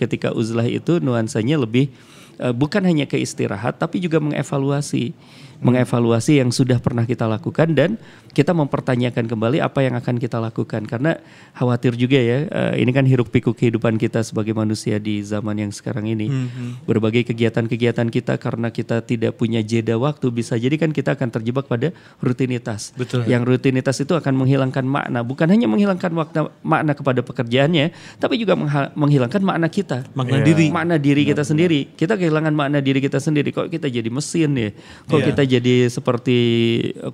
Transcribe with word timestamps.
ketika 0.00 0.32
uzlah 0.32 0.64
itu 0.64 0.96
nuansanya 1.04 1.60
lebih 1.60 1.92
uh, 2.40 2.54
bukan 2.56 2.82
hanya 2.88 3.04
ke 3.04 3.20
istirahat 3.20 3.76
tapi 3.76 4.00
juga 4.00 4.18
mengevaluasi. 4.18 5.12
Mengevaluasi 5.60 6.40
yang 6.40 6.48
sudah 6.48 6.80
pernah 6.80 7.04
kita 7.04 7.28
lakukan 7.28 7.76
dan 7.76 8.00
kita 8.32 8.56
mempertanyakan 8.56 9.28
kembali 9.28 9.60
apa 9.60 9.84
yang 9.84 9.92
akan 9.92 10.16
kita 10.16 10.40
lakukan. 10.40 10.88
Karena 10.88 11.20
khawatir 11.52 12.00
juga 12.00 12.16
ya 12.16 12.48
uh, 12.48 12.74
ini 12.80 12.88
kan 12.96 13.04
hiruk 13.04 13.28
pikuk 13.28 13.60
kehidupan 13.60 14.00
kita 14.00 14.24
sebagai 14.24 14.56
manusia 14.56 14.96
di 14.96 15.20
zaman 15.20 15.60
yang 15.60 15.68
sekarang 15.68 16.08
ini. 16.08 16.32
Hmm. 16.32 16.80
berbagai 16.88 17.28
kegiatan-kegiatan 17.28 18.08
kita 18.08 18.40
karena 18.40 18.72
kita 18.72 19.04
tidak 19.04 19.36
punya 19.36 19.60
jeda 19.60 20.00
waktu 20.00 20.32
bisa 20.32 20.56
jadi 20.56 20.80
kan 20.80 20.96
kita 20.96 21.12
akan 21.12 21.28
terjebak 21.28 21.68
pada 21.68 21.92
rutinitas. 22.24 22.96
Betul. 22.96 23.28
yang 23.28 23.44
rutinitas 23.44 24.00
itu 24.00 24.16
akan 24.16 24.32
menghilangkan 24.40 24.86
makna. 24.88 25.20
Bukan 25.20 25.44
hanya 25.44 25.68
menghilangkan 25.68 26.08
makna 26.08 26.40
makna 26.64 26.92
kepada 26.96 27.20
pekerjaannya 27.20 27.92
tapi 28.16 28.40
juga 28.40 28.56
menghilangkan 28.96 29.44
makna 29.44 29.68
kita. 29.68 30.08
Makna 30.16 30.40
yeah. 30.40 30.46
diri. 30.48 30.66
Makna 30.72 30.96
diri 30.96 31.22
kita 31.28 31.44
sendiri. 31.44 31.92
kita 32.00 32.16
kehilangan 32.30 32.54
makna 32.54 32.78
diri 32.78 33.02
kita 33.02 33.18
sendiri 33.18 33.50
kok 33.50 33.66
kita 33.66 33.90
jadi 33.90 34.06
mesin 34.06 34.54
ya 34.54 34.70
kok 35.10 35.18
yeah. 35.18 35.26
kita 35.34 35.42
jadi 35.58 35.74
seperti 35.90 36.38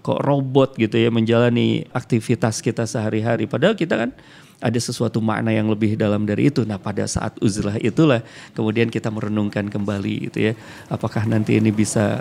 kok 0.05 0.21
robot 0.21 0.77
gitu 0.77 1.01
ya 1.01 1.09
menjalani 1.09 1.89
aktivitas 1.97 2.61
kita 2.61 2.85
sehari-hari. 2.85 3.49
Padahal 3.49 3.73
kita 3.73 3.97
kan 3.97 4.13
ada 4.61 4.77
sesuatu 4.77 5.25
makna 5.25 5.57
yang 5.57 5.73
lebih 5.73 5.97
dalam 5.97 6.29
dari 6.29 6.53
itu. 6.53 6.69
Nah 6.69 6.77
pada 6.77 7.09
saat 7.09 7.41
uzlah 7.41 7.81
itulah 7.81 8.21
kemudian 8.53 8.93
kita 8.93 9.09
merenungkan 9.09 9.73
kembali 9.73 10.29
gitu 10.29 10.53
ya. 10.53 10.59
Apakah 10.93 11.25
nanti 11.25 11.57
ini 11.57 11.73
bisa 11.73 12.21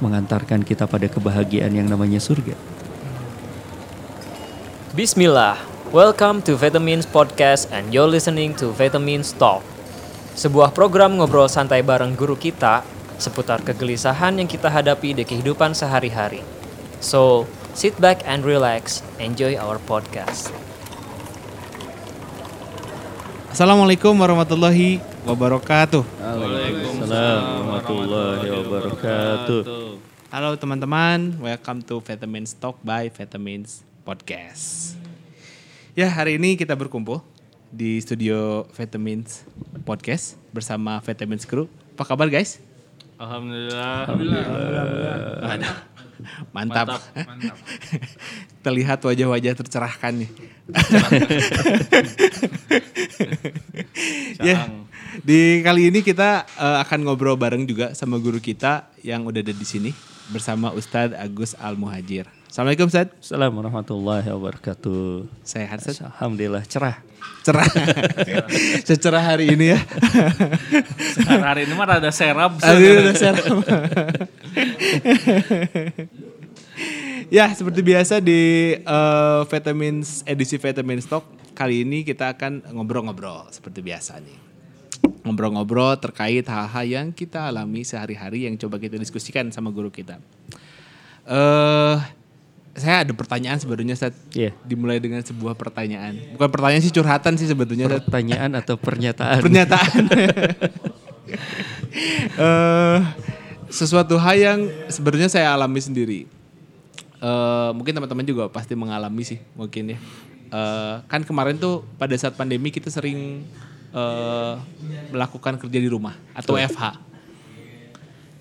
mengantarkan 0.00 0.64
kita 0.64 0.88
pada 0.88 1.06
kebahagiaan 1.06 1.70
yang 1.76 1.86
namanya 1.86 2.18
surga. 2.18 2.56
Bismillah, 4.94 5.58
welcome 5.90 6.38
to 6.42 6.54
Vitamins 6.54 7.06
Podcast 7.06 7.66
and 7.74 7.90
you're 7.90 8.10
listening 8.10 8.54
to 8.54 8.70
Vitamins 8.74 9.34
Talk. 9.34 9.73
Sebuah 10.34 10.74
program 10.74 11.14
ngobrol 11.14 11.46
santai 11.46 11.86
bareng 11.86 12.18
guru 12.18 12.34
kita 12.34 12.82
seputar 13.22 13.62
kegelisahan 13.62 14.34
yang 14.34 14.50
kita 14.50 14.66
hadapi 14.66 15.14
di 15.14 15.22
kehidupan 15.22 15.78
sehari-hari. 15.78 16.42
So, 16.98 17.46
sit 17.70 17.94
back 18.02 18.26
and 18.26 18.42
relax, 18.42 19.06
enjoy 19.22 19.54
our 19.54 19.78
podcast. 19.86 20.50
Assalamualaikum 23.54 24.10
warahmatullahi 24.10 24.98
wabarakatuh. 25.22 26.02
Waalaikumsalam 26.02 27.42
warahmatullahi 27.70 28.46
wabarakatuh. 28.58 29.60
Halo 30.34 30.58
teman-teman, 30.58 31.38
welcome 31.38 31.78
to 31.86 32.02
Vitamins 32.02 32.58
Talk 32.58 32.74
by 32.82 33.06
Vitamins 33.06 33.86
Podcast. 34.02 34.98
Ya, 35.94 36.10
hari 36.10 36.42
ini 36.42 36.58
kita 36.58 36.74
berkumpul 36.74 37.22
di 37.74 37.98
studio 37.98 38.70
Vitamins 38.70 39.42
Podcast 39.82 40.38
bersama 40.54 41.02
Vitamins 41.02 41.42
Crew. 41.42 41.66
Apa 41.98 42.14
kabar 42.14 42.30
guys? 42.30 42.62
Alhamdulillah. 43.18 44.06
Alhamdulillah. 44.06 44.46
Alhamdulillah. 44.46 45.76
Mantap. 46.54 46.86
Mantap. 46.94 47.02
Mantap. 47.26 47.56
Terlihat 48.64 49.02
wajah-wajah 49.02 49.52
tercerahkan 49.58 50.22
nih. 50.22 50.30
ya, 54.48 54.70
di 55.20 55.60
kali 55.60 55.90
ini 55.90 56.00
kita 56.00 56.46
uh, 56.56 56.78
akan 56.80 57.04
ngobrol 57.04 57.36
bareng 57.36 57.66
juga 57.66 57.92
sama 57.98 58.16
guru 58.22 58.38
kita 58.38 58.88
yang 59.02 59.26
udah 59.26 59.42
ada 59.42 59.52
di 59.52 59.66
sini 59.66 59.90
bersama 60.32 60.72
Ustadz 60.72 61.18
Agus 61.18 61.58
Al 61.58 61.76
Muhajir. 61.76 62.30
Assalamualaikum 62.48 62.86
Ustaz. 62.86 63.10
Assalamualaikum 63.18 63.66
warahmatullahi 63.66 64.28
wabarakatuh. 64.30 65.26
Sehat 65.42 65.82
Ustaz? 65.82 66.00
Alhamdulillah 66.00 66.62
cerah. 66.64 67.02
Cerah. 67.44 67.68
Secerah 68.88 69.20
hari 69.20 69.52
ini 69.52 69.76
ya. 69.76 69.80
Sekarang 71.12 71.44
hari 71.44 71.68
ini 71.68 71.72
mah 71.76 72.00
ada 72.00 72.08
serap. 72.08 72.56
Hari 72.56 72.80
ini 72.80 72.98
ada 73.04 73.12
serap. 73.12 73.44
ya 77.28 77.52
seperti 77.52 77.80
biasa 77.84 78.20
di 78.24 78.74
uh, 78.84 79.44
vitamins 79.48 80.24
edisi 80.24 80.56
vitamin 80.56 81.00
stock 81.04 81.24
kali 81.54 81.84
ini 81.86 82.02
kita 82.02 82.34
akan 82.34 82.64
ngobrol-ngobrol 82.74 83.48
seperti 83.52 83.80
biasa 83.80 84.20
nih 84.20 84.38
ngobrol-ngobrol 85.24 85.96
terkait 86.00 86.44
hal-hal 86.48 86.84
yang 86.84 87.06
kita 87.12 87.48
alami 87.48 87.84
sehari-hari 87.84 88.48
yang 88.48 88.56
coba 88.60 88.76
kita 88.80 88.96
diskusikan 89.00 89.48
sama 89.52 89.72
guru 89.72 89.88
kita. 89.88 90.20
uh, 91.28 91.96
saya 92.74 93.06
ada 93.06 93.12
pertanyaan 93.14 93.58
sebenarnya 93.62 93.94
saat 93.94 94.14
yeah. 94.34 94.50
dimulai 94.66 94.98
dengan 94.98 95.22
sebuah 95.22 95.54
pertanyaan. 95.54 96.18
Bukan 96.34 96.48
pertanyaan 96.50 96.82
sih 96.82 96.90
curhatan 96.90 97.38
sih 97.38 97.46
sebetulnya. 97.46 97.86
Pertanyaan 97.86 98.50
atau 98.58 98.74
pernyataan? 98.74 99.38
Pernyataan. 99.46 100.02
uh, 102.34 102.98
sesuatu 103.78 104.18
hal 104.18 104.36
yang 104.36 104.60
sebenarnya 104.90 105.30
saya 105.30 105.54
alami 105.54 105.78
sendiri. 105.78 106.26
Uh, 107.22 107.70
mungkin 107.78 107.94
teman-teman 107.94 108.26
juga 108.26 108.50
pasti 108.50 108.74
mengalami 108.74 109.22
sih 109.22 109.38
mungkin 109.54 109.94
ya. 109.94 109.98
Uh, 110.50 110.98
kan 111.06 111.22
kemarin 111.22 111.54
tuh 111.54 111.86
pada 111.94 112.14
saat 112.18 112.34
pandemi 112.34 112.74
kita 112.74 112.90
sering 112.90 113.46
uh, 113.94 114.58
melakukan 115.14 115.62
kerja 115.62 115.78
di 115.78 115.86
rumah 115.86 116.18
atau 116.34 116.58
Betul. 116.58 116.74
FH. 116.74 117.13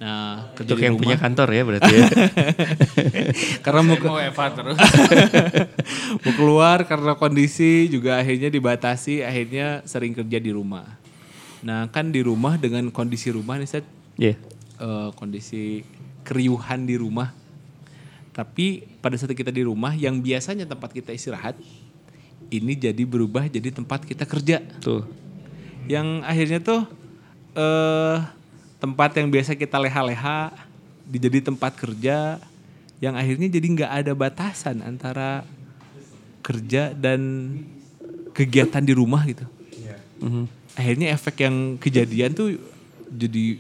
Nah, 0.02 0.52
kerja 0.58 0.74
Untuk 0.74 0.84
yang 0.84 0.96
rumah. 0.98 1.04
punya 1.06 1.18
kantor 1.22 1.48
ya 1.54 1.62
berarti 1.64 1.94
ya. 1.94 2.08
karena 3.66 3.82
mau 3.86 3.96
mau 3.96 4.20
Eva 4.20 4.46
terus. 4.52 4.78
mau 6.28 6.34
keluar 6.36 6.78
karena 6.84 7.14
kondisi 7.16 7.88
juga 7.88 8.20
akhirnya 8.20 8.52
dibatasi, 8.52 9.24
akhirnya 9.24 9.86
sering 9.88 10.12
kerja 10.12 10.44
di 10.44 10.52
rumah. 10.52 11.00
Nah, 11.64 11.88
kan 11.88 12.12
di 12.12 12.20
rumah 12.20 12.60
dengan 12.60 12.92
kondisi 12.92 13.32
rumah 13.32 13.56
nih 13.56 13.70
Set. 13.70 13.86
Yeah. 14.20 14.36
Uh, 14.76 15.16
kondisi 15.16 15.88
keriuhan 16.28 16.84
di 16.84 17.00
rumah. 17.00 17.32
Tapi 18.34 18.84
pada 19.00 19.16
saat 19.16 19.32
kita 19.32 19.54
di 19.54 19.64
rumah 19.64 19.94
yang 19.96 20.20
biasanya 20.20 20.66
tempat 20.66 20.92
kita 20.92 21.14
istirahat 21.14 21.56
ini 22.50 22.74
jadi 22.76 23.04
berubah 23.08 23.48
jadi 23.48 23.72
tempat 23.72 24.04
kita 24.04 24.28
kerja. 24.28 24.60
Tuh. 24.82 25.06
Yang 25.88 26.08
akhirnya 26.28 26.60
tuh 26.60 26.82
eh 27.54 27.62
uh, 27.62 28.43
tempat 28.84 29.16
yang 29.16 29.32
biasa 29.32 29.56
kita 29.56 29.80
leha-leha 29.80 30.52
dijadi 31.08 31.40
tempat 31.40 31.72
kerja 31.72 32.36
yang 33.00 33.16
akhirnya 33.16 33.48
jadi 33.48 33.68
nggak 33.80 33.92
ada 34.04 34.12
batasan 34.12 34.84
antara 34.84 35.48
kerja 36.44 36.92
dan 36.92 37.56
kegiatan 38.36 38.84
di 38.84 38.92
rumah 38.92 39.24
gitu. 39.24 39.48
Yeah. 39.80 40.04
Mm-hmm. 40.20 40.46
Akhirnya 40.76 41.08
efek 41.16 41.48
yang 41.48 41.80
kejadian 41.80 42.36
tuh 42.36 42.60
jadi 43.08 43.56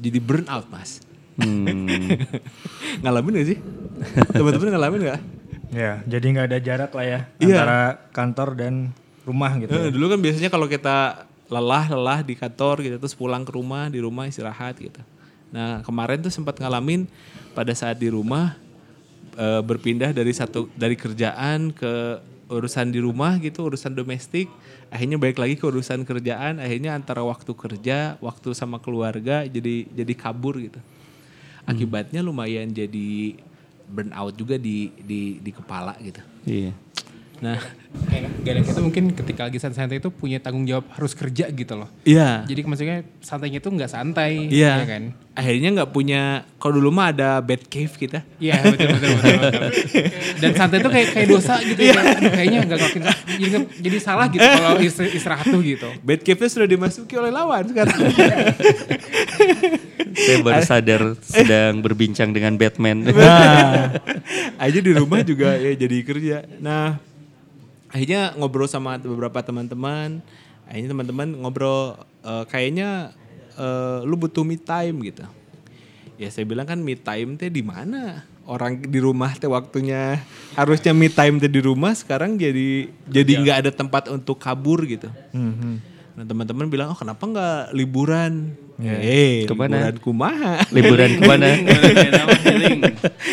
jadi 0.00 0.18
burn 0.24 0.48
out 0.48 0.64
mas. 0.72 1.04
Hmm. 1.36 2.08
ngalamin 3.04 3.44
gak 3.44 3.48
sih? 3.52 3.58
Teman-teman 4.32 4.72
ngalamin 4.72 5.00
gak? 5.04 5.20
Ya, 5.72 6.04
jadi 6.04 6.24
nggak 6.28 6.46
ada 6.52 6.58
jarak 6.60 6.92
lah 6.92 7.04
ya 7.08 7.20
yeah. 7.40 7.56
antara 7.56 7.80
kantor 8.12 8.48
dan 8.56 8.74
rumah 9.24 9.52
gitu. 9.60 9.72
Ya. 9.72 9.88
Dulu 9.92 10.16
kan 10.16 10.20
biasanya 10.20 10.48
kalau 10.52 10.68
kita 10.68 11.28
lelah-lelah 11.52 12.24
di 12.24 12.32
kantor 12.32 12.80
gitu 12.80 12.96
terus 12.96 13.12
pulang 13.12 13.44
ke 13.44 13.52
rumah 13.52 13.92
di 13.92 14.00
rumah 14.00 14.24
istirahat 14.24 14.80
gitu. 14.80 15.04
Nah 15.52 15.84
kemarin 15.84 16.24
tuh 16.24 16.32
sempat 16.32 16.56
ngalamin 16.56 17.04
pada 17.52 17.76
saat 17.76 18.00
di 18.00 18.08
rumah 18.08 18.56
e, 19.36 19.60
berpindah 19.60 20.16
dari 20.16 20.32
satu 20.32 20.72
dari 20.72 20.96
kerjaan 20.96 21.68
ke 21.76 22.24
urusan 22.48 22.88
di 22.88 23.04
rumah 23.04 23.36
gitu 23.36 23.68
urusan 23.68 23.92
domestik 23.92 24.48
akhirnya 24.92 25.16
balik 25.16 25.40
lagi 25.40 25.56
ke 25.56 25.64
urusan 25.64 26.04
kerjaan 26.04 26.60
akhirnya 26.60 26.96
antara 26.96 27.24
waktu 27.24 27.52
kerja 27.52 28.16
waktu 28.20 28.56
sama 28.56 28.80
keluarga 28.80 29.44
jadi 29.44 29.84
jadi 29.92 30.14
kabur 30.16 30.56
gitu. 30.56 30.80
Akibatnya 31.68 32.24
lumayan 32.24 32.72
jadi 32.72 33.38
burn 33.92 34.10
out 34.16 34.34
juga 34.34 34.56
di 34.56 34.88
di 35.04 35.36
di 35.38 35.50
kepala 35.52 35.94
gitu. 36.00 36.24
Iya 36.48 36.72
Nah, 37.42 37.58
Gak 38.42 38.58
itu 38.58 38.82
mungkin 38.82 39.04
ketika 39.14 39.46
lagi 39.46 39.62
santai 39.62 40.02
itu 40.02 40.10
punya 40.10 40.42
tanggung 40.42 40.66
jawab 40.66 40.90
harus 40.98 41.14
kerja 41.14 41.46
gitu 41.54 41.78
loh. 41.78 41.86
Iya. 42.02 42.42
Jadi 42.42 42.60
maksudnya 42.66 43.06
santainya 43.22 43.62
itu 43.62 43.70
nggak 43.70 43.90
santai. 43.92 44.50
Iya 44.50 44.82
ya 44.82 44.86
kan. 44.88 45.02
Akhirnya 45.38 45.68
nggak 45.78 45.90
punya. 45.94 46.42
Kalau 46.58 46.82
dulu 46.82 46.90
mah 46.90 47.14
ada 47.14 47.38
bed 47.38 47.70
cave 47.70 47.94
kita. 47.94 48.26
Iya 48.42 48.58
betul 48.66 48.98
betul 48.98 49.10
betul. 49.14 49.34
betul. 49.38 49.68
Dan 50.42 50.50
santai 50.58 50.82
itu 50.82 50.90
kayak 50.90 51.08
kayak 51.14 51.28
dosa 51.30 51.54
gitu 51.62 51.80
ya. 51.86 51.94
Kayaknya 52.18 52.58
nggak 52.66 52.78
ngelakuin 52.82 53.04
jadi, 53.38 53.56
jadi 53.78 53.98
salah 54.02 54.26
gitu 54.26 54.42
kalau 54.42 54.82
istirahat 54.82 55.46
tuh 55.46 55.62
gitu. 55.62 55.88
Bed 56.02 56.20
cave 56.26 56.42
sudah 56.50 56.66
dimasuki 56.66 57.14
oleh 57.14 57.30
lawan 57.30 57.62
sekarang. 57.70 57.98
Saya 60.12 60.36
baru 60.42 60.60
sadar 60.66 61.02
sedang 61.22 61.78
berbincang 61.78 62.34
dengan 62.34 62.58
Batman. 62.58 63.06
Nah, 63.06 64.02
aja 64.58 64.78
di 64.82 64.90
rumah 64.90 65.22
juga 65.22 65.54
ya 65.54 65.72
jadi 65.78 65.96
kerja. 66.02 66.36
Nah, 66.58 67.11
akhirnya 67.92 68.32
ngobrol 68.40 68.66
sama 68.66 68.96
beberapa 68.96 69.44
teman-teman 69.44 70.24
akhirnya 70.64 70.90
teman-teman 70.96 71.28
ngobrol 71.44 72.00
uh, 72.24 72.44
kayaknya 72.48 73.12
uh, 73.60 74.00
lu 74.08 74.16
butuh 74.16 74.42
me 74.42 74.56
time 74.56 75.04
gitu 75.04 75.28
ya 76.16 76.32
saya 76.32 76.48
bilang 76.48 76.64
kan 76.64 76.80
me 76.80 76.96
time 76.96 77.36
teh 77.36 77.52
di 77.52 77.60
mana 77.60 78.24
orang 78.48 78.80
di 78.80 78.98
rumah 78.98 79.36
teh 79.36 79.46
waktunya 79.46 80.18
harusnya 80.56 80.96
me 80.96 81.12
time 81.12 81.36
teh 81.36 81.52
di 81.52 81.60
rumah 81.60 81.92
sekarang 81.92 82.40
jadi 82.40 82.88
jadi 83.06 83.32
iya. 83.36 83.40
nggak 83.44 83.56
ada 83.66 83.70
tempat 83.70 84.08
untuk 84.08 84.40
kabur 84.40 84.82
gitu 84.88 85.12
mm-hmm. 85.36 85.91
Nah 86.22 86.30
teman-teman 86.30 86.70
bilang 86.70 86.94
oh 86.94 86.94
kenapa 86.94 87.26
nggak 87.26 87.74
liburan? 87.74 88.54
Eh 88.78 89.42
Ke 89.42 89.58
mana? 89.58 89.74
liburan 89.90 89.96
kumaha? 89.98 90.54
Liburan 90.70 91.10
ke 91.18 91.22
mana? 91.26 91.50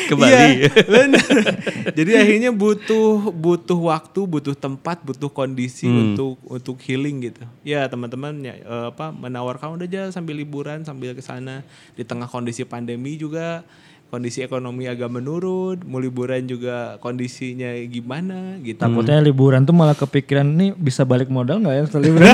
Ke 0.10 0.14
Bali. 0.18 0.34
Iya, 0.58 0.74
bener. 0.90 1.26
Jadi 1.98 2.12
akhirnya 2.18 2.50
butuh 2.50 3.30
butuh 3.30 3.78
waktu, 3.78 4.26
butuh 4.26 4.58
tempat, 4.58 5.06
butuh 5.06 5.30
kondisi 5.30 5.86
Hmm. 5.86 6.18
untuk 6.18 6.42
untuk 6.46 6.82
healing 6.82 7.30
gitu. 7.30 7.46
Ya 7.62 7.86
teman-teman 7.86 8.42
ya 8.42 8.58
eh, 8.58 8.86
apa 8.90 9.10
menawarkan 9.10 9.78
udah 9.78 9.86
aja 9.86 10.10
sambil 10.10 10.34
liburan 10.34 10.82
sambil 10.82 11.14
ke 11.14 11.22
sana 11.22 11.62
di 11.94 12.02
tengah 12.02 12.26
kondisi 12.26 12.66
pandemi 12.66 13.14
juga 13.14 13.62
kondisi 14.10 14.42
ekonomi 14.42 14.90
agak 14.90 15.10
menurun, 15.14 15.86
mau 15.86 16.02
liburan 16.02 16.50
juga 16.50 16.98
kondisinya 16.98 17.70
gimana 17.86 18.58
gitu. 18.66 18.82
Takutnya 18.82 19.22
liburan 19.22 19.62
tuh 19.64 19.78
malah 19.78 19.94
kepikiran 19.94 20.46
nih 20.50 20.74
bisa 20.74 21.06
balik 21.06 21.30
modal 21.30 21.62
nggak 21.62 21.76
ya 21.78 21.84
setelah 21.86 22.04
liburan? 22.10 22.34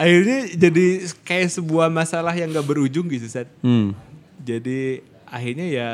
Akhirnya 0.00 0.38
jadi 0.56 0.86
kayak 1.24 1.48
sebuah 1.60 1.92
masalah 1.92 2.32
yang 2.32 2.52
gak 2.52 2.64
berujung 2.64 3.08
gitu, 3.08 3.28
Sat. 3.28 3.48
Hmm. 3.60 3.92
Jadi 4.40 5.04
akhirnya 5.28 5.66
ya 5.68 5.88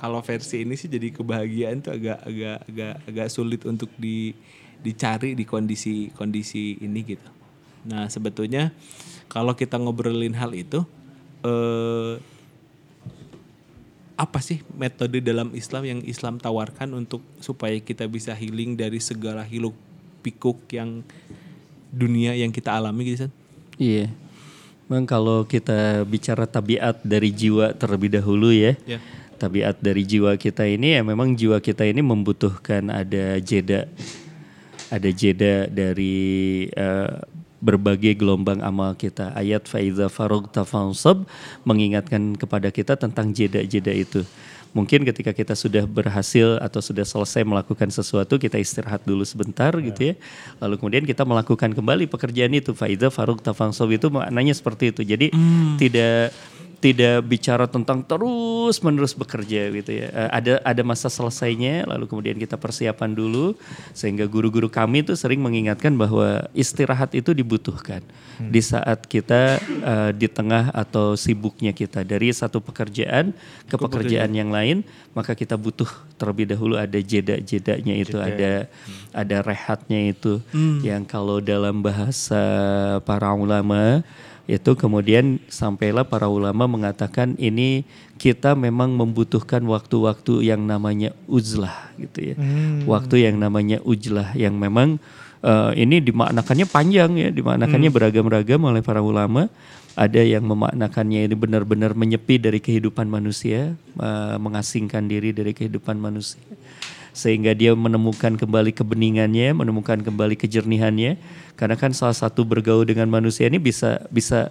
kalau 0.00 0.24
versi 0.24 0.64
ini 0.64 0.80
sih 0.80 0.88
jadi 0.88 1.12
kebahagiaan 1.12 1.84
tuh 1.84 1.92
agak 1.92 2.24
agak 2.24 2.58
agak 2.72 2.94
agak 3.04 3.28
sulit 3.28 3.60
untuk 3.68 3.92
di 4.00 4.32
dicari 4.80 5.36
di 5.36 5.44
kondisi 5.44 6.08
kondisi 6.16 6.80
ini 6.80 7.00
gitu. 7.04 7.28
Nah 7.84 8.08
sebetulnya 8.08 8.72
kalau 9.30 9.54
kita 9.54 9.78
ngobrolin 9.78 10.34
hal 10.34 10.50
itu 10.52 10.82
eh, 11.46 12.18
apa 14.20 14.38
sih 14.44 14.60
metode 14.76 15.24
dalam 15.24 15.48
Islam 15.56 15.82
yang 15.88 16.00
Islam 16.04 16.36
tawarkan 16.36 16.92
untuk 16.92 17.24
supaya 17.40 17.72
kita 17.80 18.04
bisa 18.04 18.36
healing 18.36 18.76
dari 18.76 19.00
segala 19.00 19.40
hiluk 19.46 19.72
pikuk 20.20 20.60
yang 20.76 21.00
dunia 21.88 22.36
yang 22.36 22.52
kita 22.52 22.76
alami 22.76 23.08
gitu 23.08 23.24
San? 23.24 23.32
Iya. 23.80 24.12
Memang 24.92 25.08
kalau 25.08 25.48
kita 25.48 26.04
bicara 26.04 26.44
tabiat 26.44 27.00
dari 27.00 27.32
jiwa 27.32 27.72
terlebih 27.72 28.12
dahulu 28.12 28.52
ya. 28.52 28.76
Ya. 28.84 29.00
Tabiat 29.40 29.80
dari 29.80 30.04
jiwa 30.04 30.36
kita 30.36 30.68
ini 30.68 30.98
ya 30.98 31.00
memang 31.00 31.32
jiwa 31.32 31.56
kita 31.64 31.88
ini 31.88 32.04
membutuhkan 32.04 32.92
ada 32.92 33.40
jeda. 33.40 33.88
Ada 34.92 35.08
jeda 35.16 35.64
dari 35.70 36.68
eh, 36.68 37.39
berbagai 37.60 38.16
gelombang 38.16 38.64
amal 38.64 38.96
kita. 38.96 39.30
Ayat 39.36 39.68
faiza 39.68 40.08
farogta 40.08 40.64
fansab 40.64 41.28
mengingatkan 41.62 42.34
kepada 42.34 42.72
kita 42.72 42.96
tentang 42.96 43.30
jeda-jeda 43.30 43.92
itu. 43.92 44.24
Mungkin 44.70 45.02
ketika 45.02 45.34
kita 45.34 45.58
sudah 45.58 45.82
berhasil 45.82 46.62
atau 46.62 46.78
sudah 46.78 47.02
selesai 47.02 47.42
melakukan 47.42 47.90
sesuatu, 47.90 48.38
kita 48.38 48.54
istirahat 48.54 49.02
dulu 49.02 49.26
sebentar 49.26 49.74
gitu 49.82 50.14
ya. 50.14 50.14
Lalu 50.62 50.78
kemudian 50.78 51.04
kita 51.04 51.26
melakukan 51.26 51.74
kembali 51.74 52.06
pekerjaan 52.06 52.54
itu. 52.54 52.70
Faiza 52.70 53.10
farogta 53.10 53.50
fansab 53.50 53.90
itu 53.90 54.06
maknanya 54.14 54.54
seperti 54.54 54.94
itu. 54.94 55.02
Jadi 55.02 55.34
tidak 55.74 56.30
tidak 56.80 57.28
bicara 57.28 57.68
tentang 57.68 58.00
terus 58.00 58.80
menerus 58.80 59.12
bekerja 59.12 59.68
gitu 59.68 59.92
ya. 59.92 60.08
Eh, 60.08 60.30
ada 60.32 60.52
ada 60.64 60.82
masa 60.82 61.12
selesainya 61.12 61.84
lalu 61.84 62.08
kemudian 62.08 62.40
kita 62.40 62.56
persiapan 62.56 63.12
dulu. 63.12 63.52
Sehingga 63.92 64.24
guru-guru 64.24 64.72
kami 64.72 65.04
itu 65.04 65.12
sering 65.12 65.44
mengingatkan 65.44 65.92
bahwa 65.92 66.48
istirahat 66.56 67.12
itu 67.12 67.36
dibutuhkan. 67.36 68.00
Di 68.40 68.64
saat 68.64 69.04
kita 69.04 69.60
eh, 69.60 70.10
di 70.16 70.24
tengah 70.24 70.72
atau 70.72 71.20
sibuknya 71.20 71.76
kita. 71.76 72.00
Dari 72.00 72.32
satu 72.32 72.64
pekerjaan 72.64 73.36
ke 73.68 73.76
pekerjaan 73.76 74.32
yang 74.32 74.48
lain 74.48 74.82
maka 75.12 75.36
kita 75.36 75.58
butuh 75.60 75.90
terlebih 76.16 76.48
dahulu 76.48 76.78
ada 76.78 76.96
jeda-jedanya 76.96 77.94
itu 77.98 78.16
ada 78.16 78.70
ada 79.12 79.36
rehatnya 79.44 80.16
itu. 80.16 80.40
Yang 80.80 81.12
kalau 81.12 81.44
dalam 81.44 81.84
bahasa 81.84 82.40
para 83.04 83.36
ulama 83.36 84.00
itu 84.50 84.74
kemudian 84.74 85.38
sampailah 85.46 86.02
para 86.02 86.26
ulama 86.26 86.66
mengatakan 86.66 87.38
ini 87.38 87.86
kita 88.18 88.58
memang 88.58 88.98
membutuhkan 88.98 89.62
waktu-waktu 89.62 90.50
yang 90.50 90.66
namanya 90.66 91.14
uzlah 91.30 91.94
gitu 92.02 92.34
ya. 92.34 92.36
Waktu 92.82 93.30
yang 93.30 93.38
namanya 93.38 93.78
ujlah 93.86 94.34
yang 94.34 94.58
memang 94.58 94.98
eh, 95.46 95.72
ini 95.78 96.02
dimaknakannya 96.02 96.66
panjang 96.66 97.10
ya, 97.14 97.28
dimaknakannya 97.30 97.90
beragam-ragam 97.94 98.60
oleh 98.66 98.82
para 98.82 98.98
ulama. 98.98 99.46
Ada 99.94 100.22
yang 100.22 100.46
memaknakannya 100.46 101.30
ini 101.30 101.34
benar-benar 101.38 101.94
menyepi 101.94 102.42
dari 102.42 102.58
kehidupan 102.58 103.06
manusia, 103.06 103.78
eh, 103.78 104.36
mengasingkan 104.36 105.06
diri 105.06 105.30
dari 105.30 105.54
kehidupan 105.54 105.94
manusia 105.94 106.42
sehingga 107.10 107.52
dia 107.54 107.74
menemukan 107.74 108.38
kembali 108.38 108.74
kebeningannya, 108.74 109.54
menemukan 109.54 110.00
kembali 110.00 110.38
kejernihannya. 110.38 111.18
Karena 111.58 111.76
kan 111.76 111.92
salah 111.92 112.16
satu 112.16 112.46
bergaul 112.46 112.88
dengan 112.88 113.10
manusia 113.10 113.46
ini 113.50 113.60
bisa 113.60 114.00
bisa 114.08 114.48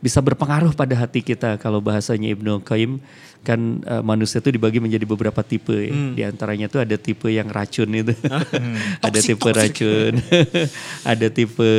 bisa 0.00 0.18
berpengaruh 0.24 0.72
pada 0.72 0.96
hati 0.96 1.20
kita. 1.20 1.60
Kalau 1.60 1.78
bahasanya 1.84 2.32
Ibnu 2.32 2.64
Qayyim 2.64 2.98
kan 3.40 3.80
eh, 3.84 4.02
manusia 4.04 4.40
itu 4.40 4.52
dibagi 4.52 4.80
menjadi 4.80 5.04
beberapa 5.08 5.40
tipe 5.40 5.72
ya. 5.72 5.92
Di 6.12 6.22
antaranya 6.24 6.68
tuh 6.68 6.84
ada 6.84 6.96
tipe 6.96 7.28
yang 7.28 7.48
racun 7.48 7.88
itu. 7.92 8.12
ada 9.06 9.18
tipe 9.20 9.48
racun. 9.48 10.12
ada 11.04 11.26
tipe 11.28 11.70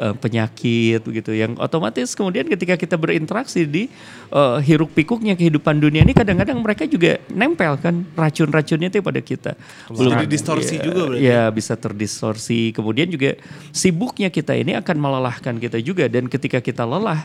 eh, 0.00 0.14
penyakit 0.20 1.00
begitu 1.04 1.32
yang 1.36 1.56
otomatis 1.60 2.12
kemudian 2.16 2.48
ketika 2.48 2.76
kita 2.76 2.96
berinteraksi 2.96 3.68
di 3.68 3.92
eh, 4.34 4.58
hiruk 4.66 4.90
pikuknya 4.92 5.38
kehidupan 5.38 5.78
dunia 5.78 6.02
ini 6.02 6.10
kadang-kadang 6.10 6.58
mereka 6.58 6.84
juga 6.90 7.22
nempel 7.30 7.78
kan 7.78 8.02
racun-racunnya 8.18 8.90
itu 8.90 8.98
pada 9.00 9.20
kita. 9.22 9.52
Belum 9.88 10.18
didistorsi 10.18 10.82
Iya, 10.82 10.84
juga 10.84 11.00
berarti. 11.06 11.24
Ya 11.24 11.42
bisa 11.54 11.74
terdistorsi. 11.78 12.74
Kemudian 12.74 13.06
juga 13.06 13.38
sibuknya 13.70 14.28
kita 14.28 14.58
ini 14.58 14.74
akan 14.74 14.96
melelahkan 14.98 15.54
kita 15.62 15.78
juga 15.78 16.10
dan 16.10 16.26
ketika 16.26 16.58
kita 16.58 16.82
lelah 16.82 17.22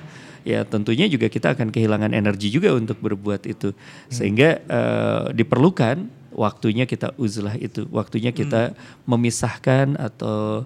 ya 0.47 0.63
tentunya 0.63 1.09
juga 1.09 1.27
kita 1.27 1.57
akan 1.57 1.73
kehilangan 1.73 2.13
energi 2.13 2.53
juga 2.53 2.71
untuk 2.77 3.01
berbuat 3.01 3.49
itu. 3.49 3.73
Sehingga 4.13 4.61
eh, 4.61 5.23
diperlukan 5.33 6.05
waktunya 6.29 6.85
kita 6.85 7.11
uzlah 7.17 7.57
itu, 7.57 7.89
waktunya 7.89 8.31
kita 8.31 8.77
memisahkan 9.03 9.97
atau 9.97 10.63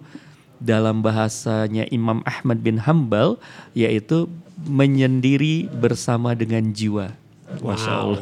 dalam 0.64 1.04
bahasanya 1.04 1.84
Imam 1.92 2.24
Ahmad 2.24 2.64
bin 2.64 2.80
Hambal 2.80 3.36
yaitu 3.76 4.32
menyendiri 4.66 5.68
bersama 5.70 6.34
dengan 6.34 6.72
jiwa. 6.72 7.14
Masya 7.54 7.92
Allah. 7.94 8.18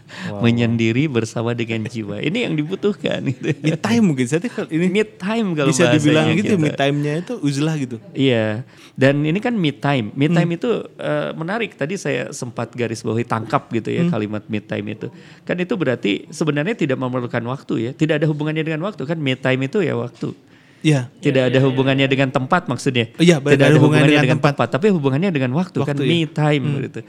menyendiri 0.44 1.04
bersama 1.04 1.52
dengan 1.52 1.84
jiwa. 1.84 2.16
Ini 2.16 2.48
yang 2.48 2.56
dibutuhkan. 2.56 3.20
Gitu. 3.28 3.52
Me 3.60 3.76
time 3.76 4.04
mungkin 4.08 4.24
saya 4.24 4.40
ini 4.72 4.88
Mid 4.88 5.20
time 5.20 5.52
kalau 5.52 5.68
bisa 5.68 5.92
dibilang 5.92 6.32
gitu 6.32 6.56
kita. 6.56 6.64
me 6.64 6.70
time-nya 6.72 7.12
itu 7.20 7.34
uzlah 7.44 7.76
gitu. 7.76 8.00
Iya, 8.16 8.64
dan 8.96 9.20
ini 9.20 9.36
kan 9.36 9.52
mid 9.52 9.84
time. 9.84 10.08
Mid 10.16 10.32
Hmm. 10.32 10.38
time 10.40 10.50
itu 10.56 10.70
eh, 10.96 11.30
menarik. 11.36 11.76
Tadi 11.76 12.00
saya 12.00 12.32
sempat 12.32 12.72
garis 12.72 13.04
bawahi 13.04 13.28
tangkap 13.28 13.68
gitu 13.68 13.92
Hmm. 13.92 13.98
ya 14.00 14.02
kalimat 14.08 14.42
mid 14.48 14.64
time 14.64 14.96
itu. 14.96 15.12
Kan 15.44 15.60
itu 15.60 15.74
berarti 15.76 16.24
sebenarnya 16.32 16.72
tidak 16.72 16.96
memerlukan 16.96 17.44
waktu 17.52 17.74
ya. 17.84 17.90
Tidak 17.92 18.16
ada 18.16 18.24
hubungannya 18.24 18.64
dengan 18.64 18.80
waktu 18.88 19.04
kan 19.04 19.20
mid 19.20 19.44
time 19.44 19.68
itu 19.68 19.84
ya 19.84 19.92
waktu. 19.92 20.32
Iya. 20.80 21.12
Tidak 21.20 21.52
ada 21.52 21.58
hubungannya 21.60 22.08
dengan 22.08 22.32
tempat 22.32 22.64
maksudnya. 22.64 23.12
Iya, 23.20 23.36
tidak 23.36 23.66
ada 23.68 23.76
hubungannya 23.76 24.16
dengan, 24.16 24.40
tempat. 24.40 24.52
tempat. 24.56 24.68
tapi 24.72 24.86
hubungannya 24.88 25.30
dengan 25.32 25.52
waktu, 25.52 25.78
kan 25.84 25.92
Waktu, 25.92 26.08
me 26.08 26.18
ya. 26.24 26.28
time 26.32 26.66
gitu. 26.88 27.00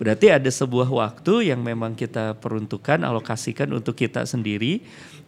Berarti 0.00 0.26
ada 0.32 0.50
sebuah 0.50 0.88
waktu 0.88 1.52
yang 1.52 1.60
memang 1.62 1.94
kita 1.94 2.34
peruntukkan, 2.42 3.04
alokasikan 3.04 3.70
untuk 3.70 3.94
kita 3.94 4.24
sendiri 4.26 4.80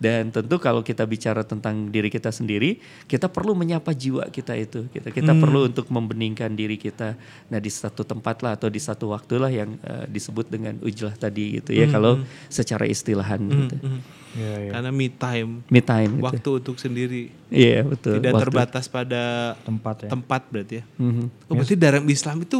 dan 0.02 0.34
tentu 0.34 0.58
kalau 0.58 0.82
kita 0.82 1.06
bicara 1.06 1.46
tentang 1.46 1.92
diri 1.94 2.10
kita 2.10 2.34
sendiri, 2.34 2.82
kita 3.06 3.30
perlu 3.30 3.54
menyapa 3.54 3.94
jiwa 3.94 4.26
kita 4.34 4.58
itu. 4.58 4.90
Kita 4.90 5.14
kita 5.14 5.30
perlu 5.38 5.70
untuk 5.70 5.86
membeningkan 5.86 6.50
diri 6.58 6.74
kita. 6.74 7.14
Nah, 7.52 7.60
di 7.62 7.70
satu 7.70 8.02
tempat 8.02 8.42
lah 8.42 8.58
atau 8.58 8.66
di 8.66 8.82
satu 8.82 9.14
waktu 9.14 9.34
lah 9.38 9.52
yang 9.52 9.78
eh, 9.78 10.10
disebut 10.10 10.50
dengan 10.50 10.74
ujlah 10.82 11.14
tadi 11.14 11.62
gitu 11.62 11.70
ya 11.70 11.86
kalau 11.86 12.18
secara 12.50 12.82
istilahan 12.88 13.38
gitu. 13.46 13.76
Karena 14.72 14.88
me 14.88 15.12
time, 15.12 15.60
Me 15.68 15.84
time 15.84 16.18
gitu. 16.18 16.24
waktu 16.24 16.50
untuk 16.64 16.76
sendiri. 16.80 17.28
Iya, 17.52 17.84
betul. 17.92 18.16
Tidak 18.16 18.32
Waktu. 18.32 18.42
terbatas 18.48 18.84
pada 18.88 19.22
Tempat 19.60 19.96
ya. 20.04 20.08
tempat 20.08 20.42
berarti 20.48 20.74
ya. 20.80 20.84
Mhm. 20.96 21.24
Oh, 21.46 21.54
berarti 21.60 21.76
dalam 21.76 22.04
Islam 22.08 22.36
itu 22.40 22.58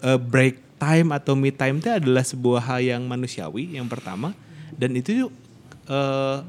uh, 0.00 0.16
break 0.16 0.80
time 0.80 1.08
atau 1.12 1.36
me 1.36 1.52
time 1.52 1.78
itu 1.78 1.92
adalah 1.92 2.24
sebuah 2.24 2.60
hal 2.64 2.80
yang 2.82 3.02
manusiawi 3.04 3.76
yang 3.76 3.86
pertama 3.86 4.34
dan 4.74 4.90
itu 4.96 5.30
uh, 5.86 6.40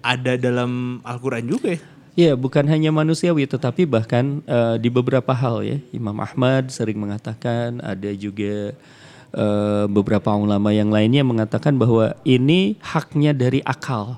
ada 0.00 0.38
dalam 0.38 1.02
Al-Qur'an 1.02 1.42
juga 1.42 1.74
ya. 1.74 1.80
Iya, 2.16 2.32
bukan 2.32 2.64
hanya 2.64 2.88
manusiawi 2.88 3.44
tetapi 3.44 3.84
bahkan 3.84 4.40
eh, 4.48 4.80
di 4.80 4.88
beberapa 4.88 5.36
hal 5.36 5.60
ya. 5.60 5.76
Imam 5.92 6.16
Ahmad 6.16 6.72
sering 6.72 6.96
mengatakan, 6.96 7.76
ada 7.84 8.08
juga 8.16 8.72
eh, 9.36 9.84
beberapa 9.84 10.32
ulama 10.32 10.72
yang 10.72 10.88
lainnya 10.88 11.20
mengatakan 11.20 11.76
bahwa 11.76 12.16
ini 12.24 12.80
haknya 12.80 13.36
dari 13.36 13.60
akal. 13.68 14.16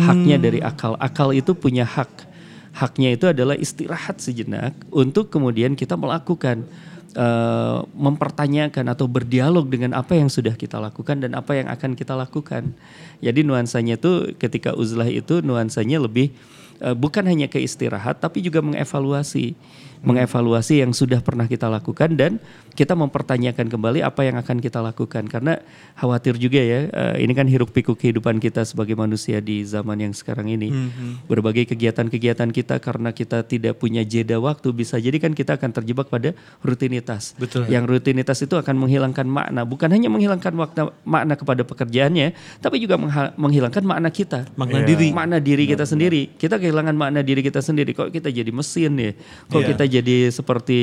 Haknya 0.00 0.36
dari 0.40 0.58
akal. 0.64 0.98
Akal 0.98 1.30
itu 1.36 1.54
punya 1.54 1.86
hak. 1.86 2.26
Haknya 2.74 3.14
itu 3.14 3.30
adalah 3.30 3.54
istirahat 3.54 4.18
sejenak 4.18 4.74
untuk 4.90 5.30
kemudian 5.30 5.78
kita 5.78 5.94
melakukan. 5.94 6.66
eh, 7.14 7.78
mempertanyakan 7.94 8.90
atau 8.90 9.06
berdialog 9.06 9.70
dengan 9.70 9.94
apa 9.94 10.18
yang 10.18 10.26
sudah 10.26 10.58
kita 10.58 10.82
lakukan 10.82 11.22
dan 11.22 11.38
apa 11.38 11.54
yang 11.54 11.70
akan 11.70 11.94
kita 11.94 12.10
lakukan. 12.18 12.74
Jadi 13.22 13.46
nuansanya 13.46 13.94
itu 13.94 14.34
ketika 14.34 14.74
uzlah 14.74 15.06
itu 15.06 15.38
nuansanya 15.38 16.02
lebih 16.02 16.34
eh, 16.82 16.90
bukan 16.98 17.22
hanya 17.30 17.46
ke 17.46 17.62
istirahat 17.62 18.18
tapi 18.18 18.42
juga 18.42 18.58
mengevaluasi 18.66 19.54
mengevaluasi 20.04 20.84
yang 20.84 20.92
sudah 20.92 21.24
pernah 21.24 21.48
kita 21.48 21.70
lakukan 21.70 22.12
dan 22.14 22.36
kita 22.74 22.92
mempertanyakan 22.92 23.66
kembali 23.66 24.02
apa 24.02 24.26
yang 24.26 24.36
akan 24.36 24.58
kita 24.58 24.78
lakukan 24.78 25.24
karena 25.24 25.62
khawatir 25.94 26.34
juga 26.36 26.58
ya 26.58 26.90
eh, 26.90 27.22
ini 27.22 27.32
kan 27.32 27.46
hiruk 27.46 27.70
pikuk 27.70 27.96
kehidupan 27.96 28.38
kita 28.38 28.62
sebagai 28.62 28.94
manusia 28.94 29.38
di 29.38 29.62
zaman 29.62 29.98
yang 29.98 30.12
sekarang 30.12 30.50
ini 30.50 30.68
berbagai 31.24 31.70
kegiatan-kegiatan 31.70 32.50
kita 32.50 32.76
karena 32.78 33.10
kita 33.10 33.42
tidak 33.42 33.78
punya 33.78 34.02
jeda 34.02 34.36
waktu 34.36 34.70
bisa 34.70 34.98
jadi 34.98 35.16
kan 35.16 35.32
kita 35.32 35.54
akan 35.54 35.70
terjebak 35.72 36.10
pada 36.10 36.34
rutinitas 36.60 37.38
Betul. 37.38 37.70
yang 37.70 37.86
rutinitas 37.86 38.42
itu 38.42 38.54
akan 38.54 38.74
menghilangkan 38.74 39.24
makna 39.24 39.62
bukan 39.62 39.88
hanya 39.88 40.10
menghilangkan 40.10 40.52
makna 40.52 40.82
makna 41.06 41.34
kepada 41.38 41.62
pekerjaannya 41.62 42.34
tapi 42.58 42.82
juga 42.82 42.98
menghilangkan 43.38 43.82
makna 43.82 44.10
kita 44.10 44.50
Makna 44.54 44.82
diri. 44.82 45.08
makna 45.10 45.38
diri 45.38 45.64
kita 45.64 45.86
sendiri. 45.86 46.34
Kita 46.34 46.58
kehilangan 46.58 46.94
makna 46.94 47.20
diri 47.20 47.40
kita 47.40 47.60
sendiri. 47.60 47.92
Kok 47.92 48.10
kita 48.10 48.28
jadi 48.28 48.50
mesin 48.50 48.92
ya? 48.96 49.12
Kok 49.46 49.60
Iya. 49.60 49.68
kita 49.74 49.84
jadi 49.86 50.16
seperti 50.30 50.80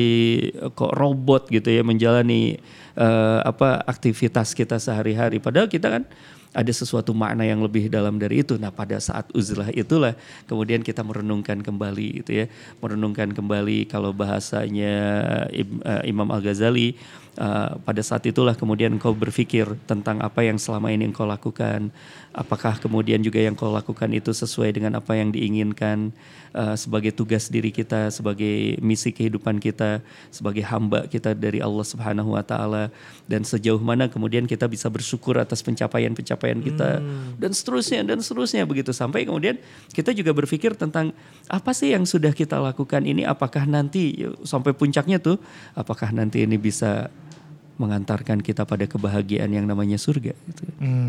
eh, 0.54 0.70
kok 0.72 0.94
robot 0.94 1.50
gitu 1.50 1.68
ya 1.68 1.81
menjalani 1.82 2.58
eh, 2.96 3.40
apa 3.44 3.82
aktivitas 3.86 4.54
kita 4.58 4.78
sehari-hari. 4.78 5.42
Padahal 5.42 5.68
kita 5.68 5.88
kan 5.90 6.04
ada 6.52 6.72
sesuatu 6.76 7.16
makna 7.16 7.48
yang 7.48 7.64
lebih 7.64 7.88
dalam 7.88 8.20
dari 8.20 8.44
itu. 8.44 8.60
Nah, 8.60 8.76
pada 8.76 9.00
saat 9.00 9.32
uzlah 9.32 9.72
itulah 9.72 10.14
kemudian 10.52 10.84
kita 10.84 11.00
merenungkan 11.00 11.64
kembali 11.64 12.24
gitu 12.24 12.44
ya. 12.44 12.46
Merenungkan 12.84 13.32
kembali 13.32 13.88
kalau 13.88 14.12
bahasanya 14.12 14.96
eh, 15.52 16.02
Imam 16.08 16.28
Al-Ghazali 16.28 17.00
Uh, 17.40 17.80
pada 17.88 18.04
saat 18.04 18.28
itulah 18.28 18.52
kemudian 18.60 18.92
engkau 19.00 19.16
berpikir 19.16 19.64
tentang 19.88 20.20
apa 20.20 20.44
yang 20.44 20.60
selama 20.60 20.92
ini 20.92 21.08
engkau 21.08 21.24
lakukan. 21.24 21.88
Apakah 22.36 22.76
kemudian 22.76 23.24
juga 23.24 23.40
yang 23.40 23.56
kau 23.56 23.72
lakukan 23.72 24.12
itu 24.12 24.36
sesuai 24.36 24.76
dengan 24.76 25.00
apa 25.00 25.16
yang 25.16 25.32
diinginkan 25.32 26.12
uh, 26.52 26.76
sebagai 26.76 27.16
tugas 27.16 27.48
diri 27.48 27.72
kita, 27.72 28.12
sebagai 28.12 28.76
misi 28.84 29.16
kehidupan 29.16 29.64
kita, 29.64 30.04
sebagai 30.28 30.60
hamba 30.68 31.08
kita 31.08 31.32
dari 31.32 31.64
Allah 31.64 31.88
Subhanahu 31.88 32.36
wa 32.36 32.44
taala? 32.44 32.92
Dan 33.32 33.48
sejauh 33.48 33.80
mana 33.80 34.12
kemudian 34.12 34.44
kita 34.44 34.68
bisa 34.68 34.92
bersyukur 34.92 35.40
atas 35.40 35.64
pencapaian-pencapaian 35.64 36.60
kita 36.60 37.00
dan 37.40 37.52
seterusnya 37.56 38.04
dan 38.04 38.20
seterusnya 38.20 38.68
begitu. 38.68 38.92
Sampai 38.92 39.24
kemudian 39.24 39.56
kita 39.96 40.12
juga 40.12 40.36
berpikir 40.36 40.76
tentang 40.76 41.16
apa 41.48 41.72
sih 41.72 41.96
yang 41.96 42.04
sudah 42.04 42.36
kita 42.36 42.60
lakukan 42.60 43.08
ini? 43.08 43.24
Apakah 43.24 43.64
nanti 43.64 44.20
sampai 44.44 44.76
puncaknya 44.76 45.16
tuh 45.24 45.40
apakah 45.80 46.12
nanti 46.12 46.44
ini 46.44 46.60
bisa 46.60 47.08
mengantarkan 47.74 48.40
kita 48.40 48.62
pada 48.62 48.84
kebahagiaan 48.84 49.50
yang 49.50 49.64
namanya 49.64 49.96
surga 49.96 50.32
gitu. 50.34 50.64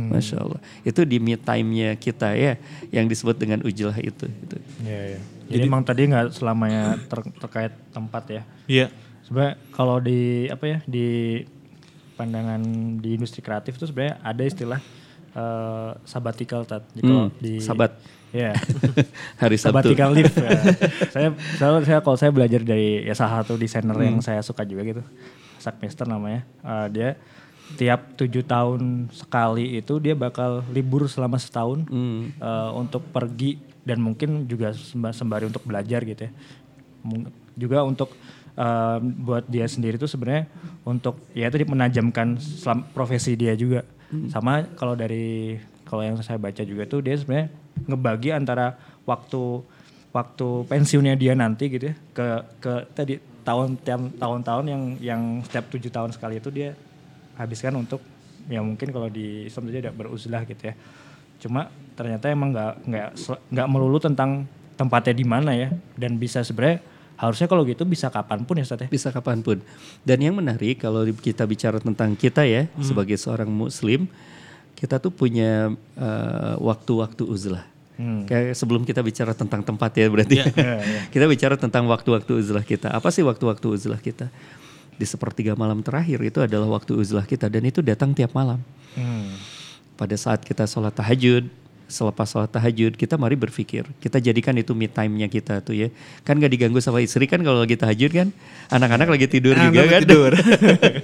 Masya 0.08 0.36
Allah. 0.38 0.60
Itu 0.82 1.02
di 1.02 1.16
me 1.16 1.34
time-nya 1.34 1.94
kita 1.94 2.32
ya 2.32 2.56
yang 2.88 3.04
disebut 3.04 3.36
dengan 3.36 3.60
ujlah 3.60 3.94
itu 3.96 4.24
gitu. 4.24 4.56
Iya, 4.80 5.00
iya. 5.14 5.20
Jadi, 5.48 5.66
emang 5.66 5.82
tadi 5.82 6.06
nggak 6.06 6.32
selamanya 6.32 6.96
ter- 7.02 7.34
terkait 7.38 7.72
tempat 7.90 8.24
ya. 8.26 8.42
Iya. 8.64 8.86
Sebenarnya 9.22 9.54
kalau 9.70 9.96
di 9.98 10.20
apa 10.48 10.64
ya 10.64 10.78
di 10.82 11.40
pandangan 12.12 12.60
di 12.98 13.16
industri 13.16 13.40
kreatif 13.40 13.76
itu 13.76 13.84
sebenarnya 13.84 14.16
ada 14.20 14.42
istilah 14.42 14.80
eh, 15.32 15.90
sabbatical 16.04 16.64
tat. 16.64 16.84
Jadi 16.92 17.02
kalau 17.02 17.28
Hmm, 17.28 17.36
di 17.36 17.52
sabat. 17.58 17.92
Ya. 18.32 18.56
Hari 19.44 19.60
Sabtu. 19.60 19.76
sabbatical 19.92 20.10
leave. 20.10 20.32
ya. 20.32 20.56
saya, 21.12 21.28
saya 21.52 21.70
saya 21.84 21.98
kalau 22.00 22.16
saya 22.16 22.32
belajar 22.32 22.64
dari 22.64 23.04
ya 23.04 23.12
salah 23.12 23.44
satu 23.44 23.60
desainer 23.60 23.92
yang 23.98 24.24
saya 24.24 24.40
suka 24.40 24.64
juga 24.64 24.88
gitu. 24.88 25.04
Zak 25.62 25.78
Mister 25.78 26.04
namanya. 26.04 26.42
Eh, 26.66 26.86
dia 26.90 27.08
tiap 27.78 28.18
tujuh 28.18 28.42
tahun 28.42 29.06
sekali 29.08 29.78
itu 29.78 29.96
dia 29.96 30.12
bakal 30.12 30.60
libur 30.74 31.06
selama 31.06 31.38
setahun 31.38 31.86
Hmm. 31.86 32.34
eh, 32.34 32.70
untuk 32.74 33.06
pergi 33.08 33.56
dan 33.86 34.02
mungkin 34.02 34.44
juga 34.44 34.74
semba- 34.74 35.14
sembari 35.14 35.46
untuk 35.46 35.62
belajar 35.62 36.02
gitu 36.02 36.26
ya. 36.26 36.32
Juga 37.54 37.86
untuk 37.86 38.10
eh, 38.52 38.98
buat 39.00 39.48
dia 39.48 39.64
sendiri 39.64 39.96
tuh 39.96 40.04
sebenarnya 40.04 40.44
untuk 40.84 41.16
ya 41.32 41.48
itu 41.48 41.64
menajamkan 41.64 42.36
selam- 42.36 42.84
profesi 42.92 43.32
dia 43.32 43.56
juga. 43.56 43.86
Sama 44.28 44.68
kalau 44.76 44.92
dari 44.92 45.56
kalau 45.88 46.04
yang 46.04 46.20
saya 46.20 46.36
baca 46.36 46.60
juga 46.60 46.84
tuh 46.84 47.00
dia 47.00 47.16
sebenarnya 47.16 47.48
ngebagi 47.88 48.28
antara 48.28 48.76
waktu 49.08 49.64
waktu 50.12 50.68
pensiunnya 50.68 51.16
dia 51.16 51.32
nanti 51.32 51.72
gitu 51.72 51.88
ya 51.88 51.94
ke 52.12 52.26
ke 52.60 52.72
tadi 52.92 53.16
tahun 53.42 53.78
tiap 53.82 54.00
tahun-tahun 54.18 54.64
yang 54.66 54.82
yang 54.98 55.22
setiap 55.46 55.70
tujuh 55.70 55.90
tahun 55.90 56.10
sekali 56.14 56.38
itu 56.38 56.50
dia 56.50 56.78
habiskan 57.38 57.74
untuk 57.78 58.02
ya 58.46 58.62
mungkin 58.62 58.90
kalau 58.90 59.06
di 59.10 59.46
Islam 59.46 59.70
itu 59.70 59.82
tidak 59.82 59.94
beruzlah 59.94 60.42
gitu 60.46 60.62
ya. 60.70 60.74
Cuma 61.42 61.70
ternyata 61.98 62.30
emang 62.30 62.54
nggak 62.54 62.72
nggak 62.86 63.08
nggak 63.50 63.68
melulu 63.68 63.98
tentang 63.98 64.46
tempatnya 64.78 65.14
di 65.14 65.26
mana 65.26 65.50
ya 65.54 65.68
dan 65.98 66.16
bisa 66.16 66.40
sebenarnya 66.42 66.82
harusnya 67.18 67.46
kalau 67.46 67.62
gitu 67.62 67.86
bisa 67.86 68.10
kapan 68.10 68.42
pun 68.42 68.58
ya 68.58 68.64
Ustaz 68.66 68.82
ya. 68.82 68.88
Bisa 68.90 69.14
kapan 69.14 69.42
pun. 69.42 69.62
Dan 70.02 70.18
yang 70.22 70.34
menarik 70.34 70.82
kalau 70.82 71.06
kita 71.06 71.46
bicara 71.46 71.78
tentang 71.78 72.18
kita 72.18 72.42
ya 72.42 72.66
sebagai 72.82 73.14
seorang 73.14 73.46
muslim, 73.46 74.10
kita 74.74 74.98
tuh 74.98 75.14
punya 75.14 75.70
eh, 75.94 76.54
waktu-waktu 76.58 77.22
uzlah. 77.22 77.71
Kayak 78.26 78.54
sebelum 78.58 78.82
kita 78.82 79.00
bicara 79.00 79.32
tentang 79.32 79.62
tempat 79.62 79.90
ya 79.94 80.06
berarti. 80.10 80.42
kita 81.14 81.24
bicara 81.28 81.54
tentang 81.54 81.86
waktu-waktu 81.86 82.32
uzlah 82.38 82.64
kita. 82.64 82.90
Apa 82.90 83.08
sih 83.14 83.22
waktu-waktu 83.22 83.66
uzlah 83.68 84.00
kita? 84.00 84.28
Di 84.96 85.06
sepertiga 85.08 85.54
malam 85.54 85.80
terakhir 85.80 86.20
itu 86.22 86.38
adalah 86.42 86.68
waktu 86.68 86.94
uzlah 86.94 87.24
kita 87.24 87.48
dan 87.48 87.62
itu 87.64 87.80
datang 87.80 88.12
tiap 88.12 88.34
malam. 88.34 88.60
Pada 89.96 90.16
saat 90.18 90.42
kita 90.42 90.66
sholat 90.66 90.92
tahajud, 90.92 91.46
selepas 91.92 92.24
sholat 92.24 92.48
tahajud 92.48 92.96
kita 92.96 93.20
mari 93.20 93.36
berpikir 93.36 93.84
kita 94.00 94.16
jadikan 94.16 94.56
itu 94.56 94.72
me 94.72 94.88
time-nya 94.88 95.28
kita 95.28 95.60
tuh 95.60 95.76
ya 95.76 95.88
kan 96.24 96.40
gak 96.40 96.48
diganggu 96.48 96.80
sama 96.80 97.04
istri 97.04 97.28
kan 97.28 97.36
kalau 97.44 97.60
lagi 97.60 97.76
tahajud 97.76 98.08
kan 98.08 98.32
anak-anak 98.72 99.12
lagi 99.12 99.26
tidur 99.28 99.52
juga 99.52 99.84
kan 99.84 100.00
tidur. 100.00 100.32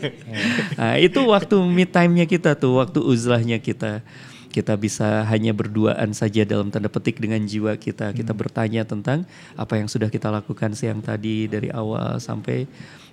nah, 0.80 0.96
itu 0.96 1.20
waktu 1.28 1.56
me 1.68 1.84
time-nya 1.84 2.24
kita 2.24 2.56
tuh, 2.56 2.80
waktu 2.80 3.04
uzlahnya 3.04 3.60
kita. 3.60 4.00
Kita 4.48 4.74
bisa 4.80 5.22
hanya 5.28 5.52
berduaan 5.52 6.16
saja 6.16 6.42
dalam 6.42 6.72
tanda 6.72 6.88
petik 6.88 7.20
dengan 7.20 7.44
jiwa 7.44 7.76
kita. 7.76 8.16
Kita 8.16 8.32
bertanya 8.32 8.82
tentang 8.88 9.28
apa 9.54 9.76
yang 9.76 9.86
sudah 9.86 10.08
kita 10.08 10.32
lakukan 10.32 10.72
siang 10.72 11.04
tadi 11.04 11.46
dari 11.46 11.68
awal 11.68 12.16
sampai 12.18 12.64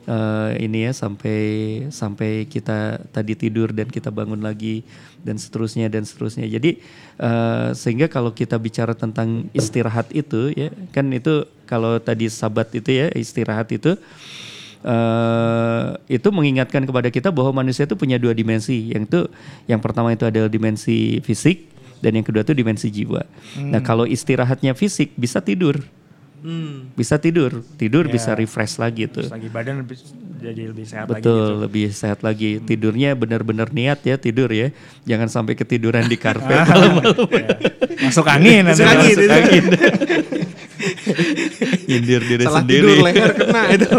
eh, 0.07 0.51
ini 0.61 0.89
ya 0.89 0.91
sampai 0.95 1.39
sampai 1.91 2.47
kita 2.47 3.03
tadi 3.11 3.33
tidur 3.35 3.73
dan 3.73 3.89
kita 3.89 4.13
bangun 4.13 4.39
lagi 4.39 4.85
dan 5.21 5.35
seterusnya 5.35 5.91
dan 5.91 6.07
seterusnya. 6.07 6.47
Jadi 6.47 6.79
eh, 7.19 7.69
sehingga 7.75 8.07
kalau 8.07 8.31
kita 8.31 8.55
bicara 8.55 8.95
tentang 8.95 9.49
istirahat 9.51 10.09
itu 10.15 10.55
ya 10.55 10.71
kan 10.95 11.09
itu 11.11 11.45
kalau 11.65 11.97
tadi 11.99 12.29
sabat 12.29 12.71
itu 12.73 12.89
ya 12.93 13.07
istirahat 13.13 13.69
itu 13.73 13.97
eh 14.85 15.85
itu 16.13 16.29
mengingatkan 16.29 16.85
kepada 16.85 17.09
kita 17.09 17.33
bahwa 17.33 17.65
manusia 17.65 17.89
itu 17.89 17.97
punya 17.97 18.21
dua 18.21 18.37
dimensi. 18.37 18.93
Yang 18.93 19.03
itu 19.09 19.21
yang 19.65 19.81
pertama 19.81 20.13
itu 20.13 20.29
adalah 20.29 20.47
dimensi 20.47 21.17
fisik 21.25 21.73
dan 22.05 22.21
yang 22.21 22.25
kedua 22.25 22.45
itu 22.45 22.53
dimensi 22.53 22.93
jiwa. 22.93 23.25
Nah, 23.65 23.81
kalau 23.81 24.05
istirahatnya 24.05 24.77
fisik 24.77 25.17
bisa 25.17 25.41
tidur. 25.41 25.81
Bisa 26.93 27.17
tidur, 27.17 27.65
tidur 27.73 28.05
bisa 28.05 28.37
refresh 28.37 28.77
lagi. 28.77 29.09
Terus 29.09 29.33
lagi 29.33 29.49
badan 29.49 29.81
lebih, 29.81 29.97
jadi 30.37 30.69
lebih 30.69 30.85
sehat 30.85 31.09
lagi 31.09 31.25
Betul, 31.25 31.41
gitu. 31.41 31.61
lebih 31.65 31.85
sehat 31.89 32.19
lagi. 32.21 32.51
Tidurnya 32.61 33.17
benar-benar 33.17 33.73
niat 33.73 34.05
ya 34.05 34.21
tidur 34.21 34.53
ya. 34.53 34.69
Jangan 35.09 35.25
sampai 35.25 35.57
ketiduran 35.57 36.05
di 36.05 36.13
karpet 36.21 36.69
malam-malam. 36.69 37.25
Masuk 37.97 38.29
angin 38.29 38.69
nanti. 38.69 38.85
Masuk 38.85 38.93
angin. 38.93 39.15
Masuk 39.17 39.33
angin. 39.33 39.63
Nyindir 41.89 42.22
diri 42.25 42.44
Salah 42.46 42.62
sendiri. 42.62 42.84
tidur 42.84 42.98
leher 43.03 43.32
kena 43.36 43.62
itu. 43.74 43.98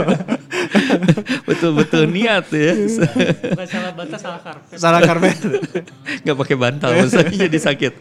Betul-betul 1.48 2.02
niat 2.10 2.46
ya. 2.52 2.72
Bukan 3.54 3.66
salah 3.68 3.92
batas, 3.94 4.20
salah 4.20 4.40
karpet. 4.42 4.76
salah 4.78 5.00
karpet. 5.04 5.38
Nggak 6.26 6.36
pakai 6.36 6.56
bantal 6.58 6.90
maksudnya 6.96 7.48
jadi 7.48 7.58
sakit. 7.58 7.92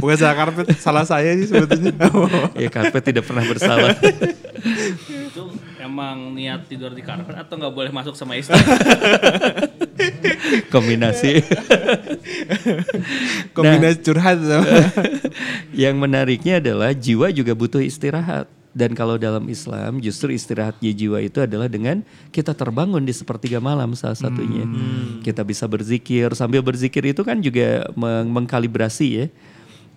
Bukan 0.00 0.16
salah 0.16 0.36
karpet, 0.36 0.66
salah 0.80 1.04
saya 1.04 1.36
sih 1.38 1.46
sebetulnya. 1.46 1.92
ya 2.56 2.68
karpet 2.72 3.02
tidak 3.14 3.24
pernah 3.28 3.44
bersalah. 3.46 3.94
Emang 5.78 6.34
niat 6.34 6.66
tidur 6.66 6.90
di 6.90 7.06
karpet 7.06 7.38
atau 7.38 7.54
nggak 7.54 7.74
boleh 7.74 7.90
masuk 7.94 8.18
sama 8.18 8.34
istri? 8.34 8.58
Kombinasi. 10.74 11.42
Kombinasi 13.56 13.98
curhat 14.02 14.38
sama. 14.42 14.66
Yang 15.86 15.96
menariknya 15.96 16.58
adalah 16.58 16.90
jiwa 16.90 17.30
juga 17.30 17.54
butuh 17.54 17.82
istirahat. 17.82 18.50
Dan 18.78 18.94
kalau 18.94 19.18
dalam 19.18 19.42
Islam 19.50 19.98
justru 19.98 20.30
istirahatnya 20.30 20.94
jiwa 20.94 21.18
itu 21.18 21.42
adalah 21.42 21.66
dengan 21.66 22.06
kita 22.30 22.54
terbangun 22.54 23.02
di 23.02 23.10
sepertiga 23.10 23.58
malam 23.58 23.98
salah 23.98 24.14
satunya. 24.14 24.62
Kita 25.24 25.42
bisa 25.42 25.66
berzikir. 25.66 26.30
Sambil 26.38 26.62
berzikir 26.62 27.02
itu 27.02 27.26
kan 27.26 27.42
juga 27.42 27.90
meng- 27.98 28.30
mengkalibrasi 28.30 29.06
ya. 29.10 29.26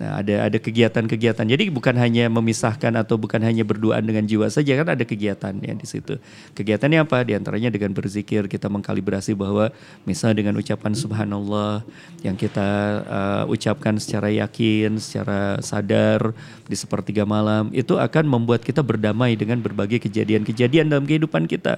Nah, 0.01 0.17
ada 0.17 0.49
ada 0.49 0.57
kegiatan-kegiatan. 0.57 1.45
Jadi 1.45 1.69
bukan 1.69 1.93
hanya 1.93 2.25
memisahkan 2.25 2.89
atau 2.97 3.21
bukan 3.21 3.37
hanya 3.45 3.61
berduaan 3.61 4.01
dengan 4.01 4.25
jiwa 4.25 4.49
saja 4.49 4.73
kan 4.81 4.97
ada 4.97 5.05
kegiatannya 5.05 5.77
di 5.77 5.85
situ. 5.85 6.17
Kegiatannya 6.57 7.05
apa? 7.05 7.21
Di 7.21 7.37
antaranya 7.37 7.69
dengan 7.69 7.93
berzikir 7.93 8.49
kita 8.49 8.65
mengkalibrasi 8.65 9.37
bahwa 9.37 9.69
misalnya 10.09 10.41
dengan 10.41 10.57
ucapan 10.57 10.97
subhanallah 10.97 11.85
yang 12.25 12.33
kita 12.33 12.69
uh, 13.05 13.43
ucapkan 13.45 14.01
secara 14.01 14.33
yakin, 14.33 14.97
secara 14.97 15.61
sadar 15.61 16.33
di 16.65 16.73
sepertiga 16.73 17.21
malam 17.21 17.69
itu 17.69 17.93
akan 17.93 18.25
membuat 18.25 18.65
kita 18.65 18.81
berdamai 18.81 19.37
dengan 19.37 19.61
berbagai 19.61 20.01
kejadian-kejadian 20.01 20.89
dalam 20.89 21.05
kehidupan 21.05 21.45
kita 21.45 21.77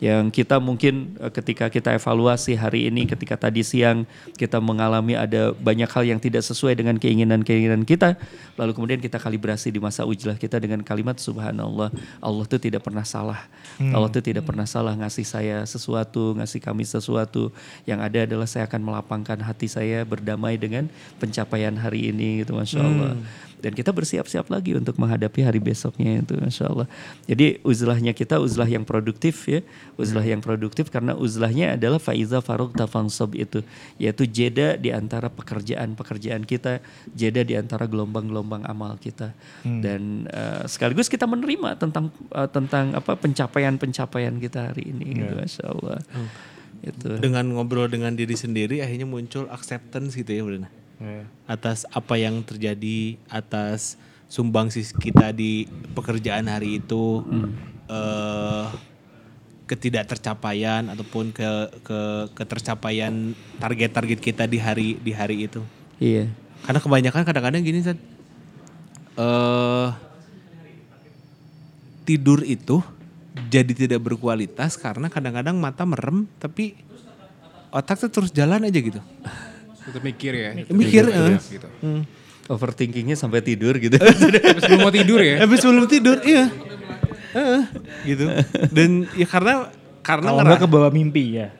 yang 0.00 0.32
kita 0.32 0.56
mungkin 0.58 1.14
eh, 1.20 1.32
ketika 1.32 1.68
kita 1.68 1.94
evaluasi 1.96 2.56
hari 2.56 2.88
ini 2.88 3.04
ketika 3.06 3.36
tadi 3.36 3.60
siang 3.60 4.08
kita 4.34 4.58
mengalami 4.58 5.14
ada 5.14 5.52
banyak 5.52 5.88
hal 5.92 6.04
yang 6.08 6.20
tidak 6.20 6.40
sesuai 6.42 6.76
dengan 6.76 6.96
keinginan-keinginan 6.96 7.84
kita 7.84 8.16
lalu 8.56 8.72
kemudian 8.72 9.00
kita 9.00 9.20
kalibrasi 9.20 9.68
di 9.68 9.78
masa 9.78 10.08
ujlah 10.08 10.40
kita 10.40 10.56
dengan 10.56 10.80
kalimat 10.80 11.20
subhanallah 11.20 11.92
Allah 12.20 12.44
itu 12.44 12.58
tidak 12.60 12.86
pernah 12.86 13.04
salah. 13.04 13.40
Allah 13.80 14.08
itu 14.08 14.20
tidak 14.20 14.44
pernah 14.46 14.64
salah 14.68 14.94
ngasih 14.96 15.26
saya 15.26 15.56
sesuatu 15.64 16.36
ngasih 16.36 16.60
kami 16.60 16.84
sesuatu. 16.84 17.50
Yang 17.84 18.00
ada 18.06 18.18
adalah 18.28 18.46
saya 18.48 18.64
akan 18.68 18.80
melapangkan 18.80 19.38
hati 19.42 19.66
saya 19.66 20.04
berdamai 20.04 20.56
dengan 20.60 20.86
pencapaian 21.18 21.74
hari 21.76 22.12
ini 22.12 22.44
gitu 22.44 22.56
masya 22.56 22.80
Allah 22.84 23.12
dan 23.60 23.76
kita 23.76 23.92
bersiap-siap 23.92 24.48
lagi 24.48 24.72
untuk 24.74 24.96
menghadapi 24.96 25.44
hari 25.44 25.60
besoknya 25.60 26.24
itu 26.24 26.34
Masya 26.40 26.64
Allah. 26.66 26.88
Jadi 27.28 27.60
uzlahnya 27.60 28.16
kita 28.16 28.40
uzlah 28.40 28.66
yang 28.66 28.88
produktif 28.88 29.44
ya, 29.46 29.60
uzlah 30.00 30.24
yang 30.24 30.40
produktif 30.40 30.88
karena 30.88 31.12
uzlahnya 31.12 31.76
adalah 31.76 32.00
faiza 32.00 32.40
faruk 32.40 32.72
tafansab 32.72 33.36
itu, 33.36 33.60
yaitu 34.00 34.24
jeda 34.24 34.74
di 34.80 34.90
antara 34.90 35.28
pekerjaan-pekerjaan 35.28 36.42
kita, 36.48 36.80
jeda 37.12 37.44
di 37.44 37.54
antara 37.54 37.84
gelombang-gelombang 37.84 38.64
amal 38.64 38.96
kita, 38.96 39.36
dan 39.62 40.26
uh, 40.32 40.64
sekaligus 40.64 41.06
kita 41.06 41.28
menerima 41.28 41.76
tentang 41.76 42.08
uh, 42.32 42.48
tentang 42.48 42.96
apa 42.96 43.14
pencapaian-pencapaian 43.20 44.40
kita 44.40 44.72
hari 44.72 44.90
ini, 44.90 45.20
gitu, 45.20 45.34
Masya 45.36 45.64
Allah. 45.68 46.00
Itu. 46.80 47.20
Dengan 47.20 47.44
ngobrol 47.52 47.92
dengan 47.92 48.16
diri 48.16 48.32
sendiri 48.32 48.80
akhirnya 48.80 49.04
muncul 49.04 49.44
acceptance 49.52 50.16
gitu 50.16 50.32
ya 50.32 50.40
Bruna. 50.40 50.68
Atas 51.48 51.88
apa 51.90 52.20
yang 52.20 52.44
terjadi, 52.44 53.16
atas 53.32 53.96
sumbangsi 54.28 54.84
kita 54.94 55.32
di 55.32 55.64
pekerjaan 55.96 56.46
hari 56.46 56.78
itu, 56.78 57.24
eh, 57.88 58.66
ketidaktercapaian 59.64 60.90
ataupun 60.90 61.30
ke 61.30 61.48
ke 61.86 62.00
ketercapaian 62.34 63.32
target-target 63.62 64.18
kita 64.18 64.44
di 64.50 64.58
hari 64.58 64.98
di 64.98 65.14
hari 65.14 65.46
itu. 65.46 65.62
Iya. 66.02 66.26
Karena 66.66 66.80
kebanyakan 66.82 67.22
kadang-kadang 67.22 67.62
gini 67.62 67.80
San. 67.80 67.98
Eh 69.14 69.88
tidur 72.10 72.42
itu 72.42 72.82
jadi 73.46 73.70
tidak 73.70 74.02
berkualitas 74.02 74.74
karena 74.74 75.06
kadang-kadang 75.06 75.54
mata 75.54 75.86
merem 75.86 76.26
tapi 76.42 76.74
otak 77.70 78.02
tuh 78.02 78.10
terus 78.10 78.34
jalan 78.34 78.66
aja 78.66 78.78
gitu. 78.82 78.98
Tetap 79.80 80.02
mikir 80.04 80.32
ya. 80.36 80.50
tetap 80.56 80.74
Mikir, 80.76 81.04
mikir, 81.08 81.36
eh. 81.36 81.40
gitu. 81.40 81.68
Overthinkingnya 82.50 83.14
sampai 83.14 83.40
tidur 83.40 83.78
gitu. 83.78 83.94
Tapi 84.00 84.60
sebelum 84.60 84.80
mau 84.82 84.92
tidur 84.92 85.20
ya. 85.22 85.36
Habis 85.46 85.58
sebelum 85.62 85.86
tidur, 85.86 86.18
iya. 86.26 86.50
Heeh, 87.30 87.62
gitu. 88.10 88.24
Dan 88.74 89.06
ya 89.14 89.26
karena 89.30 89.70
karena 90.02 90.34
Kalau 90.34 90.42
nggak 90.42 90.60
ke 90.66 90.68
bawah 90.68 90.90
mimpi 90.90 91.38
ya. 91.38 91.54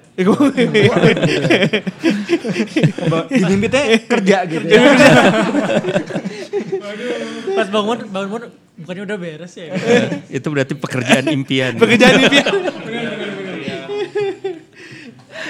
Di 3.30 3.44
mimpi 3.46 3.68
teh 3.70 4.04
kerja 4.04 4.36
gitu 4.44 4.66
ya. 4.66 4.82
Pas 7.54 7.68
bangun, 7.70 7.98
bangun 8.10 8.42
bukannya 8.80 9.02
udah 9.06 9.16
beres 9.16 9.54
ya? 9.56 9.70
itu 10.28 10.46
berarti 10.50 10.74
pekerjaan 10.76 11.24
impian. 11.30 11.78
pekerjaan 11.78 12.14
impian. 12.26 12.52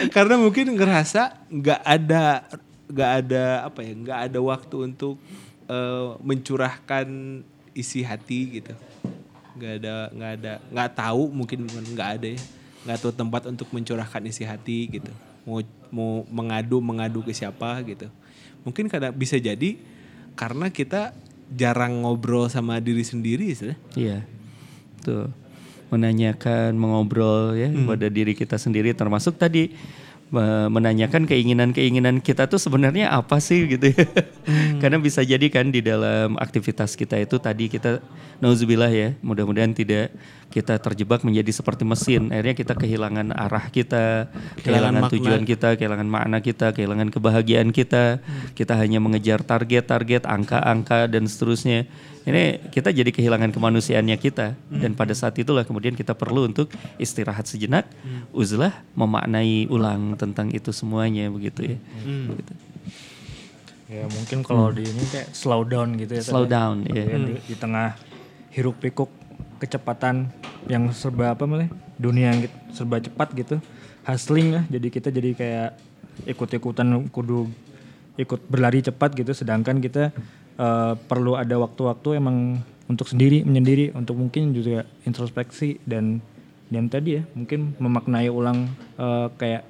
karena 0.09 0.41
mungkin 0.41 0.73
ngerasa 0.73 1.45
nggak 1.53 1.81
ada 1.85 2.49
nggak 2.91 3.11
ada 3.23 3.45
apa 3.69 3.81
ya 3.85 3.93
nggak 3.95 4.21
ada 4.31 4.39
waktu 4.41 4.77
untuk 4.89 5.21
eh, 5.69 6.09
mencurahkan 6.25 7.07
isi 7.77 8.03
hati 8.03 8.61
gitu 8.61 8.75
nggak 9.61 9.73
ada 9.85 9.95
nggak 10.11 10.33
ada 10.41 10.53
nggak 10.73 10.91
tahu 10.97 11.23
mungkin 11.31 11.69
nggak 11.69 12.11
ada 12.19 12.27
ya 12.35 12.41
nggak 12.89 12.99
tahu 12.99 13.13
tempat 13.13 13.43
untuk 13.47 13.69
mencurahkan 13.71 14.23
isi 14.25 14.43
hati 14.49 14.89
gitu 14.89 15.13
mau 15.45 15.61
mau 15.93 16.25
mengadu 16.33 16.81
mengadu 16.81 17.21
ke 17.21 17.37
siapa 17.37 17.81
gitu 17.85 18.09
mungkin 18.65 18.89
kadang 18.89 19.13
bisa 19.13 19.37
jadi 19.37 19.77
karena 20.37 20.73
kita 20.73 21.13
jarang 21.51 22.07
ngobrol 22.07 22.47
sama 22.47 22.79
diri 22.79 23.03
sendiri 23.03 23.51
sih 23.53 23.75
Iya. 23.99 24.23
Tuh. 25.03 25.27
Menanyakan, 25.91 26.73
mengobrol 26.73 27.55
ya 27.55 27.67
pada 27.85 28.07
diri 28.07 28.33
kita 28.33 28.55
sendiri 28.55 28.95
termasuk 28.95 29.35
tadi 29.35 29.75
me- 30.31 30.71
menanyakan 30.71 31.27
keinginan-keinginan 31.27 32.23
kita 32.23 32.47
tuh 32.47 32.57
sebenarnya 32.57 33.11
apa 33.11 33.37
sih 33.39 33.67
gitu 33.67 33.91
ya. 33.91 34.07
Karena 34.83 34.97
bisa 34.97 35.21
jadi 35.21 35.43
kan 35.51 35.69
di 35.69 35.83
dalam 35.83 36.39
aktivitas 36.39 36.95
kita 36.95 37.19
itu 37.19 37.37
tadi 37.37 37.67
kita 37.67 37.99
nauzubillah 38.39 38.89
ya, 38.89 39.19
mudah-mudahan 39.21 39.75
tidak 39.75 40.15
kita 40.49 40.79
terjebak 40.79 41.23
menjadi 41.23 41.51
seperti 41.53 41.83
mesin. 41.83 42.31
Akhirnya 42.31 42.55
kita 42.55 42.75
kehilangan 42.75 43.31
arah 43.31 43.67
kita, 43.69 44.31
Kehilangan 44.31 44.63
kehilangan 44.63 44.95
makna. 44.97 45.13
tujuan 45.13 45.43
kita, 45.45 45.69
kehilangan 45.75 46.09
makna 46.09 46.39
kita, 46.39 46.67
kehilangan 46.71 47.09
kebahagiaan 47.11 47.71
kita. 47.71 48.19
Kita 48.55 48.75
hanya 48.75 48.99
mengejar 48.99 49.43
target-target, 49.43 50.27
angka-angka 50.27 51.07
dan 51.07 51.27
seterusnya. 51.27 51.87
Ini 52.21 52.69
kita 52.69 52.93
jadi 52.93 53.09
kehilangan 53.09 53.49
kemanusiaannya 53.49 54.17
kita 54.21 54.53
dan 54.69 54.93
pada 54.93 55.17
saat 55.17 55.33
itulah 55.41 55.65
kemudian 55.65 55.97
kita 55.97 56.13
perlu 56.13 56.53
untuk 56.53 56.69
istirahat 57.01 57.49
sejenak, 57.49 57.89
uzlah 58.37 58.85
memaknai 58.93 59.65
ulang 59.73 60.21
tentang 60.21 60.53
itu 60.53 60.69
semuanya 60.69 61.33
begitu 61.33 61.77
ya. 61.77 61.79
Begitu. 62.05 62.53
Ya 63.91 64.05
mungkin 64.07 64.47
kalau 64.47 64.71
di 64.71 64.87
ini 64.87 65.03
kayak 65.11 65.35
slow 65.35 65.67
down 65.67 65.99
gitu 65.99 66.13
ya. 66.15 66.23
Slow 66.23 66.47
Teh. 66.47 66.55
down, 66.55 66.77
ya. 66.87 67.05
Ya, 67.11 67.19
di, 67.19 67.35
di 67.43 67.55
tengah 67.59 67.99
hiruk 68.55 68.79
pikuk 68.79 69.11
kecepatan 69.59 70.31
yang 70.71 70.93
serba 70.95 71.35
apa 71.35 71.49
malah 71.49 71.67
dunia 71.99 72.37
yang 72.37 72.47
serba 72.71 73.03
cepat 73.03 73.35
gitu. 73.35 73.57
Hustling 74.07 74.55
lah 74.55 74.65
jadi 74.71 74.89
kita 74.93 75.09
jadi 75.11 75.31
kayak 75.35 75.71
ikut-ikutan 76.31 77.09
kudu 77.09 77.49
ikut 78.21 78.41
berlari 78.47 78.85
cepat 78.85 79.17
gitu 79.17 79.33
sedangkan 79.33 79.81
kita 79.81 80.13
eh, 80.61 80.93
perlu 81.09 81.41
ada 81.41 81.57
waktu-waktu 81.57 82.21
emang 82.21 82.61
untuk 82.91 83.09
sendiri 83.09 83.47
menyendiri 83.47 83.97
untuk 83.97 84.21
mungkin 84.21 84.53
juga 84.53 84.85
introspeksi 85.09 85.81
dan 85.89 86.21
dan 86.71 86.87
tadi 86.87 87.19
ya 87.19 87.23
mungkin 87.33 87.73
memaknai 87.81 88.29
ulang 88.29 88.69
eh, 89.01 89.27
kayak 89.41 89.65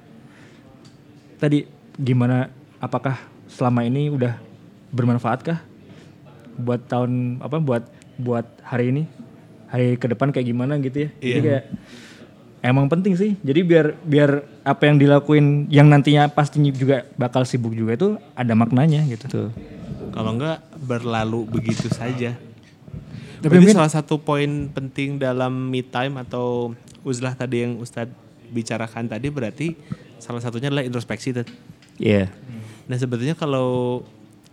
tadi 1.41 1.65
gimana 1.97 2.51
apakah 2.77 3.17
selama 3.49 3.81
ini 3.87 4.13
udah 4.13 4.37
bermanfaatkah 4.91 5.59
buat 6.61 6.85
tahun 6.85 7.41
apa 7.41 7.57
buat 7.57 7.83
buat 8.21 8.45
hari 8.61 8.93
ini? 8.93 9.03
Hari 9.71 9.95
ke 9.97 10.11
depan 10.11 10.29
kayak 10.35 10.47
gimana 10.51 10.77
gitu 10.83 11.07
ya? 11.07 11.09
Jadi 11.17 11.39
kayak 11.47 11.63
emang 12.61 12.85
penting 12.91 13.15
sih. 13.15 13.31
Jadi 13.41 13.59
biar 13.63 13.95
biar 14.03 14.43
apa 14.61 14.83
yang 14.85 14.99
dilakuin 14.99 15.71
yang 15.71 15.87
nantinya 15.87 16.27
pasti 16.29 16.61
juga 16.69 17.07
bakal 17.17 17.47
sibuk 17.47 17.73
juga 17.73 17.97
itu 17.97 18.09
ada 18.35 18.53
maknanya 18.53 19.01
gitu. 19.07 19.25
Tuh. 19.31 19.49
Kalau 20.11 20.31
enggak 20.35 20.59
berlalu 20.77 21.47
begitu 21.47 21.87
saja. 21.87 22.35
Tapi 23.41 23.57
mungkin- 23.57 23.73
salah 23.73 23.89
satu 23.89 24.21
poin 24.21 24.69
penting 24.69 25.17
dalam 25.17 25.71
me 25.71 25.81
time 25.81 26.21
atau 26.21 26.77
uzlah 27.01 27.33
tadi 27.33 27.65
yang 27.65 27.81
Ustadz 27.81 28.13
bicarakan 28.51 29.09
tadi 29.09 29.27
berarti 29.31 29.67
salah 30.21 30.43
satunya 30.43 30.69
adalah 30.69 30.85
introspeksi. 30.85 31.33
Iya. 31.97 32.29
Nah 32.85 32.97
sebetulnya 32.99 33.33
kalau 33.33 34.03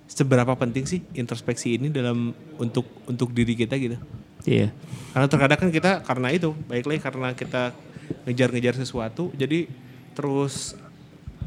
seberapa 0.09 0.57
penting 0.57 0.89
sih 0.89 1.05
introspeksi 1.13 1.77
ini 1.77 1.93
dalam 1.93 2.33
untuk 2.57 2.89
untuk 3.05 3.29
diri 3.37 3.53
kita 3.53 3.77
gitu? 3.77 4.01
Iya. 4.49 4.73
Karena 5.13 5.27
terkadang 5.29 5.59
kan 5.61 5.71
kita 5.75 5.93
karena 6.07 6.33
itu, 6.33 6.57
baik 6.71 6.89
lagi 6.89 7.01
karena 7.05 7.29
kita 7.37 7.77
ngejar-ngejar 8.25 8.81
sesuatu, 8.81 9.29
jadi 9.37 9.69
terus 10.17 10.73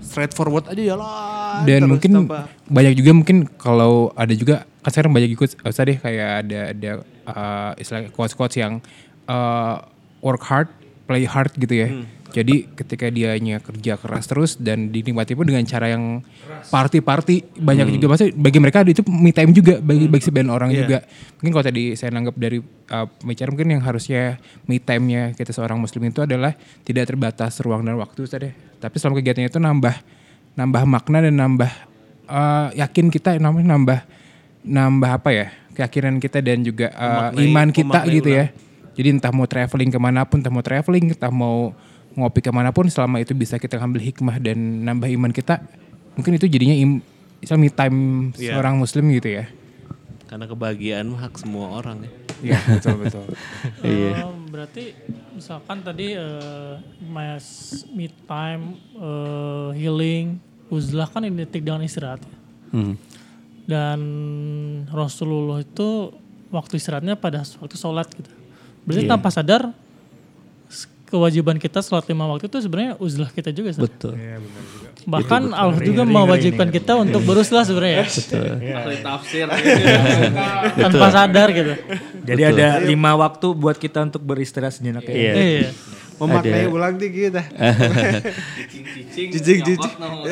straightforward 0.01 0.65
aja 0.67 0.83
jalan. 0.93 1.63
Dan 1.63 1.79
terus 1.85 1.89
mungkin 1.89 2.11
tanpa- 2.25 2.45
banyak 2.67 2.93
juga 2.97 3.11
mungkin 3.13 3.37
kalau 3.55 4.09
ada 4.13 4.33
juga 4.33 4.65
kan 4.81 4.89
sekarang 4.89 5.13
banyak 5.13 5.29
ikut 5.31 5.49
usah 5.61 5.83
deh 5.85 5.97
kayak 5.97 6.29
ada 6.45 6.59
ada 6.73 6.91
uh, 7.29 7.71
istilah 7.77 8.09
quotes 8.09 8.33
quotes 8.33 8.57
yang 8.57 8.81
uh, 9.29 9.77
work 10.19 10.41
hard, 10.41 10.67
play 11.05 11.23
hard 11.23 11.53
gitu 11.55 11.73
ya. 11.73 11.89
Jadi 12.31 12.71
ketika 12.71 13.07
dianya 13.07 13.59
kerja 13.59 13.99
keras 13.99 14.25
terus 14.25 14.55
dan 14.55 14.87
dinikmati 14.87 15.35
pun 15.35 15.43
dengan 15.43 15.61
cara 15.63 15.91
yang 15.91 16.23
party-party 16.67 17.59
banyak 17.59 17.99
juga 17.99 18.15
pasti 18.15 18.31
bagi 18.31 18.57
mereka 18.57 18.81
itu 18.83 19.03
me 19.03 19.29
time 19.29 19.51
juga 19.51 19.77
bagi 19.77 20.07
bagi 20.07 20.23
sebagian 20.23 20.47
orang 20.47 20.71
Iya. 20.71 20.79
juga. 20.81 20.97
Mungkin 21.37 21.51
kalau 21.51 21.65
tadi 21.65 21.83
saya 21.93 22.09
nanggap 22.11 22.35
dari 22.35 22.63
uh, 22.63 23.07
pembicara 23.19 23.49
mungkin 23.51 23.69
yang 23.75 23.83
harusnya 23.83 24.39
me 24.63 24.79
time-nya 24.79 25.35
kita 25.35 25.51
seorang 25.51 25.75
muslim 25.75 26.07
itu 26.07 26.23
adalah 26.23 26.55
tidak 26.81 27.11
terbatas 27.11 27.59
ruang 27.59 27.83
dan 27.83 27.99
waktu 27.99 28.23
Ustaz 28.23 28.41
ya. 28.41 28.51
Tapi 28.79 28.95
selama 28.95 29.19
kegiatannya 29.19 29.49
itu 29.51 29.59
nambah 29.59 29.95
nambah 30.55 30.83
makna 30.87 31.19
dan 31.21 31.35
nambah 31.35 31.71
uh, 32.27 32.71
yakin 32.73 33.07
kita 33.07 33.35
namanya 33.37 33.75
nambah 33.75 33.99
nambah 34.61 35.11
apa 35.11 35.29
ya 35.31 35.47
keyakinan 35.73 36.19
kita 36.19 36.39
dan 36.39 36.61
juga 36.61 36.91
uh, 36.93 37.31
Memaknai- 37.31 37.43
iman 37.47 37.67
kita 37.71 37.99
gitu 38.07 38.29
ya. 38.31 38.45
Jadi 38.91 39.07
entah 39.07 39.31
mau 39.31 39.47
traveling 39.47 39.87
ke 39.87 39.95
mana 39.95 40.27
pun, 40.27 40.43
entah 40.43 40.51
mau 40.51 40.59
traveling, 40.59 41.15
entah 41.15 41.31
mau 41.31 41.71
ngopi 42.13 42.39
ke 42.39 42.51
mana 42.51 42.71
pun, 42.71 42.87
selama 42.87 43.19
itu 43.19 43.31
bisa 43.31 43.55
kita 43.55 43.79
ambil 43.79 44.01
hikmah 44.01 44.37
dan 44.37 44.57
nambah 44.83 45.07
iman 45.15 45.31
kita, 45.31 45.63
mungkin 46.13 46.35
itu 46.35 46.45
jadinya 46.45 46.75
im, 46.75 46.99
me 47.57 47.69
time 47.69 47.97
Iya. 48.35 48.53
seorang 48.53 48.77
muslim 48.77 49.07
gitu 49.11 49.31
ya. 49.31 49.45
Karena 50.27 50.47
kebahagiaan 50.47 51.11
mah 51.11 51.27
hak 51.27 51.35
semua 51.39 51.75
orang 51.75 52.07
ya. 52.07 52.11
Iya 52.41 52.59
betul 52.67 52.95
betul. 52.99 53.25
Iya. 53.85 54.11
Eh, 54.17 54.27
berarti 54.47 54.83
misalkan 55.33 55.83
tadi 55.83 56.15
eh, 56.15 56.75
mas 57.03 57.45
me 57.91 58.07
time, 58.25 58.79
eh, 58.95 59.69
healing, 59.75 60.39
uzlah 60.67 61.05
kan 61.05 61.23
identik 61.23 61.61
dengan 61.61 61.83
istirahat. 61.83 62.23
ya. 62.23 62.37
Hmm. 62.71 62.95
Dan 63.67 63.99
Rasulullah 64.89 65.61
itu 65.61 66.11
waktu 66.49 66.75
istirahatnya 66.75 67.15
pada 67.15 67.43
waktu 67.59 67.75
sholat 67.75 68.07
gitu. 68.11 68.31
Berarti 68.83 69.05
Iya. 69.05 69.11
tanpa 69.11 69.29
sadar 69.29 69.71
kewajiban 71.11 71.59
kita 71.59 71.83
sholat 71.83 72.07
lima 72.07 72.23
waktu 72.31 72.47
itu 72.47 72.57
sebenarnya 72.63 72.95
uzlah 72.97 73.27
kita 73.27 73.51
juga. 73.51 73.75
Sar. 73.75 73.83
Betul. 73.83 74.15
Bahkan 75.01 75.51
Allah 75.51 75.81
juga 75.81 76.07
mewajibkan 76.07 76.71
kita 76.71 76.95
untuk 76.95 77.25
beruzlah 77.27 77.67
sebenarnya 77.67 78.05
ya. 78.05 78.05
Ahli 78.79 78.97
tafsir. 79.03 79.45
tanpa 80.79 81.07
sadar 81.11 81.51
gitu. 81.51 81.73
Jadi 82.23 82.41
ada 82.47 82.79
lima 82.79 83.11
waktu 83.19 83.47
buat 83.51 83.75
kita 83.75 84.07
untuk 84.07 84.23
beristirahat 84.23 84.79
sejenak 84.79 85.03
ya. 85.03 85.13
Iya. 85.13 85.33
Iya. 85.35 85.69
Memaknai 86.21 86.69
Ada- 86.69 86.69
ulang 86.69 86.95
dikit 87.01 87.33
dah. 87.33 87.45
Cicing, 89.11 89.27
Jijik, 89.33 89.59
jijik. 89.65 89.79
nyokot, 89.81 89.93
no. 89.99 90.23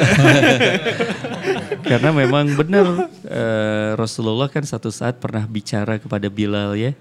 Karena 1.83 2.09
memang 2.13 2.45
benar 2.53 3.09
eh, 3.25 3.91
Rasulullah 3.97 4.47
kan 4.47 4.61
satu 4.61 4.93
saat 4.93 5.17
pernah 5.17 5.43
bicara 5.49 5.97
kepada 5.97 6.29
Bilal 6.29 6.77
ya. 6.77 6.93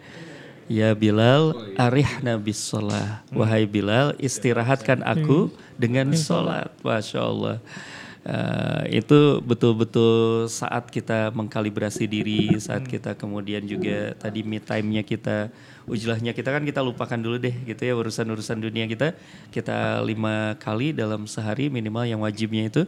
Ya 0.69 0.93
Bilal, 0.93 1.57
arihna 1.81 2.37
bis 2.37 2.61
sholah. 2.61 3.25
Wahai 3.33 3.65
Bilal, 3.65 4.13
istirahatkan 4.21 5.01
aku 5.01 5.49
dengan 5.81 6.13
sholat. 6.13 6.69
Masya 6.85 7.21
Allah. 7.25 7.57
Eh, 8.29 9.01
itu 9.01 9.41
betul-betul 9.41 10.45
saat 10.53 10.93
kita 10.93 11.33
mengkalibrasi 11.33 12.05
diri, 12.05 12.53
saat 12.61 12.85
kita 12.85 13.17
kemudian 13.17 13.65
juga 13.65 14.13
tadi 14.21 14.45
me 14.45 14.61
time-nya 14.61 15.01
kita, 15.01 15.49
ujlahnya 15.89 16.37
kita 16.37 16.53
kan 16.53 16.61
kita 16.61 16.85
lupakan 16.85 17.17
dulu 17.17 17.41
deh 17.41 17.57
gitu 17.65 17.89
ya 17.89 17.97
urusan-urusan 17.97 18.61
dunia 18.61 18.85
kita. 18.85 19.17
Kita 19.49 20.05
lima 20.05 20.61
kali 20.61 20.93
dalam 20.93 21.25
sehari 21.25 21.73
minimal 21.73 22.05
yang 22.05 22.21
wajibnya 22.21 22.69
itu 22.69 22.85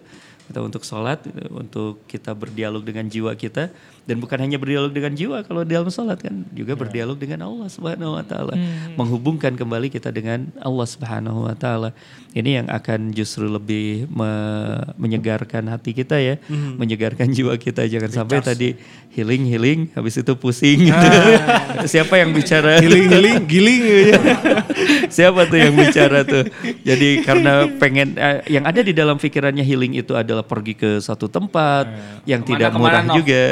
kita 0.51 0.59
untuk 0.67 0.83
sholat, 0.83 1.23
untuk 1.55 2.03
kita 2.11 2.35
berdialog 2.35 2.83
dengan 2.83 3.07
jiwa 3.07 3.31
kita 3.39 3.71
dan 4.11 4.19
bukan 4.19 4.43
hanya 4.43 4.59
berdialog 4.59 4.91
dengan 4.91 5.15
jiwa 5.15 5.47
kalau 5.47 5.63
dalam 5.63 5.87
sholat 5.87 6.19
kan 6.19 6.43
juga 6.51 6.75
berdialog 6.75 7.15
dengan 7.15 7.47
Allah 7.47 7.71
Subhanahu 7.71 8.19
Wa 8.19 8.25
Taala, 8.27 8.55
menghubungkan 8.99 9.55
kembali 9.55 9.87
kita 9.87 10.11
dengan 10.11 10.51
Allah 10.59 10.87
Subhanahu 10.91 11.47
Wa 11.47 11.55
Taala. 11.55 11.95
Ini 12.35 12.63
yang 12.63 12.67
akan 12.71 13.15
justru 13.15 13.47
lebih 13.47 14.11
me- 14.11 14.83
menyegarkan 14.99 15.71
hati 15.71 15.95
kita 15.95 16.19
ya, 16.19 16.43
menyegarkan 16.51 17.31
jiwa 17.31 17.55
kita. 17.55 17.87
Jangan 17.87 18.11
sampai 18.11 18.43
tadi 18.43 18.69
healing 19.15 19.47
healing, 19.47 19.81
habis 19.95 20.19
itu 20.19 20.33
pusing. 20.35 20.91
gitu. 20.91 21.07
Siapa 21.95 22.19
yang 22.19 22.35
bicara? 22.35 22.83
Giling, 22.83 23.07
giling, 23.07 23.39
giling. 23.47 23.83
gitu. 23.83 24.19
Siapa 25.17 25.47
tuh 25.47 25.59
yang 25.59 25.75
bicara 25.75 26.23
tuh? 26.23 26.47
Jadi 26.87 27.23
karena 27.27 27.67
pengen 27.79 28.15
eh, 28.15 28.47
yang 28.47 28.63
ada 28.67 28.83
di 28.83 28.95
dalam 28.95 29.19
pikirannya 29.19 29.63
healing 29.63 29.99
itu 29.99 30.15
adalah 30.15 30.40
pergi 30.45 30.75
ke 30.77 30.91
satu 31.01 31.27
tempat 31.27 31.89
yang 32.25 32.41
Ke 32.45 32.53
mana, 32.53 32.59
tidak 32.59 32.69
ke 32.71 32.79
mana, 32.79 32.83
murah 32.83 33.03
Nov? 33.05 33.17
juga. 33.19 33.45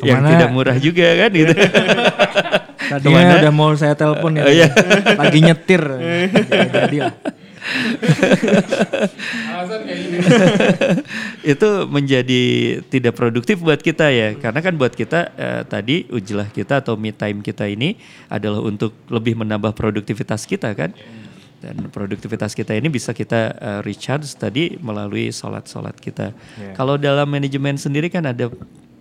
yang 0.00 0.18
Ke 0.18 0.22
mana? 0.22 0.28
tidak 0.30 0.48
murah 0.50 0.76
juga 0.78 1.08
kan 1.20 1.30
gitu. 1.34 1.54
Tadinya 2.84 3.34
udah 3.40 3.52
mau 3.52 3.72
saya 3.74 3.94
telepon 3.96 4.38
ya. 4.38 4.44
Iya. 4.46 4.68
Lagi 5.16 5.38
nyetir. 5.40 5.82
Jadi, 6.72 6.98
lah. 7.00 7.14
itu 11.44 11.68
menjadi 11.88 12.42
tidak 12.92 13.16
produktif 13.16 13.56
buat 13.60 13.80
kita 13.80 14.12
ya 14.12 14.36
karena 14.36 14.60
kan 14.60 14.74
buat 14.76 14.92
kita 14.92 15.32
eh, 15.32 15.62
tadi 15.64 16.04
ujlah 16.12 16.52
kita 16.52 16.84
atau 16.84 17.00
me 17.00 17.12
time 17.16 17.40
kita 17.40 17.64
ini 17.64 17.96
adalah 18.28 18.60
untuk 18.60 18.92
lebih 19.08 19.40
menambah 19.40 19.72
produktivitas 19.72 20.44
kita 20.44 20.76
kan 20.76 20.92
dan 21.64 21.88
produktivitas 21.88 22.52
kita 22.52 22.76
ini 22.76 22.92
bisa 22.92 23.16
kita 23.16 23.40
eh, 23.56 23.80
recharge 23.80 24.28
tadi 24.36 24.76
melalui 24.76 25.32
sholat-sholat 25.32 25.96
kita 25.96 26.36
kalau 26.76 27.00
dalam 27.00 27.24
manajemen 27.24 27.80
sendiri 27.80 28.12
kan 28.12 28.28
ada 28.28 28.52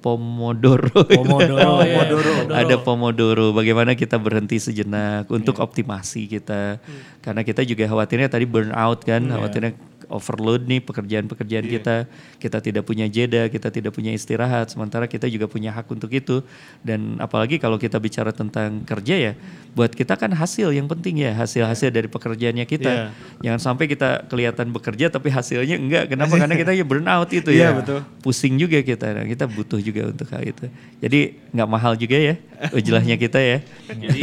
Pomodoro. 0.04 1.08
Pomodoro. 1.16 2.52
Ada 2.52 2.76
Pomodoro. 2.84 3.56
Bagaimana 3.56 3.96
kita 3.96 4.20
berhenti 4.20 4.60
sejenak 4.60 5.32
untuk 5.32 5.64
optimasi 5.64 6.28
kita. 6.28 6.84
Karena 7.24 7.40
kita 7.48 7.64
juga 7.64 7.88
khawatirnya 7.88 8.28
tadi 8.28 8.44
burnout 8.44 9.00
kan, 9.08 9.24
khawatirnya 9.24 9.72
overload 10.14 10.70
nih 10.70 10.80
pekerjaan-pekerjaan 10.86 11.66
kita. 11.66 11.96
Kita 12.38 12.58
tidak 12.62 12.86
punya 12.86 13.10
jeda, 13.10 13.50
kita 13.50 13.74
tidak 13.74 13.98
punya 13.98 14.14
istirahat. 14.14 14.70
Sementara 14.70 15.10
kita 15.10 15.26
juga 15.26 15.50
punya 15.50 15.74
hak 15.74 15.90
untuk 15.90 16.14
itu. 16.14 16.46
Dan 16.86 17.18
apalagi 17.18 17.58
kalau 17.58 17.82
kita 17.82 17.98
bicara 17.98 18.30
tentang 18.30 18.86
kerja 18.86 19.16
ya, 19.18 19.34
buat 19.74 19.90
kita 19.90 20.14
kan 20.14 20.30
hasil 20.30 20.70
yang 20.70 20.86
penting 20.86 21.26
ya, 21.26 21.34
hasil-hasil 21.34 21.90
dari 21.90 22.06
pekerjaannya 22.06 22.66
kita. 22.70 23.10
Jangan 23.42 23.60
sampai 23.60 23.90
kita 23.90 24.30
kelihatan 24.30 24.70
bekerja 24.70 25.10
tapi 25.10 25.34
hasilnya 25.34 25.76
enggak. 25.82 26.14
Kenapa? 26.14 26.38
Karena 26.38 26.56
kita 26.56 26.72
ya 26.78 26.86
burnout 26.86 27.30
itu 27.34 27.50
ya. 27.50 27.74
Iya, 27.74 27.82
betul. 27.82 28.00
Pusing 28.22 28.62
juga 28.62 28.78
kita. 28.86 29.10
Nah, 29.18 29.26
kita 29.26 29.50
butuh 29.50 29.82
juga 29.82 30.14
untuk 30.14 30.30
hal 30.30 30.46
itu. 30.46 30.70
Jadi 31.02 31.42
nggak 31.52 31.70
mahal 31.70 31.94
juga 31.98 32.18
ya 32.22 32.36
ujlahnya 32.78 33.16
kita 33.18 33.40
ya. 33.42 33.58
Jadi 33.90 34.22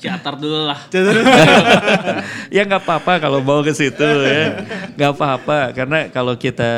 ciatar 0.00 0.34
dulu 0.40 0.66
lah. 0.66 0.80
ya 2.54 2.62
nggak 2.64 2.82
apa-apa 2.82 3.20
kalau 3.20 3.44
mau 3.44 3.60
ke 3.60 3.72
situ 3.76 4.02
ya. 4.02 4.64
Nggak 4.96 5.10
apa-apa 5.18 5.58
karena 5.76 5.98
kalau 6.08 6.34
kita 6.36 6.72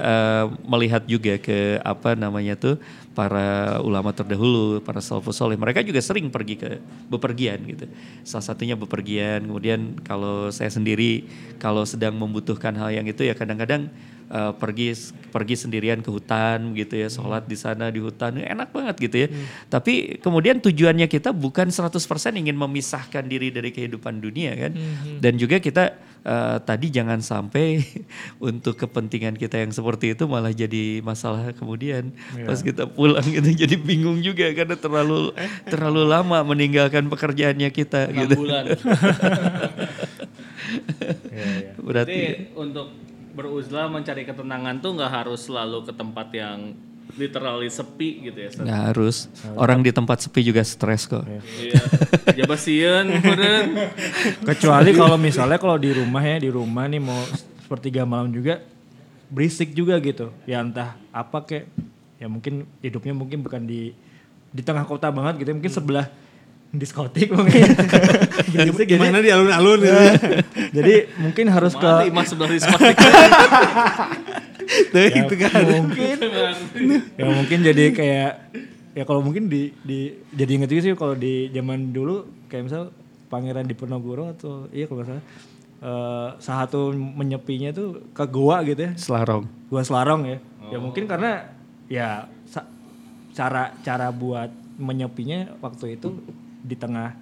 eh, 0.00 0.44
melihat 0.64 1.02
juga 1.04 1.36
ke 1.36 1.78
apa 1.84 2.16
namanya 2.16 2.56
tuh 2.56 2.80
para 3.14 3.78
ulama 3.80 4.10
terdahulu 4.10 4.82
para 4.82 4.98
salafus 4.98 5.38
soleh 5.38 5.54
mereka 5.54 5.86
juga 5.86 6.02
sering 6.02 6.28
pergi 6.28 6.58
ke 6.58 6.70
bepergian 7.06 7.62
gitu. 7.68 7.86
Salah 8.26 8.42
satunya 8.42 8.74
bepergian 8.74 9.46
kemudian 9.46 10.00
kalau 10.02 10.50
saya 10.50 10.68
sendiri 10.68 11.28
kalau 11.62 11.86
sedang 11.86 12.18
membutuhkan 12.18 12.74
hal 12.74 12.90
yang 12.90 13.06
itu 13.06 13.22
ya 13.22 13.38
kadang-kadang 13.38 13.88
eh, 14.34 14.52
pergi 14.58 14.90
pergi 15.30 15.54
sendirian 15.54 16.02
ke 16.02 16.10
hutan 16.10 16.74
gitu 16.74 16.98
ya 16.98 17.06
sholat 17.06 17.46
di 17.46 17.54
sana 17.54 17.90
di 17.90 18.02
hutan 18.02 18.42
enak 18.42 18.74
banget 18.74 18.96
gitu 18.98 19.16
ya. 19.26 19.28
Tapi 19.70 20.18
kemudian 20.18 20.58
tujuannya 20.58 21.06
kita 21.06 21.30
bukan 21.30 21.70
100% 21.70 21.94
ingin 22.34 22.58
memisahkan 22.58 23.22
diri 23.22 23.54
dari 23.54 23.70
kehidupan 23.70 24.18
dunia 24.18 24.58
kan. 24.58 24.72
Dan 25.22 25.38
juga 25.38 25.62
kita 25.62 25.94
eh, 26.26 26.58
tadi 26.66 26.86
jangan 26.90 27.22
sampai 27.22 27.82
untuk 28.50 28.74
kepentingan 28.74 29.38
kita 29.38 29.62
yang 29.62 29.70
seperti 29.70 30.18
itu 30.18 30.26
malah 30.26 30.50
jadi 30.50 30.98
masalah 31.06 31.54
kemudian. 31.54 32.10
Pas 32.42 32.58
kita 32.58 32.90
pulang 32.90 33.22
gitu 33.22 33.54
jadi 33.66 33.78
bingung 33.78 34.18
juga 34.18 34.50
karena 34.50 34.74
terlalu 34.74 35.30
terlalu 35.70 36.02
lama 36.10 36.42
meninggalkan 36.42 37.06
pekerjaannya 37.06 37.70
kita 37.70 38.10
gitu. 38.10 38.34
bulan. 38.42 38.74
berarti 41.84 42.16
Jadi 42.16 42.56
untuk 42.56 43.03
beruzlah 43.34 43.90
mencari 43.90 44.22
ketenangan 44.22 44.78
tuh 44.78 44.94
nggak 44.94 45.12
harus 45.12 45.50
selalu 45.50 45.82
ke 45.84 45.92
tempat 45.92 46.30
yang 46.30 46.72
literally 47.18 47.68
sepi 47.70 48.30
gitu 48.30 48.38
ya. 48.38 48.48
Nggak 48.54 48.80
harus 48.94 49.28
orang 49.54 49.82
di 49.82 49.90
tempat 49.90 50.24
sepi 50.24 50.40
juga 50.46 50.62
stres 50.62 51.06
kok 51.06 51.22
Iya. 51.26 51.82
Jabasian 52.42 53.04
meureun. 53.10 53.68
Kecuali 54.42 54.90
kalau 54.94 55.18
misalnya 55.18 55.58
kalau 55.58 55.76
di 55.78 55.90
rumah 55.94 56.22
ya, 56.22 56.38
di 56.40 56.50
rumah 56.50 56.86
nih 56.88 57.02
mau 57.02 57.20
sepertiga 57.62 58.06
malam 58.06 58.30
juga 58.30 58.62
berisik 59.30 59.74
juga 59.74 59.98
gitu. 59.98 60.30
Ya 60.46 60.62
entah 60.62 60.98
apa 61.10 61.42
kek. 61.44 61.66
Ya 62.18 62.30
mungkin 62.30 62.64
hidupnya 62.80 63.12
mungkin 63.12 63.42
bukan 63.42 63.66
di 63.66 63.92
di 64.54 64.62
tengah 64.62 64.86
kota 64.86 65.10
banget 65.10 65.42
gitu, 65.42 65.50
mungkin 65.50 65.74
sebelah 65.74 66.06
diskotik 66.74 67.30
mungkin. 67.30 67.70
berisik 68.50 68.86
jadi, 68.90 68.98
Gimana 68.98 69.18
di 69.22 69.30
alun-alun 69.30 69.78
gitu 69.80 69.94
ya. 69.94 70.14
jadi 70.82 70.94
mungkin 71.22 71.46
harus 71.50 71.72
ke 71.78 71.86
Mana 71.86 72.06
imah 72.10 72.24
sebelah 72.26 72.50
diskotik. 72.50 72.96
Tuh, 74.64 75.06
itu 75.06 75.34
kan. 75.38 75.60
mungkin 75.60 76.16
ya 77.20 77.24
mungkin 77.28 77.58
jadi 77.60 77.84
kayak 77.92 78.32
ya 78.96 79.02
kalau 79.04 79.20
mungkin 79.20 79.50
di 79.50 79.74
di 79.84 80.14
jadi 80.32 80.50
inget 80.56 80.70
juga 80.72 80.82
sih 80.82 80.92
kalau 80.96 81.14
di 81.18 81.52
zaman 81.52 81.92
dulu 81.92 82.46
kayak 82.48 82.70
misal 82.70 82.82
Pangeran 83.28 83.66
Diponegoro 83.66 84.30
atau 84.32 84.70
iya 84.72 84.88
kalau 84.88 85.04
salah 85.04 85.20
eh, 85.84 86.28
salah 86.40 86.58
satu 86.64 86.94
menyepinya 86.96 87.76
tuh 87.76 88.08
ke 88.16 88.24
goa 88.30 88.64
gitu 88.64 88.88
ya 88.88 88.92
selarong 88.96 89.44
gua 89.68 89.82
Selarong 89.84 90.22
ya 90.32 90.38
ya 90.72 90.78
mungkin 90.80 91.04
karena 91.04 91.44
ya 91.92 92.24
cara 93.34 93.74
cara 93.82 94.08
buat 94.14 94.48
menyepinya 94.78 95.58
waktu 95.58 95.98
itu 95.98 96.22
di 96.64 96.74
tengah 96.74 97.12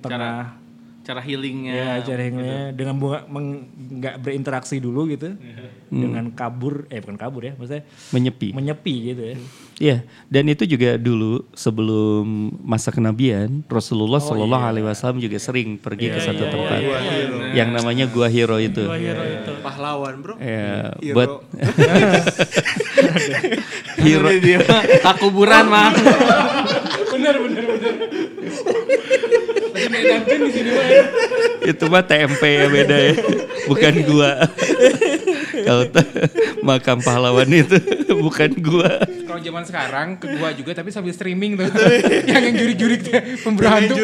tengah 0.00 0.56
cara 1.02 1.20
healingnya. 1.20 1.70
ya 1.70 1.90
cara 2.02 2.18
healingnya 2.18 2.72
dengan 2.72 2.94
bunga 2.96 3.26
meng- 3.26 3.70
nggak 3.70 4.14
berinteraksi 4.18 4.76
dulu 4.76 5.06
gitu 5.06 5.38
dengan 5.86 6.32
kabur 6.32 6.88
eh 6.88 6.98
bukan 6.98 7.14
kabur 7.14 7.44
ya 7.44 7.52
maksudnya 7.54 7.84
Menyepi. 8.10 8.50
menyepi 8.50 8.94
gitu 9.06 9.24
ya 9.24 9.36
Iya, 9.76 9.96
dan 10.26 10.48
itu 10.48 10.64
juga 10.64 10.96
dulu 10.96 11.44
sebelum 11.52 12.48
masa 12.64 12.88
kenabian 12.88 13.60
Rasulullah 13.68 14.18
Shallallahu 14.18 14.64
Alaihi 14.64 14.82
Wasallam 14.82 15.20
juga 15.20 15.36
sering 15.36 15.76
pergi 15.76 16.08
ke 16.08 16.18
satu 16.18 16.42
tempat 16.42 16.80
yang 17.52 17.70
namanya 17.70 18.08
Gua 18.08 18.26
Hiro 18.26 18.56
itu. 18.56 18.80
Pahlawan 19.60 20.16
bro. 20.16 20.34
Ya, 20.40 20.96
Hero. 20.96 21.12
buat 21.12 21.30
Hero 24.00 24.30
dia 24.38 24.58
mah 24.64 25.14
kuburan 25.20 25.64
mah. 25.68 25.90
Itu 31.66 31.84
mah 31.90 32.02
TMP 32.06 32.42
ya 32.42 32.66
beda 32.70 32.96
ya, 32.96 33.14
bukan 33.66 33.94
gua. 34.06 34.30
Kalau 35.66 35.84
t- 35.88 36.10
makam 36.62 36.98
pahlawan 37.02 37.48
itu 37.50 37.78
bukan 38.22 38.50
gua. 38.62 39.02
Kalau 39.02 39.40
zaman 39.40 39.64
sekarang 39.66 40.08
ke 40.20 40.26
gua 40.38 40.54
juga 40.54 40.72
tapi 40.76 40.94
sambil 40.94 41.10
streaming 41.10 41.58
tuh. 41.58 41.66
yang 42.30 42.42
yang 42.46 42.56
jurik-jurik 42.56 43.00
tuh 43.02 43.12
pemburu 43.42 43.66
hantu. 43.66 43.94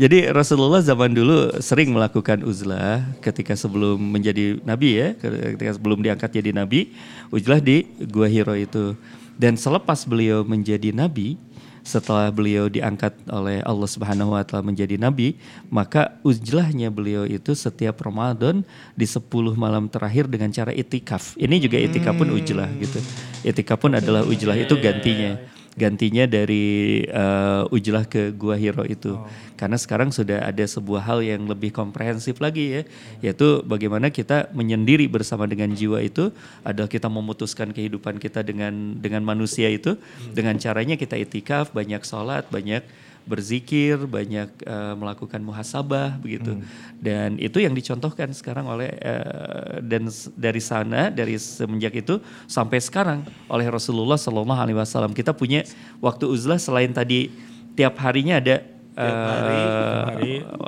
Jadi 0.00 0.32
Rasulullah 0.32 0.80
zaman 0.80 1.12
dulu 1.12 1.60
sering 1.60 1.92
melakukan 1.92 2.40
uzlah 2.40 3.04
ketika 3.20 3.52
sebelum 3.52 4.00
menjadi 4.00 4.56
nabi 4.64 4.96
ya, 4.96 5.08
ketika 5.12 5.76
sebelum 5.76 6.00
diangkat 6.00 6.40
jadi 6.40 6.56
nabi, 6.56 6.96
uzlah 7.28 7.60
di 7.60 7.84
Gua 8.08 8.24
Hiro 8.24 8.56
itu. 8.56 8.96
Dan 9.36 9.60
selepas 9.60 10.04
beliau 10.08 10.44
menjadi 10.44 10.92
nabi, 10.92 11.36
setelah 11.82 12.28
beliau 12.28 12.68
diangkat 12.68 13.16
oleh 13.28 13.64
Allah 13.64 13.88
Subhanahu 13.88 14.36
wa 14.36 14.42
taala 14.44 14.66
menjadi 14.66 15.00
nabi, 15.00 15.36
maka 15.72 16.18
uzlahnya 16.22 16.92
beliau 16.92 17.24
itu 17.24 17.56
setiap 17.56 18.00
Ramadan 18.04 18.62
di 18.94 19.06
10 19.08 19.26
malam 19.56 19.88
terakhir 19.88 20.28
dengan 20.28 20.52
cara 20.52 20.70
itikaf. 20.72 21.34
Ini 21.40 21.56
juga 21.60 21.76
itikaf 21.80 22.14
pun 22.16 22.28
uzlah 22.32 22.68
gitu. 22.78 23.00
Itikaf 23.46 23.80
pun 23.80 23.96
adalah 23.96 24.24
uzlah 24.26 24.56
itu 24.56 24.76
gantinya 24.78 25.40
gantinya 25.80 26.28
dari 26.28 27.00
uh, 27.08 27.64
ujlah 27.72 28.04
ke 28.04 28.36
Gua 28.36 28.60
Hiro 28.60 28.84
itu. 28.84 29.16
Karena 29.56 29.80
sekarang 29.80 30.12
sudah 30.12 30.44
ada 30.44 30.64
sebuah 30.64 31.04
hal 31.04 31.24
yang 31.24 31.48
lebih 31.48 31.72
komprehensif 31.72 32.40
lagi 32.40 32.80
ya, 32.80 32.82
yaitu 33.24 33.64
bagaimana 33.64 34.12
kita 34.12 34.52
menyendiri 34.52 35.08
bersama 35.08 35.48
dengan 35.48 35.72
jiwa 35.72 36.04
itu 36.04 36.28
adalah 36.60 36.88
kita 36.88 37.08
memutuskan 37.08 37.72
kehidupan 37.72 38.20
kita 38.20 38.44
dengan 38.44 38.96
dengan 39.00 39.24
manusia 39.24 39.72
itu 39.72 39.96
dengan 40.36 40.60
caranya 40.60 41.00
kita 41.00 41.16
itikaf, 41.16 41.72
banyak 41.72 42.04
sholat, 42.04 42.48
banyak 42.52 42.84
berzikir, 43.30 44.02
banyak 44.10 44.50
uh, 44.66 44.98
melakukan 44.98 45.38
muhasabah 45.38 46.18
begitu. 46.18 46.58
Dan 46.98 47.38
itu 47.38 47.62
yang 47.62 47.70
dicontohkan 47.70 48.34
sekarang 48.34 48.66
oleh 48.66 48.90
uh, 48.98 49.78
dan 49.78 50.10
dari 50.34 50.58
sana 50.58 51.14
dari 51.14 51.38
semenjak 51.38 51.94
itu 52.02 52.18
sampai 52.50 52.82
sekarang 52.82 53.22
oleh 53.46 53.70
Rasulullah 53.70 54.18
Shallallahu 54.18 54.60
alaihi 54.66 54.78
wasallam. 54.78 55.14
Kita 55.14 55.30
punya 55.30 55.62
waktu 56.02 56.26
uzlah 56.26 56.58
selain 56.58 56.90
tadi 56.90 57.30
tiap 57.78 57.94
harinya 58.02 58.42
ada 58.42 58.79
uh, 58.96 60.18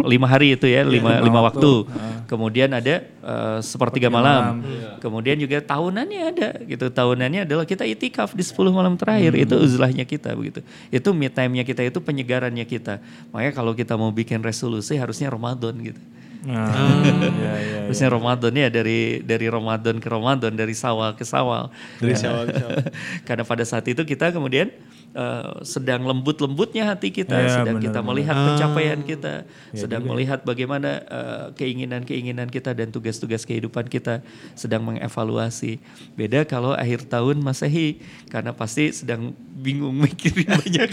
lima 0.07 0.27
hari 0.27 0.55
itu 0.55 0.67
ya, 0.69 0.87
lima, 0.87 1.19
lima 1.23 1.41
waktu. 1.43 1.87
Kemudian 2.31 2.71
ada 2.73 3.05
uh, 3.21 3.59
sepertiga 3.61 4.09
malam. 4.09 4.63
Kemudian 5.03 5.37
juga 5.37 5.61
tahunannya 5.61 6.21
ada 6.33 6.51
gitu. 6.65 6.87
Tahunannya 6.89 7.45
adalah 7.45 7.67
kita 7.67 7.83
itikaf 7.85 8.33
di 8.33 8.45
10 8.45 8.73
malam 8.73 8.95
terakhir. 8.97 9.35
Itu 9.35 9.59
uzlahnya 9.59 10.07
kita 10.07 10.33
begitu. 10.33 10.65
Itu 10.89 11.11
me 11.13 11.29
time-nya 11.29 11.67
kita, 11.67 11.83
itu 11.85 11.99
penyegarannya 11.99 12.65
kita. 12.65 13.03
Makanya 13.35 13.53
kalau 13.53 13.73
kita 13.75 13.95
mau 13.99 14.15
bikin 14.15 14.41
resolusi 14.41 14.97
harusnya 14.97 15.29
Ramadan 15.29 15.75
gitu. 15.83 16.01
nah, 16.43 17.07
ya, 17.39 17.55
ya. 17.55 17.79
Harusnya 17.87 18.11
Ramadan 18.11 18.51
ya 18.51 18.67
dari 18.67 19.23
dari 19.23 19.47
Ramadan 19.47 20.03
ke 20.03 20.09
Ramadan, 20.11 20.51
dari 20.51 20.75
sawal 20.75 21.15
ke 21.15 21.23
sawal. 21.23 21.71
Dari 22.03 22.19
sawal 22.19 22.51
ke 22.51 22.59
sawal. 22.59 22.83
Karena 23.31 23.45
pada 23.47 23.63
saat 23.63 23.87
itu 23.87 24.03
kita 24.03 24.35
kemudian 24.35 24.75
eh, 25.13 25.53
sedang 25.65 26.05
lembut-lembutnya 26.05 26.93
hati 26.93 27.13
kita, 27.13 27.37
Ya, 27.39 27.63
sedang 27.63 27.79
benar, 27.81 27.87
kita 27.89 28.01
melihat 28.05 28.37
pencapaian 28.37 29.01
kita, 29.05 29.35
sedang 29.73 30.03
melihat 30.05 30.41
bagaimana 30.43 30.91
eh, 31.05 31.47
keinginan-keinginan 31.57 32.49
kita 32.49 32.73
dan 32.73 32.91
tugas-tugas 32.91 33.45
kehidupan 33.47 33.89
kita 33.89 34.21
sedang 34.57 34.85
mengevaluasi. 34.85 35.79
Beda 36.17 36.45
kalau 36.45 36.73
akhir 36.77 37.09
tahun 37.09 37.41
Masehi 37.41 38.03
karena 38.29 38.53
pasti 38.57 38.93
sedang 38.93 39.37
bingung 39.57 39.95
mikirin 40.05 40.49
banyak. 40.49 40.91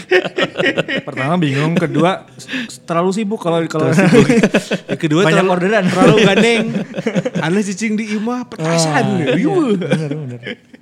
Pertama 1.08 1.34
bingung 1.40 1.74
kedua 1.76 2.28
terlalu 2.84 3.10
sibuk 3.16 3.40
kalau 3.40 3.60
kalau 3.66 3.90
sibuk. 3.90 4.26
kedua 5.02 5.26
banyak 5.26 5.44
terlalu, 5.44 5.54
orderan. 5.56 5.84
terlalu 5.88 6.16
gandeng. 6.24 6.64
Anda 7.40 7.60
cicing 7.64 7.96
di 7.96 8.14
imah 8.20 8.46
petasan. 8.46 9.04
Ah, 9.26 9.34
iya, 9.36 9.48
bener 9.76 10.10
bener 10.12 10.40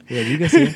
ya 0.09 0.22
juga 0.24 0.46
sih 0.48 0.66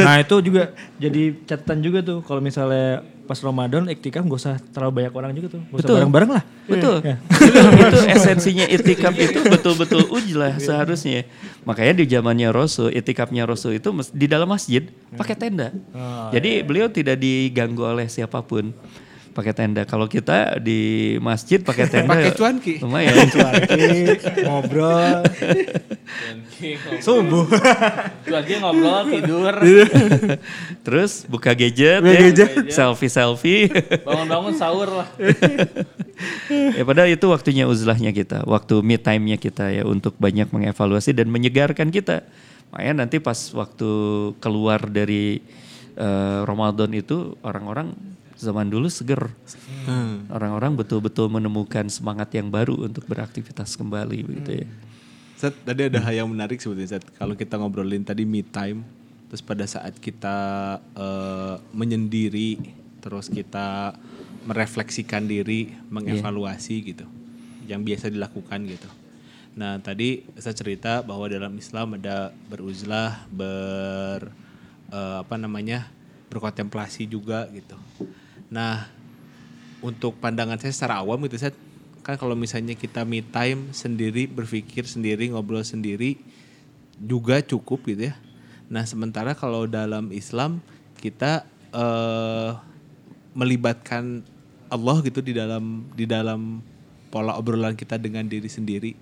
nah 0.00 0.16
itu 0.20 0.36
juga 0.40 0.72
jadi 0.96 1.36
catatan 1.44 1.78
juga 1.84 1.98
tuh 2.00 2.24
kalau 2.24 2.40
misalnya 2.40 3.04
pas 3.24 3.40
Ramadan 3.40 3.88
iktikaf 3.88 4.24
gak 4.24 4.40
usah 4.40 4.56
terlalu 4.72 5.00
banyak 5.00 5.12
orang 5.16 5.30
juga 5.32 5.56
tuh 5.56 5.60
gak 5.64 5.76
usah 5.76 5.80
Betul. 5.84 5.96
bareng-bareng 6.00 6.30
lah 6.32 6.44
Betul. 6.64 6.96
Ya. 7.04 7.16
itu, 7.20 7.60
itu 7.76 7.98
esensinya 8.08 8.66
itikaf 8.68 9.14
itu 9.20 9.40
betul-betul 9.44 10.08
ujlah 10.08 10.56
seharusnya. 10.56 11.28
Makanya 11.68 11.92
di 12.00 12.04
zamannya 12.08 12.48
Rasul, 12.48 12.88
itikafnya 12.88 13.44
Rasul 13.44 13.76
itu 13.76 13.92
di 14.16 14.24
dalam 14.24 14.48
masjid 14.48 14.88
pakai 15.12 15.36
tenda. 15.36 15.76
Jadi 16.32 16.64
beliau 16.64 16.88
tidak 16.88 17.20
diganggu 17.20 17.84
oleh 17.84 18.08
siapa 18.08 18.40
pun. 18.40 18.72
Pakai 19.34 19.50
tenda. 19.50 19.82
Kalau 19.82 20.06
kita 20.06 20.62
di 20.62 21.14
masjid 21.18 21.58
pakai 21.58 21.90
tenda 21.90 22.14
Pakai 22.14 22.30
cuanki. 22.38 22.78
lumayan. 22.78 23.26
Cuanki, 23.26 23.82
ngobrol 24.46 25.26
subuh 27.02 27.46
aja 28.30 28.54
ngobrol 28.62 29.02
tidur. 29.10 29.54
Terus 30.86 31.26
buka 31.28 31.52
gadget, 31.52 32.00
ya, 32.02 32.46
selfie 32.70 33.10
selfie. 33.10 33.68
Bangun-bangun 34.06 34.54
sahur 34.56 34.88
lah. 35.02 35.08
ya 36.48 36.82
padahal 36.86 37.10
itu 37.10 37.26
waktunya 37.28 37.64
uzlahnya 37.66 38.14
kita, 38.14 38.46
waktu 38.46 38.80
me 38.80 38.96
time-nya 38.96 39.36
kita 39.36 39.70
ya 39.74 39.82
untuk 39.84 40.14
banyak 40.16 40.50
mengevaluasi 40.50 41.12
dan 41.12 41.28
menyegarkan 41.28 41.90
kita. 41.90 42.22
Makanya 42.70 43.06
nanti 43.06 43.22
pas 43.22 43.38
waktu 43.54 43.90
keluar 44.42 44.82
dari 44.90 45.42
eh, 45.94 46.40
Ramadan 46.42 46.90
itu 46.94 47.38
orang-orang 47.42 47.94
zaman 48.44 48.68
dulu 48.68 48.92
seger. 48.92 49.32
Orang-orang 50.28 50.76
betul-betul 50.76 51.32
menemukan 51.32 51.88
semangat 51.88 52.28
yang 52.36 52.52
baru 52.52 52.76
untuk 52.84 53.08
beraktivitas 53.08 53.72
kembali 53.80 54.18
begitu 54.20 54.64
ya. 54.64 54.68
Seth, 55.34 55.60
tadi 55.66 55.90
ada 55.90 55.98
hal 56.00 56.24
yang 56.24 56.28
menarik 56.30 56.62
sebetulnya 56.62 56.96
Seth. 56.96 57.08
Kalau 57.16 57.34
kita 57.34 57.58
ngobrolin 57.58 58.04
tadi 58.06 58.22
me 58.24 58.40
time, 58.40 58.86
terus 59.28 59.42
pada 59.42 59.66
saat 59.66 59.98
kita 59.98 60.36
eh, 60.94 61.56
menyendiri, 61.74 62.60
terus 63.02 63.28
kita 63.28 63.98
merefleksikan 64.46 65.26
diri, 65.26 65.74
mengevaluasi 65.90 66.94
gitu, 66.94 67.06
yang 67.66 67.82
biasa 67.82 68.08
dilakukan 68.08 68.62
gitu. 68.68 68.88
Nah 69.58 69.78
tadi 69.82 70.22
saya 70.38 70.54
cerita 70.54 71.02
bahwa 71.02 71.26
dalam 71.26 71.52
Islam 71.58 71.98
ada 71.98 72.30
beruzlah, 72.48 73.26
ber 73.28 74.30
eh, 74.94 75.16
apa 75.20 75.34
namanya 75.34 75.90
berkontemplasi 76.30 77.04
juga 77.10 77.46
gitu. 77.50 77.76
Nah 78.50 78.88
untuk 79.84 80.16
pandangan 80.16 80.56
saya 80.56 80.72
secara 80.72 81.04
awam 81.04 81.20
gitu 81.28 81.36
saya 81.36 81.52
kan 82.04 82.20
kalau 82.20 82.36
misalnya 82.36 82.76
kita 82.76 83.04
me 83.04 83.24
time 83.24 83.72
sendiri 83.72 84.28
berpikir 84.28 84.84
sendiri 84.84 85.32
ngobrol 85.32 85.64
sendiri 85.64 86.20
juga 87.00 87.40
cukup 87.40 87.84
gitu 87.88 88.12
ya. 88.12 88.14
Nah 88.68 88.84
sementara 88.84 89.32
kalau 89.32 89.64
dalam 89.64 90.12
Islam 90.12 90.60
kita 91.00 91.48
eh, 91.72 92.52
melibatkan 93.34 94.24
Allah 94.72 94.96
gitu 95.04 95.20
di 95.20 95.32
dalam 95.36 95.84
di 95.92 96.04
dalam 96.08 96.64
pola 97.12 97.36
obrolan 97.36 97.76
kita 97.76 98.00
dengan 98.00 98.26
diri 98.26 98.48
sendiri. 98.48 98.92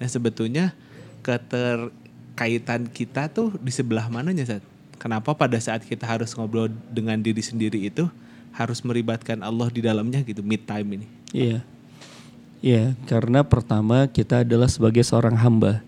Nah 0.00 0.08
sebetulnya 0.08 0.72
keterkaitan 1.20 2.88
kita 2.88 3.28
tuh 3.28 3.52
di 3.60 3.68
sebelah 3.68 4.08
mananya 4.08 4.56
Sat? 4.56 4.64
Kenapa 5.00 5.32
pada 5.32 5.56
saat 5.60 5.84
kita 5.84 6.04
harus 6.04 6.32
ngobrol 6.36 6.68
dengan 6.92 7.20
diri 7.20 7.40
sendiri 7.40 7.88
itu 7.88 8.08
harus 8.54 8.82
melibatkan 8.82 9.40
Allah 9.40 9.68
di 9.70 9.80
dalamnya 9.84 10.20
gitu 10.22 10.42
mid 10.44 10.66
time 10.66 11.00
ini? 11.00 11.06
Iya. 11.30 11.58
Iya, 12.60 12.92
karena 13.08 13.40
pertama 13.40 14.04
kita 14.04 14.44
adalah 14.44 14.68
sebagai 14.68 15.00
seorang 15.00 15.32
hamba. 15.32 15.80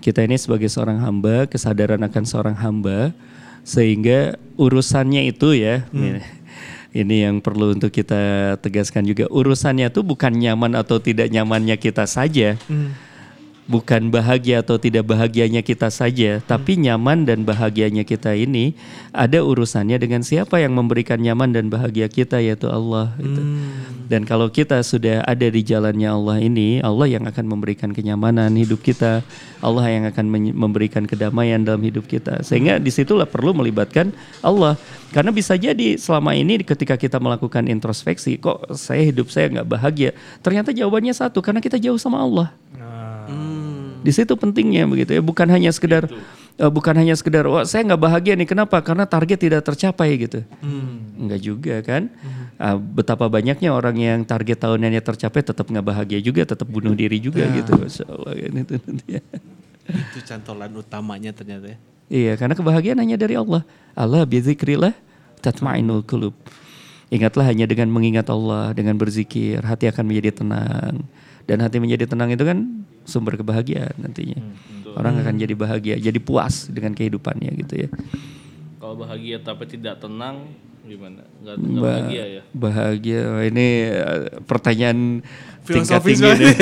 Kita 0.00 0.24
ini 0.24 0.40
sebagai 0.40 0.72
seorang 0.72 1.04
hamba, 1.04 1.44
kesadaran 1.44 2.00
akan 2.00 2.24
seorang 2.24 2.56
hamba, 2.56 3.12
sehingga 3.60 4.40
urusannya 4.56 5.28
itu 5.28 5.52
ya, 5.52 5.84
ini 6.96 7.28
yang 7.28 7.44
perlu 7.44 7.76
untuk 7.76 7.92
kita 7.92 8.56
tegaskan 8.64 9.04
juga. 9.04 9.28
Urusannya 9.28 9.92
itu 9.92 10.00
bukan 10.00 10.32
nyaman 10.32 10.72
atau 10.80 10.96
tidak 10.96 11.28
nyamannya 11.28 11.76
kita 11.76 12.08
saja, 12.08 12.56
bukan 13.70 14.10
bahagia 14.10 14.66
atau 14.66 14.82
tidak 14.82 15.06
bahagianya 15.06 15.62
kita 15.62 15.86
saja, 15.94 16.42
tapi 16.42 16.74
nyaman 16.74 17.22
dan 17.22 17.46
bahagianya 17.46 18.02
kita 18.02 18.34
ini 18.34 18.74
ada 19.14 19.46
urusannya 19.46 19.94
dengan 20.02 20.26
siapa 20.26 20.58
yang 20.58 20.74
memberikan 20.74 21.22
nyaman 21.22 21.54
dan 21.54 21.70
bahagia 21.70 22.10
kita 22.10 22.42
yaitu 22.42 22.66
Allah. 22.66 23.14
Gitu. 23.22 23.40
Dan 24.10 24.26
kalau 24.26 24.50
kita 24.50 24.82
sudah 24.82 25.22
ada 25.22 25.46
di 25.46 25.62
jalannya 25.62 26.10
Allah 26.10 26.42
ini, 26.42 26.82
Allah 26.82 27.06
yang 27.06 27.30
akan 27.30 27.46
memberikan 27.46 27.94
kenyamanan 27.94 28.50
hidup 28.58 28.82
kita, 28.82 29.22
Allah 29.62 29.86
yang 29.86 30.04
akan 30.10 30.26
memberikan 30.50 31.06
kedamaian 31.06 31.62
dalam 31.62 31.86
hidup 31.86 32.10
kita. 32.10 32.42
Sehingga 32.42 32.82
di 32.82 32.90
situlah 32.90 33.30
perlu 33.30 33.54
melibatkan 33.54 34.10
Allah. 34.42 34.74
Karena 35.14 35.30
bisa 35.30 35.54
jadi 35.54 35.94
selama 35.94 36.34
ini 36.34 36.62
ketika 36.66 36.98
kita 36.98 37.22
melakukan 37.22 37.70
introspeksi, 37.70 38.38
kok 38.42 38.74
saya 38.74 39.06
hidup 39.06 39.30
saya 39.30 39.46
nggak 39.50 39.68
bahagia. 39.70 40.10
Ternyata 40.42 40.74
jawabannya 40.74 41.14
satu, 41.14 41.38
karena 41.38 41.62
kita 41.62 41.78
jauh 41.78 41.98
sama 41.98 42.18
Allah. 42.18 42.50
Di 44.00 44.12
situ 44.12 44.32
pentingnya 44.36 44.88
begitu 44.88 45.16
ya, 45.16 45.22
bukan 45.22 45.48
hanya 45.50 45.70
sekedar 45.70 46.08
eh, 46.60 46.70
bukan 46.70 46.94
hanya 46.96 47.14
sekedar 47.16 47.44
wah 47.48 47.64
saya 47.64 47.84
nggak 47.84 48.00
bahagia 48.00 48.34
nih 48.36 48.48
kenapa? 48.48 48.80
Karena 48.80 49.04
target 49.04 49.38
tidak 49.40 49.62
tercapai 49.64 50.16
gitu. 50.20 50.40
Enggak 51.20 51.40
juga 51.40 51.74
kan? 51.84 52.08
Ah, 52.60 52.76
betapa 52.76 53.24
banyaknya 53.32 53.72
orang 53.72 53.96
yang 53.96 54.20
target 54.28 54.60
tahunannya 54.60 55.00
tercapai 55.00 55.40
tetap 55.40 55.64
nggak 55.64 55.86
bahagia 55.86 56.20
juga, 56.20 56.44
tetap 56.44 56.68
bunuh 56.68 56.92
diri 56.92 57.16
juga 57.16 57.48
gitu. 57.48 57.72
Masya 57.72 58.04
Allah 58.04 58.32
kan 58.44 58.52
itu 58.52 58.74
nanti 58.76 59.06
ya. 59.16 59.22
Itu 59.90 60.18
cantolan 60.28 60.72
utamanya 60.76 61.32
ternyata 61.32 61.72
ya. 61.72 61.78
Iya, 62.10 62.32
karena 62.34 62.58
kebahagiaan 62.58 62.98
hanya 62.98 63.16
dari 63.16 63.38
Allah. 63.38 63.62
Allah 63.94 64.26
bizikrillah 64.26 64.92
tatmainul 65.40 66.02
qulub. 66.02 66.34
Ingatlah 67.10 67.46
hanya 67.50 67.66
dengan 67.66 67.90
mengingat 67.90 68.26
Allah, 68.30 68.70
dengan 68.70 68.94
berzikir, 68.94 69.62
hati 69.62 69.90
akan 69.90 70.04
menjadi 70.06 70.42
tenang. 70.42 71.06
Dan 71.46 71.58
hati 71.58 71.82
menjadi 71.82 72.06
tenang 72.06 72.30
itu 72.30 72.42
kan 72.46 72.86
sumber 73.02 73.34
kebahagiaan 73.34 73.96
nantinya. 73.96 74.38
Orang 74.90 75.16
akan 75.16 75.34
jadi 75.34 75.54
bahagia, 75.54 75.94
jadi 75.96 76.18
puas 76.18 76.66
dengan 76.66 76.90
kehidupannya 76.90 77.50
gitu 77.58 77.86
ya. 77.86 77.88
Kalau 78.76 78.96
bahagia 78.96 79.38
tapi 79.38 79.64
tidak 79.64 79.98
tenang 79.98 80.50
gimana? 80.82 81.22
Enggak 81.38 81.54
enggak 81.56 81.78
Ba- 81.78 81.86
bahagia 81.86 82.24
ya. 82.26 82.42
Bahagia, 82.50 83.20
ini 83.44 83.66
eh, 83.86 84.20
pertanyaan 84.42 84.98
tingkat 85.62 86.02
tinggi. 86.02 86.26
nih. 86.26 86.56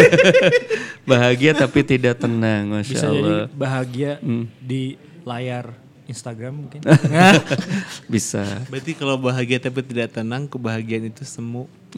bahagia 1.11 1.53
tapi 1.55 1.81
tidak 1.83 2.18
tenang, 2.18 2.68
masya 2.70 2.92
Bisa 2.92 3.07
jadi 3.09 3.22
Allah. 3.24 3.46
bahagia 3.51 4.11
Hmm. 4.20 4.44
di 4.61 4.98
layar 5.24 5.72
Instagram 6.05 6.53
mungkin. 6.59 6.81
Bisa. 8.12 8.44
Berarti 8.66 8.92
kalau 8.92 9.16
bahagia 9.16 9.57
tapi 9.59 9.81
tidak 9.83 10.12
tenang, 10.12 10.44
kebahagiaan 10.44 11.09
itu 11.09 11.24
semu. 11.24 11.64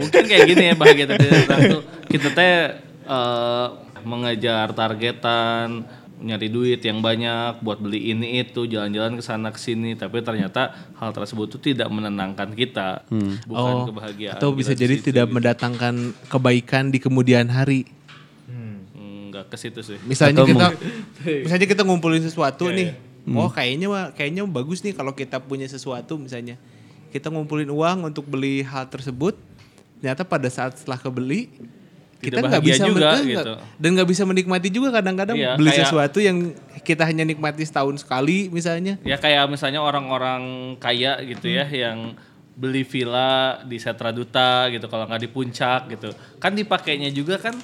Mungkin 0.00 0.24
kayak 0.24 0.44
gini 0.46 0.64
ya 0.64 0.74
bahagia 0.74 1.04
tapi 1.04 1.22
tidak 1.22 1.44
tenang 1.44 1.62
tuh 1.70 1.82
kita 2.08 2.28
teh 2.32 2.52
eh, 3.04 3.68
mengejar 4.04 4.72
targetan 4.76 5.84
nyari 6.24 6.48
duit 6.48 6.80
yang 6.80 7.02
banyak 7.02 7.60
buat 7.60 7.82
beli 7.82 8.14
ini 8.14 8.40
itu 8.40 8.64
jalan-jalan 8.64 9.18
ke 9.18 9.22
sana 9.22 9.50
ke 9.50 9.60
sini 9.60 9.92
tapi 9.98 10.22
ternyata 10.22 10.72
hal 10.96 11.10
tersebut 11.10 11.52
tuh 11.52 11.60
tidak 11.60 11.90
menenangkan 11.92 12.54
kita 12.54 13.04
bukan 13.44 13.92
kebahagiaan 13.92 14.38
Atau 14.38 14.56
bisa 14.56 14.72
jadi 14.72 14.96
situ 14.96 15.10
tidak 15.10 15.28
gitu. 15.28 15.34
mendatangkan 15.36 16.16
kebaikan 16.30 16.88
di 16.88 16.98
kemudian 17.02 17.50
hari. 17.50 17.84
Hmm, 18.48 18.88
nggak 19.34 19.52
ke 19.52 19.56
situ 19.58 19.84
sih 19.84 19.98
Misalnya 20.06 20.46
Atau 20.46 20.48
kita 20.48 20.66
misalnya 21.44 21.66
kita 21.68 21.82
ngumpulin 21.82 22.22
sesuatu 22.24 22.70
nih. 22.72 22.96
Hmm. 23.24 23.40
Oh, 23.40 23.48
kayaknya 23.48 24.12
kayaknya 24.12 24.44
bagus 24.48 24.84
nih 24.84 24.92
kalau 24.96 25.12
kita 25.16 25.40
punya 25.40 25.68
sesuatu 25.68 26.16
misalnya. 26.16 26.60
Kita 27.08 27.30
ngumpulin 27.30 27.70
uang 27.70 28.10
untuk 28.10 28.26
beli 28.26 28.64
hal 28.66 28.90
tersebut. 28.90 29.38
Ternyata 30.02 30.26
pada 30.26 30.48
saat 30.52 30.76
setelah 30.76 31.00
kebeli 31.00 31.48
kita 32.24 32.38
nggak 32.40 32.62
bisa 32.62 32.84
juga, 32.84 33.08
men- 33.14 33.28
gitu. 33.28 33.52
dan 33.76 33.88
nggak 33.92 34.08
bisa 34.08 34.22
menikmati 34.22 34.68
juga 34.68 34.88
kadang-kadang 34.92 35.36
Iya, 35.36 35.52
beli 35.54 35.68
kayak- 35.68 35.80
sesuatu 35.84 36.18
yang 36.18 36.36
kita 36.80 37.02
hanya 37.02 37.22
nikmati 37.22 37.62
setahun 37.62 37.96
sekali 37.98 38.48
misalnya. 38.48 38.96
ya 39.00 39.16
kayak 39.16 39.46
misalnya 39.46 39.78
orang-orang 39.78 40.42
kaya 40.76 41.20
gitu 41.20 41.48
ya 41.48 41.64
yang 41.64 42.16
beli 42.54 42.82
villa 42.82 43.58
di 43.60 43.76
Setra 43.76 44.08
Duta 44.08 44.68
gitu 44.68 44.86
kalau 44.86 45.04
nggak 45.04 45.18
di 45.18 45.28
puncak 45.28 45.90
gitu 45.90 46.08
kan 46.38 46.52
dipakainya 46.52 47.10
juga 47.10 47.34
kan 47.36 47.58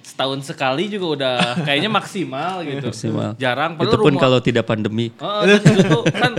setahun 0.00 0.44
sekali 0.44 0.86
juga 0.86 1.06
udah 1.14 1.36
kayaknya 1.66 1.88
maksimal 1.88 2.60
gitu 2.60 2.88
Maksimal. 2.88 3.32
jarang 3.34 3.74
Itu 3.74 3.96
pun 3.96 4.12
rumah- 4.12 4.20
kalau 4.20 4.38
tidak 4.38 4.64
pandemi. 4.64 5.08
Oh, 5.16 5.40
dan 5.42 5.58
itu 5.58 5.98
kan 6.12 6.32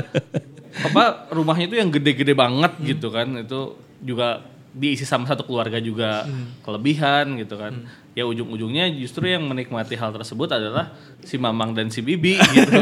apa 0.78 1.04
rumahnya 1.32 1.66
itu 1.66 1.76
yang 1.76 1.90
gede-gede 1.90 2.34
banget 2.34 2.78
gitu 2.80 3.08
kan 3.08 3.26
itu 3.34 3.74
juga 4.00 4.44
diisi 4.76 5.08
sama 5.08 5.24
satu 5.24 5.48
keluarga 5.48 5.80
juga 5.80 6.28
kelebihan 6.68 7.40
gitu 7.40 7.56
kan. 7.56 7.88
Ya 8.16 8.24
ujung-ujungnya 8.24 8.92
justru 8.96 9.28
yang 9.28 9.44
menikmati 9.44 9.96
hal 9.96 10.12
tersebut 10.16 10.48
adalah 10.52 10.96
si 11.20 11.36
mamang 11.36 11.76
dan 11.76 11.88
si 11.92 12.00
bibi 12.04 12.36
gitu. 12.56 12.80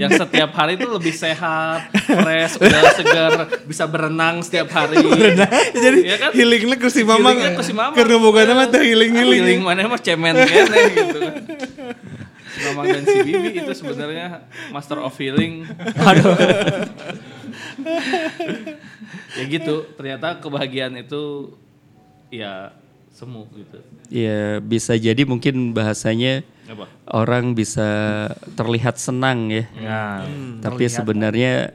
Yang 0.00 0.24
setiap 0.24 0.52
hari 0.56 0.80
itu 0.80 0.88
lebih 0.88 1.12
sehat 1.12 1.88
fresh 2.04 2.60
udah 2.60 2.82
segar 2.96 3.32
bisa 3.64 3.84
berenang 3.88 4.40
setiap 4.40 4.72
hari. 4.72 5.00
Jadi 5.72 5.98
ya 6.04 6.16
kan? 6.20 6.30
healingnya 6.32 6.76
ke 6.80 6.88
si 6.88 7.00
mamang. 7.04 7.36
Healingnya 7.36 7.60
ke 7.60 7.64
si 7.64 7.72
mamang. 7.76 7.96
Karena 7.96 8.16
boga 8.16 8.44
nama 8.48 8.64
teh 8.68 8.80
healing 8.80 9.12
healing-healing. 9.12 9.60
mana 9.64 9.88
mah 9.88 10.00
cemen 10.00 10.36
kene 10.48 10.80
gitu. 10.96 11.18
Kan 11.20 11.44
Si 12.54 12.62
Mamang 12.70 12.86
dan 12.86 13.02
si 13.02 13.18
Bibi 13.26 13.50
itu 13.66 13.72
sebenarnya 13.74 14.46
master 14.70 15.02
of 15.02 15.10
healing. 15.18 15.66
Ya 19.38 19.44
gitu, 19.48 19.88
ternyata 19.96 20.38
kebahagiaan 20.38 20.94
itu 21.00 21.54
ya 22.32 22.74
semu 23.14 23.46
gitu. 23.54 23.78
Ya 24.10 24.58
bisa 24.58 24.98
jadi 24.98 25.22
mungkin 25.22 25.70
bahasanya 25.70 26.42
Apa? 26.66 26.90
orang 27.06 27.54
bisa 27.54 27.86
terlihat 28.58 28.98
senang 28.98 29.54
ya. 29.54 29.64
Ya, 29.78 30.02
Tapi 30.58 30.90
sebenarnya 30.90 31.70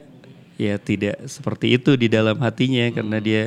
ya 0.60 0.76
tidak 0.76 1.24
seperti 1.24 1.80
itu 1.80 1.96
di 1.96 2.12
dalam 2.12 2.36
hatinya 2.44 2.84
karena 2.92 3.16
dia 3.18 3.42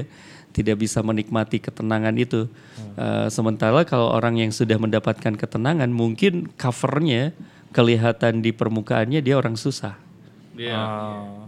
tidak 0.54 0.82
bisa 0.82 1.06
menikmati 1.06 1.62
ketenangan 1.62 2.18
itu. 2.18 2.50
Eh, 2.98 3.28
sementara 3.30 3.86
kalau 3.86 4.10
orang 4.14 4.42
yang 4.42 4.54
sudah 4.54 4.78
mendapatkan 4.78 5.34
ketenangan 5.34 5.90
mungkin 5.90 6.50
covernya 6.58 7.34
kelihatan 7.74 8.46
di 8.46 8.54
permukaannya 8.54 9.22
dia 9.22 9.38
orang 9.38 9.58
susah. 9.58 9.98
Dia 10.54 10.78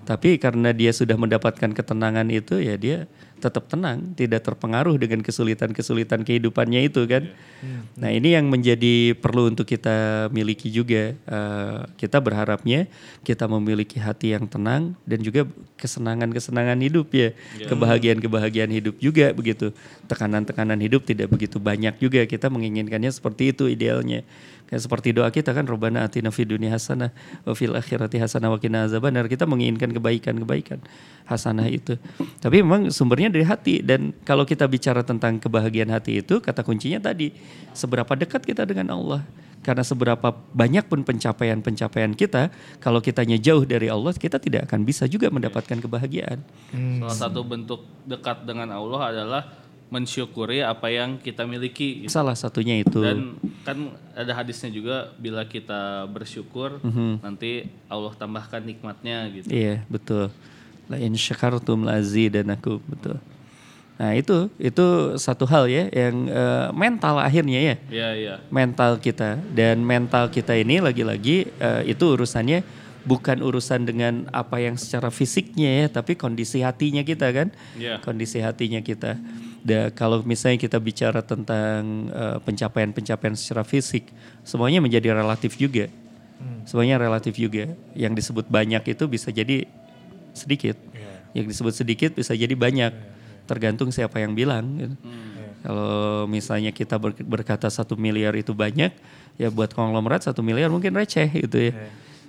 Tapi 0.06 0.38
karena 0.42 0.74
dia 0.74 0.94
sudah 0.94 1.18
mendapatkan 1.18 1.72
ketenangan 1.74 2.30
itu 2.30 2.62
ya 2.62 2.78
dia 2.78 3.10
tetap 3.36 3.68
tenang, 3.70 4.16
tidak 4.18 4.42
terpengaruh 4.48 4.96
dengan 4.98 5.22
kesulitan-kesulitan 5.22 6.24
kehidupannya 6.26 6.88
itu 6.88 7.04
kan. 7.06 7.30
Nah 8.00 8.10
ini 8.10 8.34
yang 8.34 8.48
menjadi 8.50 9.14
perlu 9.14 9.52
untuk 9.52 9.68
kita 9.70 10.28
miliki 10.32 10.72
juga. 10.72 11.14
Eh, 11.14 11.80
kita 12.00 12.18
berharapnya 12.24 12.90
kita 13.22 13.46
memiliki 13.46 14.02
hati 14.02 14.34
yang 14.34 14.50
tenang 14.50 14.98
dan 15.04 15.20
juga 15.22 15.46
kesenangan-kesenangan 15.78 16.80
hidup 16.80 17.12
ya, 17.12 17.36
kebahagiaan-kebahagiaan 17.70 18.72
hidup 18.72 18.96
juga 18.98 19.30
begitu. 19.36 19.76
Tekanan-tekanan 20.10 20.80
hidup 20.82 21.06
tidak 21.06 21.30
begitu 21.30 21.62
banyak 21.62 22.00
juga. 22.02 22.24
Kita 22.26 22.48
menginginkannya 22.50 23.12
seperti 23.14 23.54
itu 23.54 23.70
idealnya. 23.70 24.26
Kayak 24.66 24.82
seperti 24.82 25.14
doa 25.14 25.30
kita 25.30 25.54
kan 25.54 25.70
Robbana 25.70 26.10
atina 26.10 26.34
fid 26.34 26.50
dunya 26.50 26.74
hasanah 26.74 27.14
wa 27.46 27.54
fil 27.54 27.78
akhirati 27.78 28.18
hasanah 28.18 28.50
wa 28.50 28.58
qina 28.58 28.90
azabannar. 28.90 29.30
Kita 29.30 29.46
menginginkan 29.46 29.94
kebaikan-kebaikan 29.94 30.82
hasanah 31.30 31.70
itu. 31.70 32.02
Tapi 32.42 32.66
memang 32.66 32.90
sumbernya 32.90 33.30
dari 33.30 33.46
hati 33.46 33.86
dan 33.86 34.14
kalau 34.26 34.42
kita 34.42 34.66
bicara 34.66 35.06
tentang 35.06 35.38
kebahagiaan 35.38 35.94
hati 35.94 36.26
itu 36.26 36.42
kata 36.42 36.66
kuncinya 36.66 36.98
tadi 36.98 37.30
seberapa 37.78 38.10
dekat 38.18 38.42
kita 38.42 38.66
dengan 38.66 38.98
Allah. 38.98 39.22
Karena 39.66 39.82
seberapa 39.82 40.30
banyak 40.54 40.86
pun 40.86 41.02
pencapaian-pencapaian 41.02 42.14
kita, 42.14 42.54
kalau 42.78 43.02
kitanya 43.02 43.42
jauh 43.42 43.66
dari 43.66 43.90
Allah, 43.90 44.14
kita 44.14 44.38
tidak 44.38 44.70
akan 44.70 44.86
bisa 44.86 45.10
juga 45.10 45.34
mendapatkan 45.34 45.82
kebahagiaan. 45.82 46.38
salah 47.02 47.18
satu 47.18 47.42
bentuk 47.42 47.82
dekat 48.06 48.46
dengan 48.46 48.70
Allah 48.70 49.02
adalah 49.10 49.42
mensyukuri 49.90 50.66
apa 50.66 50.90
yang 50.90 51.22
kita 51.22 51.46
miliki. 51.46 52.06
gitu. 52.06 52.12
Salah 52.12 52.34
satunya 52.34 52.82
itu. 52.82 53.00
Dan 53.00 53.38
kan 53.62 53.94
ada 54.18 54.34
hadisnya 54.34 54.74
juga 54.74 55.14
bila 55.18 55.46
kita 55.46 56.10
bersyukur 56.10 56.82
nanti 57.22 57.70
Allah 57.88 58.14
tambahkan 58.18 58.66
nikmatnya 58.66 59.30
gitu. 59.32 59.48
Iya, 59.50 59.86
betul. 59.88 60.34
La 60.86 61.02
in 61.02 61.18
syakartum 61.18 61.86
la 61.86 61.98
aku 61.98 62.82
betul. 62.86 63.18
Nah, 63.96 64.12
itu 64.12 64.52
itu 64.60 65.16
satu 65.16 65.48
hal 65.48 65.72
ya 65.72 65.88
yang 65.88 66.28
eh, 66.28 66.68
mental 66.76 67.16
akhirnya 67.16 67.60
ya. 67.64 67.76
Iya 67.88 68.10
iya. 68.12 68.36
Mental 68.52 69.00
kita 69.00 69.40
dan 69.56 69.80
mental 69.80 70.28
kita 70.28 70.52
ini 70.52 70.84
lagi-lagi 70.84 71.48
eh, 71.48 71.82
itu 71.88 72.04
urusannya 72.04 72.60
bukan 73.08 73.40
urusan 73.40 73.88
dengan 73.88 74.28
apa 74.36 74.60
yang 74.60 74.76
secara 74.76 75.14
fisiknya 75.14 75.86
ya, 75.86 75.88
tapi 75.88 76.20
kondisi 76.20 76.60
hatinya 76.60 77.06
kita 77.08 77.32
kan. 77.32 77.48
Iya. 77.80 78.04
Kondisi 78.04 78.44
hatinya 78.44 78.84
kita. 78.84 79.16
Da, 79.66 79.90
kalau 79.90 80.22
misalnya 80.22 80.62
kita 80.62 80.78
bicara 80.78 81.26
tentang 81.26 82.14
eh, 82.14 82.38
pencapaian-pencapaian 82.46 83.34
secara 83.34 83.66
fisik, 83.66 84.14
semuanya 84.46 84.78
menjadi 84.78 85.18
relatif 85.18 85.58
juga. 85.58 85.90
Semuanya 86.70 87.02
relatif 87.02 87.34
juga. 87.34 87.74
Yang 87.98 88.14
disebut 88.22 88.46
banyak 88.46 88.84
itu 88.86 89.04
bisa 89.10 89.34
jadi 89.34 89.66
sedikit. 90.34 90.78
Yang 91.34 91.46
disebut 91.50 91.74
sedikit 91.74 92.12
bisa 92.14 92.38
jadi 92.38 92.54
banyak. 92.54 92.94
Tergantung 93.46 93.90
siapa 93.90 94.22
yang 94.22 94.38
bilang. 94.38 94.66
gitu. 94.78 94.96
Kalau 95.66 96.30
misalnya 96.30 96.70
kita 96.70 97.02
ber- 97.02 97.18
berkata 97.26 97.66
satu 97.66 97.98
miliar 97.98 98.38
itu 98.38 98.54
banyak, 98.54 98.94
ya 99.42 99.50
buat 99.50 99.74
konglomerat 99.74 100.22
satu 100.22 100.46
miliar 100.46 100.70
mungkin 100.70 100.94
receh 100.94 101.26
gitu 101.26 101.58
ya. 101.58 101.74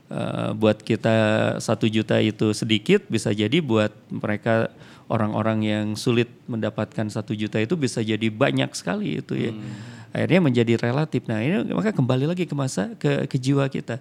Eh, 0.07 0.51
buat 0.55 0.78
kita 0.80 1.16
satu 1.59 1.84
juta 1.91 2.16
itu 2.22 2.55
sedikit, 2.55 3.05
bisa 3.11 3.28
jadi 3.34 3.59
buat 3.59 3.91
mereka 4.09 4.70
orang-orang 5.07 5.59
yang 5.62 5.86
sulit 5.94 6.30
mendapatkan 6.50 7.07
satu 7.07 7.34
juta 7.34 7.62
itu 7.62 7.78
bisa 7.78 8.02
jadi 8.02 8.26
banyak 8.30 8.74
sekali 8.74 9.22
itu 9.22 9.34
ya. 9.38 9.52
Akhirnya 10.17 10.41
menjadi 10.41 10.81
relatif. 10.81 11.29
Nah 11.29 11.45
ini 11.45 11.77
maka 11.77 11.93
kembali 11.93 12.25
lagi 12.25 12.49
ke 12.49 12.57
masa 12.57 12.89
ke, 12.97 13.29
ke 13.29 13.37
jiwa 13.37 13.69
kita, 13.69 14.01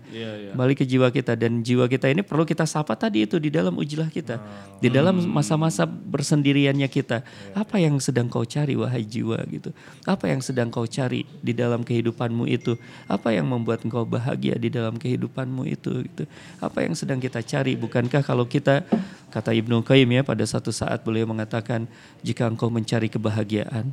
kembali 0.55 0.71
ke 0.71 0.87
jiwa 0.87 1.11
kita 1.11 1.35
dan 1.35 1.59
jiwa 1.59 1.91
kita 1.91 2.07
ini 2.07 2.23
perlu 2.23 2.47
kita 2.47 2.63
sapa 2.63 2.95
tadi 2.95 3.27
itu 3.27 3.35
di 3.35 3.51
dalam 3.51 3.75
ujlah 3.75 4.07
kita, 4.07 4.39
di 4.79 4.87
dalam 4.87 5.19
masa-masa 5.27 5.83
bersendiriannya 5.83 6.87
kita. 6.87 7.19
Apa 7.51 7.83
yang 7.83 7.99
sedang 7.99 8.31
kau 8.31 8.47
cari 8.47 8.79
wahai 8.79 9.03
jiwa 9.03 9.43
gitu? 9.51 9.75
Apa 10.07 10.31
yang 10.31 10.39
sedang 10.39 10.71
kau 10.71 10.87
cari 10.87 11.27
di 11.43 11.51
dalam 11.51 11.83
kehidupanmu 11.83 12.47
itu? 12.47 12.79
Apa 13.11 13.35
yang 13.35 13.51
membuat 13.51 13.83
engkau 13.83 14.07
bahagia 14.07 14.55
di 14.55 14.71
dalam 14.71 14.95
kehidupanmu 14.95 15.67
itu? 15.67 15.99
Gitu. 15.99 16.23
Apa 16.63 16.87
yang 16.87 16.95
sedang 16.95 17.19
kita 17.19 17.43
cari? 17.43 17.75
Bukankah 17.75 18.23
kalau 18.23 18.47
kita 18.47 18.87
kata 19.35 19.51
Ibnu 19.51 19.83
Qayyim 19.83 20.15
ya 20.15 20.23
pada 20.23 20.47
satu 20.47 20.71
saat 20.71 21.03
beliau 21.03 21.27
mengatakan 21.27 21.91
jika 22.23 22.47
engkau 22.47 22.71
mencari 22.71 23.11
kebahagiaan 23.11 23.91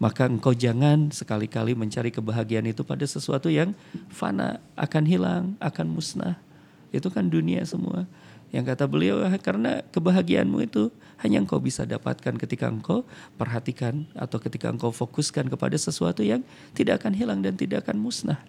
maka 0.00 0.24
engkau 0.24 0.56
jangan 0.56 1.12
sekali-kali 1.12 1.76
mencari 1.76 2.08
kebahagiaan 2.08 2.64
itu 2.64 2.80
pada 2.80 3.04
sesuatu 3.04 3.52
yang 3.52 3.76
fana, 4.08 4.56
akan 4.72 5.04
hilang, 5.04 5.44
akan 5.60 5.92
musnah. 5.92 6.40
Itu 6.88 7.12
kan 7.12 7.28
dunia 7.28 7.60
semua. 7.68 8.08
Yang 8.50 8.74
kata 8.74 8.84
beliau 8.90 9.22
karena 9.38 9.84
kebahagiaanmu 9.94 10.58
itu 10.66 10.90
hanya 11.22 11.44
engkau 11.44 11.60
bisa 11.60 11.84
dapatkan 11.84 12.34
ketika 12.40 12.66
engkau 12.66 13.04
perhatikan 13.36 14.08
atau 14.16 14.40
ketika 14.40 14.72
engkau 14.72 14.90
fokuskan 14.90 15.52
kepada 15.52 15.76
sesuatu 15.76 16.24
yang 16.24 16.42
tidak 16.72 17.04
akan 17.04 17.12
hilang 17.14 17.44
dan 17.44 17.54
tidak 17.54 17.84
akan 17.86 18.00
musnah. 18.00 18.40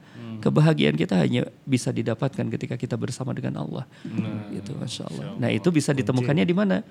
Kebahagiaan 0.41 0.97
kita 0.97 1.20
hanya 1.20 1.45
bisa 1.68 1.93
didapatkan 1.93 2.47
ketika 2.49 2.80
kita 2.80 2.97
bersama 2.97 3.36
dengan 3.36 3.62
Allah. 3.62 3.86
Gitu, 4.49 4.74
masya 4.74 5.06
Allah. 5.06 5.38
Nah 5.38 5.54
itu 5.54 5.70
bisa 5.70 5.93
ditemukannya 5.93 6.47
di 6.47 6.56
mana? 6.56 6.82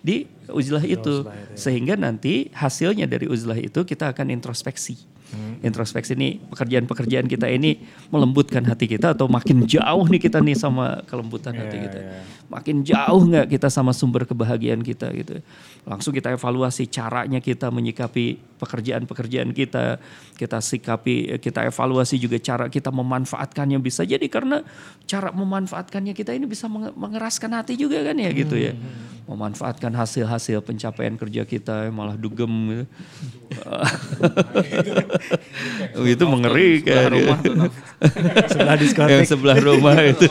Di 0.00 0.28
uzlah 0.48 0.84
itu. 0.84 1.26
Sehingga 1.58 1.98
nanti 1.98 2.48
hasilnya 2.54 3.04
dari 3.04 3.28
uzlah 3.28 3.58
itu 3.58 3.84
kita 3.84 4.10
akan 4.14 4.32
introspeksi. 4.32 5.17
Introspeksi 5.60 6.16
ini 6.16 6.40
pekerjaan-pekerjaan 6.40 7.26
kita 7.28 7.50
ini 7.52 7.82
melembutkan 8.08 8.64
hati 8.64 8.88
kita 8.88 9.12
atau 9.12 9.28
makin 9.28 9.66
jauh 9.68 10.06
nih 10.08 10.20
kita 10.22 10.40
nih 10.40 10.56
sama 10.56 11.04
kelembutan 11.04 11.52
hati 11.52 11.76
kita. 11.84 12.00
Makin 12.48 12.80
jauh 12.80 13.20
nggak 13.28 13.52
kita 13.52 13.68
sama 13.68 13.92
sumber 13.92 14.24
kebahagiaan 14.24 14.80
kita 14.80 15.12
gitu. 15.12 15.44
Langsung 15.84 16.16
kita 16.16 16.32
evaluasi 16.32 16.88
caranya 16.88 17.44
kita 17.44 17.68
menyikapi 17.68 18.40
pekerjaan-pekerjaan 18.56 19.52
kita. 19.52 20.00
Kita 20.38 20.62
sikapi, 20.62 21.36
kita 21.42 21.66
evaluasi 21.68 22.16
juga 22.16 22.38
cara 22.40 22.70
kita 22.72 22.88
memanfaatkannya 22.88 23.82
bisa 23.82 24.06
jadi 24.06 24.24
karena 24.30 24.64
cara 25.04 25.34
memanfaatkannya 25.34 26.14
kita 26.16 26.32
ini 26.32 26.48
bisa 26.48 26.70
menge- 26.70 26.94
mengeraskan 26.96 27.52
hati 27.52 27.76
juga 27.76 28.00
kan 28.00 28.16
ya 28.16 28.30
gitu 28.32 28.56
ya. 28.56 28.72
Memanfaatkan 29.28 29.92
hasil-hasil 29.92 30.64
pencapaian 30.64 31.20
kerja 31.20 31.44
kita 31.44 31.92
malah 31.92 32.16
dugem 32.16 32.48
gitu. 32.72 32.84
itu 36.06 36.24
mengerikan. 36.28 37.10
rumah 37.10 37.38
tuh. 37.42 37.54
Sebelah 38.52 38.76
diskotek. 38.78 39.10
Yang 39.10 39.26
sebelah 39.34 39.58
rumah 39.58 39.98
itu. 40.02 40.30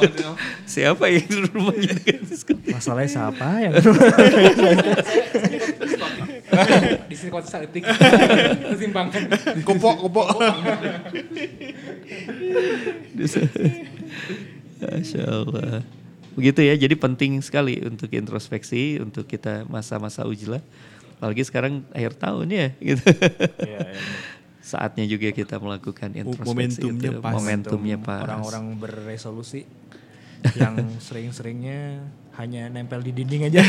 Siapa 0.64 1.12
yang 1.12 1.28
rumahnya 1.52 1.92
dekat 2.00 2.24
diskotek? 2.28 2.72
Masalahnya 2.76 3.12
siapa 3.12 3.48
yang 3.60 3.74
di 7.12 7.16
sini 7.16 7.30
kota 7.30 7.48
saetik. 7.48 7.84
Simpangkan. 8.80 9.28
Kopok, 9.68 10.08
kopok. 10.08 10.28
Masya 14.80 15.24
Allah. 15.28 15.84
Begitu 16.38 16.62
ya, 16.62 16.78
jadi 16.78 16.94
penting 16.94 17.42
sekali 17.42 17.82
untuk 17.82 18.14
introspeksi, 18.14 19.02
untuk 19.02 19.26
kita 19.26 19.66
masa-masa 19.66 20.22
ujlah. 20.22 20.62
Apalagi 21.18 21.42
sekarang 21.42 21.82
akhir 21.98 22.14
tahun 22.22 22.48
ya. 22.54 22.68
Gitu. 22.78 23.02
Saatnya 24.68 25.07
juga 25.07 25.32
kita 25.32 25.63
melakukan 25.63 26.11
introspeksi. 26.11 26.84
Momentumnya 26.84 27.11
itu. 27.15 27.24
pas. 27.24 27.32
Momentumnya 27.39 27.97
pas. 28.03 28.28
orang-orang 28.28 28.76
berresolusi 28.76 29.63
yang 30.59 30.76
sering-seringnya 31.07 32.03
hanya 32.36 32.68
nempel 32.68 32.99
di 32.99 33.15
dinding 33.15 33.47
aja. 33.47 33.63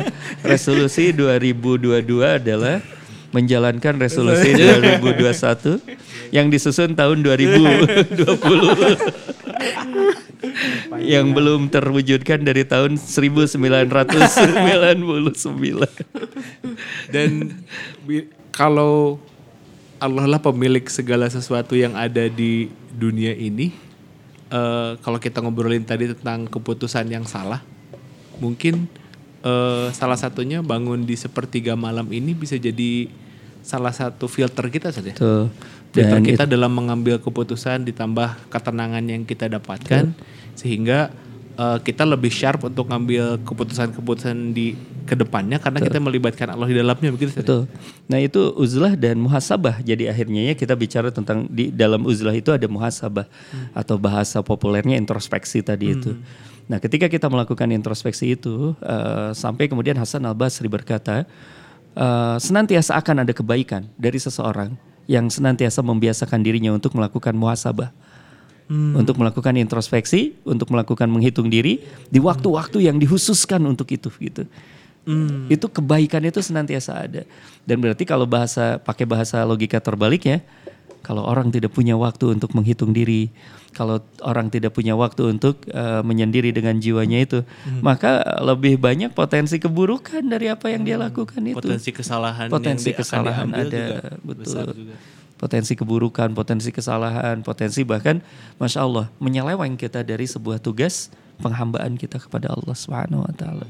Resolusi 0.50 1.14
2022 1.14 1.86
adalah 2.18 2.82
menjalankan 3.30 3.94
resolusi 4.02 4.50
2021 4.58 6.34
yang 6.34 6.50
disusun 6.50 6.98
tahun 6.98 7.22
2020 7.22 8.10
yang 11.06 11.30
belum 11.30 11.70
terwujudkan 11.70 12.42
dari 12.42 12.66
tahun 12.66 12.98
1999. 12.98 13.54
Dan 17.14 17.30
kalau 18.50 19.22
Allah 20.00 20.24
lah 20.24 20.40
pemilik 20.40 20.82
segala 20.88 21.28
sesuatu 21.28 21.76
yang 21.76 21.92
ada 21.92 22.24
di 22.32 22.72
dunia 22.96 23.36
ini, 23.36 23.68
eh, 24.48 24.92
kalau 25.04 25.20
kita 25.20 25.44
ngobrolin 25.44 25.84
tadi 25.84 26.08
tentang 26.16 26.48
keputusan 26.48 27.04
yang 27.12 27.28
salah, 27.28 27.60
mungkin 28.40 28.88
eh, 29.44 29.88
salah 29.92 30.16
satunya 30.16 30.64
bangun 30.64 31.04
di 31.04 31.20
sepertiga 31.20 31.76
malam 31.76 32.08
ini 32.16 32.32
bisa 32.32 32.56
jadi 32.56 33.12
salah 33.60 33.92
satu 33.92 34.24
filter 34.24 34.72
kita 34.72 34.88
saja. 34.88 35.12
Tuh. 35.12 35.52
Filter 35.92 36.16
Dan 36.16 36.24
kita 36.24 36.48
dalam 36.48 36.72
mengambil 36.72 37.20
keputusan 37.20 37.84
ditambah 37.84 38.48
ketenangan 38.48 39.04
yang 39.04 39.28
kita 39.28 39.52
dapatkan 39.52 40.16
sehingga 40.56 41.12
eh, 41.60 41.78
kita 41.84 42.08
lebih 42.08 42.32
sharp 42.32 42.64
untuk 42.64 42.88
ngambil 42.88 43.44
keputusan-keputusan 43.44 44.56
di 44.56 44.80
ke 45.10 45.18
depannya 45.18 45.58
karena 45.58 45.82
kita 45.82 45.98
melibatkan 45.98 46.54
Allah 46.54 46.70
di 46.70 46.78
dalamnya 46.78 47.10
begitu. 47.10 47.34
Betul. 47.42 47.66
Nah 48.06 48.22
itu 48.22 48.54
uzlah 48.54 48.94
dan 48.94 49.18
muhasabah. 49.18 49.82
Jadi 49.82 50.06
akhirnya 50.06 50.50
ya 50.50 50.54
kita 50.54 50.78
bicara 50.78 51.10
tentang 51.10 51.50
di 51.50 51.74
dalam 51.74 52.06
uzlah 52.06 52.30
itu 52.30 52.54
ada 52.54 52.70
muhasabah 52.70 53.26
atau 53.74 53.98
bahasa 53.98 54.38
populernya 54.46 54.94
introspeksi 54.94 55.66
tadi 55.66 55.98
itu. 55.98 56.14
Nah 56.70 56.78
ketika 56.78 57.10
kita 57.10 57.26
melakukan 57.26 57.66
introspeksi 57.74 58.38
itu 58.38 58.78
eh, 58.78 59.34
sampai 59.34 59.66
kemudian 59.66 59.98
Hasan 59.98 60.22
al 60.22 60.38
Basri 60.38 60.70
berkata 60.70 61.26
eh, 61.98 62.36
senantiasa 62.38 62.94
akan 62.94 63.26
ada 63.26 63.34
kebaikan 63.34 63.90
dari 63.98 64.22
seseorang 64.22 64.78
yang 65.10 65.26
senantiasa 65.26 65.82
membiasakan 65.82 66.38
dirinya 66.38 66.70
untuk 66.70 66.94
melakukan 66.94 67.34
muhasabah. 67.34 67.90
Untuk 68.70 69.18
melakukan 69.18 69.58
introspeksi, 69.58 70.38
untuk 70.46 70.70
melakukan 70.70 71.10
menghitung 71.10 71.50
diri 71.50 71.82
di 72.06 72.22
waktu-waktu 72.22 72.86
yang 72.86 73.02
dihususkan 73.02 73.66
untuk 73.66 73.90
itu 73.90 74.14
gitu. 74.22 74.46
Itu 75.48 75.66
kebaikan 75.72 76.22
itu 76.22 76.38
senantiasa 76.44 77.08
ada. 77.08 77.22
Dan 77.64 77.80
berarti 77.80 78.04
kalau 78.04 78.28
bahasa 78.28 78.78
pakai 78.80 79.08
bahasa 79.08 79.42
logika 79.48 79.80
terbalik 79.80 80.28
ya, 80.28 80.38
kalau 81.00 81.24
orang 81.24 81.48
tidak 81.48 81.72
punya 81.72 81.96
waktu 81.96 82.36
untuk 82.36 82.52
menghitung 82.52 82.92
diri, 82.92 83.32
kalau 83.72 84.04
orang 84.20 84.52
tidak 84.52 84.76
punya 84.76 84.92
waktu 84.92 85.32
untuk 85.32 85.64
eh, 85.72 86.02
menyendiri 86.04 86.52
dengan 86.52 86.76
jiwanya 86.76 87.24
itu, 87.24 87.40
maka 87.80 88.20
lebih 88.44 88.76
banyak 88.76 89.16
potensi 89.16 89.56
keburukan 89.56 90.20
dari 90.20 90.52
apa 90.52 90.68
yang 90.68 90.84
dia 90.84 91.00
lakukan 91.00 91.40
itu. 91.40 91.56
Potensi 91.56 91.90
kesalahan 91.90 92.52
Potensi 92.52 92.92
yang 92.92 93.00
akan 93.00 93.02
kesalahan 93.02 93.48
ada, 93.56 93.64
juga 93.64 93.98
betul. 94.20 94.66
juga. 94.76 94.96
Potensi 95.40 95.72
keburukan, 95.72 96.28
potensi 96.36 96.68
kesalahan, 96.68 97.40
potensi 97.40 97.80
bahkan, 97.80 98.20
masya 98.60 98.84
Allah, 98.84 99.08
menyeleweng 99.24 99.80
kita 99.80 100.04
dari 100.04 100.28
sebuah 100.28 100.60
tugas 100.60 101.08
penghambaan 101.40 101.96
kita 101.96 102.20
kepada 102.20 102.52
Allah 102.52 102.76
Subhanahu 102.76 103.24
Wa 103.24 103.32
Taala. 103.32 103.64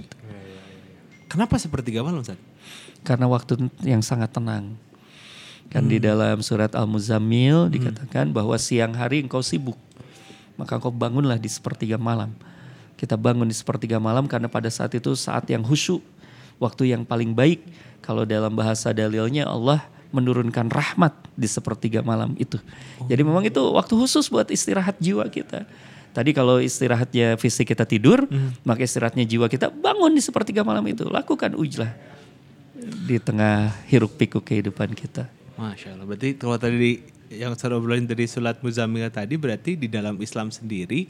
Kenapa 1.30 1.54
sepertiga 1.62 2.02
malam 2.02 2.26
Ustaz? 2.26 2.36
karena 3.04 3.26
waktu 3.28 3.68
yang 3.84 4.04
sangat 4.04 4.32
tenang. 4.32 4.76
Kan 5.70 5.86
di 5.86 6.02
dalam 6.02 6.42
surat 6.42 6.74
Al-Muzammil 6.74 7.70
dikatakan 7.70 8.34
bahwa 8.34 8.58
siang 8.58 8.90
hari 8.90 9.22
engkau 9.22 9.38
sibuk. 9.38 9.78
Maka 10.58 10.82
engkau 10.82 10.90
bangunlah 10.90 11.38
di 11.38 11.46
sepertiga 11.46 11.94
malam. 11.94 12.34
Kita 12.98 13.14
bangun 13.14 13.46
di 13.46 13.54
sepertiga 13.54 14.02
malam 14.02 14.26
karena 14.26 14.50
pada 14.50 14.66
saat 14.66 14.90
itu 14.98 15.14
saat 15.14 15.46
yang 15.46 15.62
khusyuk. 15.62 16.02
Waktu 16.58 16.90
yang 16.90 17.06
paling 17.06 17.32
baik. 17.32 17.62
Kalau 18.02 18.26
dalam 18.26 18.50
bahasa 18.58 18.90
dalilnya 18.90 19.46
Allah 19.46 19.86
menurunkan 20.10 20.66
rahmat 20.74 21.14
di 21.38 21.46
sepertiga 21.46 22.02
malam 22.02 22.34
itu. 22.34 22.58
Jadi 23.06 23.22
memang 23.22 23.46
itu 23.46 23.62
waktu 23.62 23.94
khusus 23.94 24.26
buat 24.26 24.50
istirahat 24.50 24.98
jiwa 24.98 25.22
kita. 25.30 25.70
Tadi 26.10 26.30
kalau 26.34 26.58
istirahatnya 26.58 27.38
fisik 27.38 27.70
kita 27.70 27.86
tidur, 27.86 28.26
maka 28.66 28.82
istirahatnya 28.82 29.22
jiwa 29.22 29.46
kita 29.46 29.70
bangun 29.70 30.10
di 30.10 30.22
sepertiga 30.22 30.66
malam 30.66 30.82
itu. 30.90 31.06
Lakukan 31.06 31.54
ujlah 31.54 31.94
di 33.06 33.16
tengah 33.22 33.70
hiruk 33.86 34.18
pikuk 34.18 34.42
kehidupan 34.42 34.90
kita. 34.96 35.30
Masya 35.54 35.94
Allah. 35.94 36.06
Berarti 36.08 36.34
kalau 36.34 36.56
tadi 36.56 37.04
yang 37.30 37.54
saya 37.54 37.78
obrolin 37.78 38.10
dari 38.10 38.26
surat 38.26 38.58
Muzammil 38.58 39.06
tadi 39.12 39.38
berarti 39.38 39.78
di 39.78 39.86
dalam 39.86 40.18
Islam 40.18 40.50
sendiri 40.50 41.06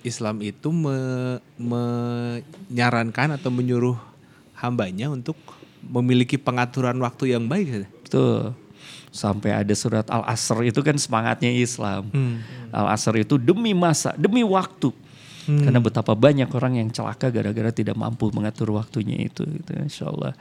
Islam 0.00 0.40
itu 0.40 0.72
me- 0.72 1.40
menyarankan 1.56 3.36
atau 3.36 3.48
menyuruh 3.52 3.96
hambanya 4.60 5.12
untuk 5.12 5.36
memiliki 5.84 6.40
pengaturan 6.40 6.96
waktu 7.00 7.36
yang 7.36 7.44
baik. 7.44 7.66
Ustaz? 7.68 7.88
Betul. 8.04 8.40
Sampai 9.14 9.54
ada 9.54 9.74
surat 9.78 10.06
Al-Asr 10.10 10.66
itu 10.66 10.80
kan 10.82 10.98
semangatnya 10.98 11.50
Islam. 11.54 12.10
Al-Asr 12.74 13.22
itu 13.22 13.38
demi 13.38 13.70
masa, 13.70 14.12
demi 14.18 14.42
waktu. 14.42 14.90
Karena 15.44 15.76
betapa 15.76 16.16
banyak 16.16 16.48
orang 16.56 16.80
yang 16.80 16.88
celaka 16.88 17.28
gara-gara 17.28 17.68
tidak 17.68 18.00
mampu 18.00 18.32
mengatur 18.32 18.72
waktunya 18.72 19.28
itu 19.28 19.44
gitu 19.44 19.76
insya 19.76 20.08
Allah. 20.08 20.32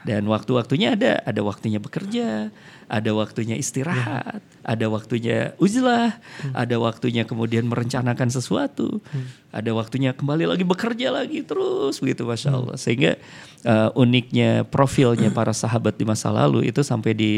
Dan 0.00 0.24
waktu-waktunya 0.32 0.96
ada, 0.96 1.20
ada 1.28 1.44
waktunya 1.44 1.76
bekerja, 1.76 2.48
ada 2.88 3.10
waktunya 3.12 3.52
istirahat, 3.60 4.40
ada 4.64 4.86
waktunya 4.88 5.52
uzlah, 5.60 6.16
ada 6.56 6.76
waktunya 6.80 7.28
kemudian 7.28 7.68
merencanakan 7.68 8.32
sesuatu, 8.32 9.04
ada 9.52 9.76
waktunya 9.76 10.16
kembali 10.16 10.48
lagi 10.48 10.64
bekerja 10.64 11.12
lagi 11.12 11.44
terus 11.44 12.00
begitu 12.00 12.24
Masya 12.24 12.50
Allah. 12.56 12.76
Sehingga 12.80 13.20
uh, 13.68 13.92
uniknya 13.92 14.64
profilnya 14.64 15.28
para 15.28 15.52
sahabat 15.52 16.00
di 16.00 16.08
masa 16.08 16.32
lalu 16.32 16.64
itu 16.64 16.80
sampai 16.80 17.12
di 17.12 17.32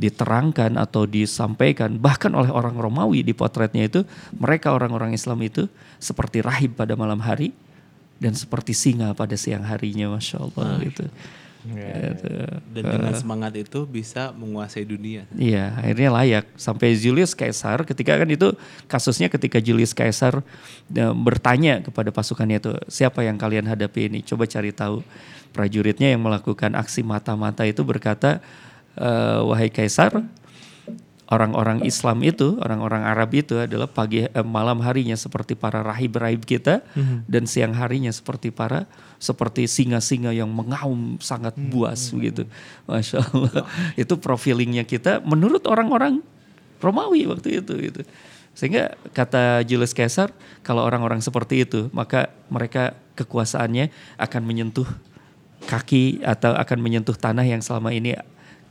diterangkan 0.00 0.80
atau 0.80 1.04
disampaikan 1.04 2.00
bahkan 2.00 2.32
oleh 2.32 2.48
orang 2.48 2.74
Romawi 2.80 3.20
di 3.20 3.36
potretnya 3.36 3.84
itu 3.86 4.08
mereka 4.34 4.72
orang-orang 4.72 5.12
Islam 5.12 5.44
itu 5.44 5.68
seperti 6.00 6.40
rahib 6.40 6.74
pada 6.74 6.96
malam 6.96 7.20
hari 7.20 7.52
dan 8.16 8.32
seperti 8.32 8.72
singa 8.72 9.12
pada 9.12 9.36
siang 9.36 9.66
harinya 9.66 10.16
masya 10.16 10.40
Allah 10.40 10.80
gitu. 10.80 11.04
Gitu. 11.62 12.26
Dan 12.74 12.82
dengan 12.82 13.14
semangat 13.14 13.54
itu 13.54 13.86
bisa 13.86 14.34
menguasai 14.34 14.82
dunia. 14.82 15.22
Iya, 15.30 15.70
akhirnya 15.78 16.10
layak. 16.10 16.44
Sampai 16.58 16.98
Julius 16.98 17.38
Caesar 17.38 17.86
ketika 17.86 18.18
kan 18.18 18.26
itu 18.26 18.50
kasusnya 18.90 19.30
ketika 19.30 19.62
Julius 19.62 19.94
Caesar 19.94 20.42
eh, 20.90 21.14
bertanya 21.14 21.78
kepada 21.78 22.10
pasukannya 22.10 22.58
itu, 22.58 22.74
siapa 22.90 23.22
yang 23.22 23.38
kalian 23.38 23.70
hadapi 23.70 24.10
ini? 24.10 24.26
Coba 24.26 24.50
cari 24.50 24.74
tahu. 24.74 25.06
Prajuritnya 25.54 26.10
yang 26.10 26.24
melakukan 26.24 26.74
aksi 26.74 27.04
mata-mata 27.06 27.62
itu 27.62 27.84
berkata, 27.86 28.42
"Eh, 28.96 29.40
wahai 29.44 29.72
Kaisar, 29.72 30.20
orang-orang 31.32 31.80
Islam 31.88 32.20
itu, 32.20 32.60
orang-orang 32.60 33.08
Arab 33.08 33.32
itu 33.32 33.56
adalah 33.56 33.88
pagi 33.88 34.28
eh, 34.28 34.44
malam 34.44 34.84
harinya 34.84 35.16
seperti 35.16 35.56
para 35.56 35.80
rahib-rahib 35.80 36.44
kita 36.44 36.84
dan 37.24 37.48
siang 37.48 37.72
harinya 37.72 38.12
seperti 38.12 38.52
para 38.52 38.84
seperti 39.16 39.64
singa-singa 39.64 40.36
yang 40.36 40.52
mengaum 40.52 41.16
sangat 41.24 41.56
buas 41.56 42.12
begitu. 42.12 42.44
Masya 42.84 43.24
Allah. 43.32 43.64
itu 44.02 44.14
profilingnya 44.20 44.84
kita 44.84 45.24
menurut 45.24 45.64
orang-orang 45.64 46.20
Romawi 46.82 47.24
waktu 47.30 47.62
itu 47.64 47.72
gitu. 47.78 48.02
Sehingga 48.52 49.00
kata 49.16 49.64
Julius 49.64 49.96
Caesar, 49.96 50.28
kalau 50.60 50.84
orang-orang 50.84 51.24
seperti 51.24 51.64
itu, 51.64 51.88
maka 51.96 52.28
mereka 52.52 52.92
kekuasaannya 53.16 53.88
akan 54.20 54.42
menyentuh 54.44 54.88
kaki 55.64 56.20
atau 56.20 56.52
akan 56.52 56.78
menyentuh 56.82 57.16
tanah 57.16 57.46
yang 57.46 57.64
selama 57.64 57.94
ini 57.94 58.18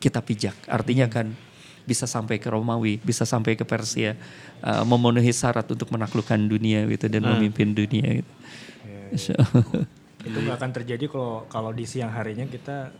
kita 0.02 0.20
pijak. 0.26 0.58
Artinya 0.66 1.06
akan 1.06 1.38
bisa 1.86 2.10
sampai 2.10 2.42
ke 2.42 2.50
Romawi, 2.50 2.98
bisa 3.02 3.26
sampai 3.26 3.54
ke 3.54 3.66
Persia, 3.66 4.18
uh, 4.66 4.82
memenuhi 4.86 5.30
syarat 5.30 5.66
untuk 5.70 5.94
menaklukkan 5.94 6.38
dunia 6.38 6.90
gitu 6.90 7.06
dan 7.06 7.22
memimpin 7.26 7.74
dunia 7.78 8.22
gitu. 8.22 8.32
Insya 9.14 9.38
Allah. 9.38 9.86
itu 10.28 10.38
nggak 10.38 10.58
akan 10.62 10.72
terjadi 10.82 11.06
kalau 11.10 11.50
kalau 11.50 11.72
di 11.74 11.86
siang 11.90 12.14
harinya 12.14 12.46
kita 12.46 12.94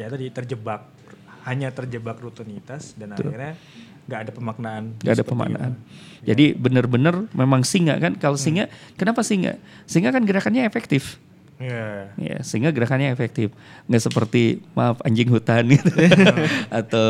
ya 0.00 0.08
tadi 0.08 0.32
terjebak 0.32 0.88
hanya 1.44 1.68
terjebak 1.68 2.16
rutinitas 2.16 2.96
dan 2.96 3.12
akhirnya 3.12 3.52
nggak 4.08 4.20
ada 4.24 4.32
pemaknaan 4.32 4.84
Gak 5.04 5.14
ada 5.20 5.24
pemaknaan. 5.24 5.72
itu. 5.76 6.24
Jadi 6.32 6.44
benar-benar 6.56 7.28
memang 7.36 7.60
singa 7.60 8.00
kan. 8.00 8.16
Kalau 8.16 8.40
singa, 8.40 8.72
kenapa 8.96 9.20
singa? 9.20 9.60
Singa 9.84 10.08
kan 10.08 10.24
gerakannya 10.24 10.64
efektif. 10.64 11.20
Iya. 11.58 12.14
Ya, 12.14 12.38
sehingga 12.46 12.70
gerakannya 12.70 13.10
efektif. 13.10 13.50
Nggak 13.90 14.02
seperti 14.06 14.62
maaf 14.78 15.02
anjing 15.02 15.26
hutan 15.26 15.66
gitu. 15.74 15.90
Atau 16.70 17.08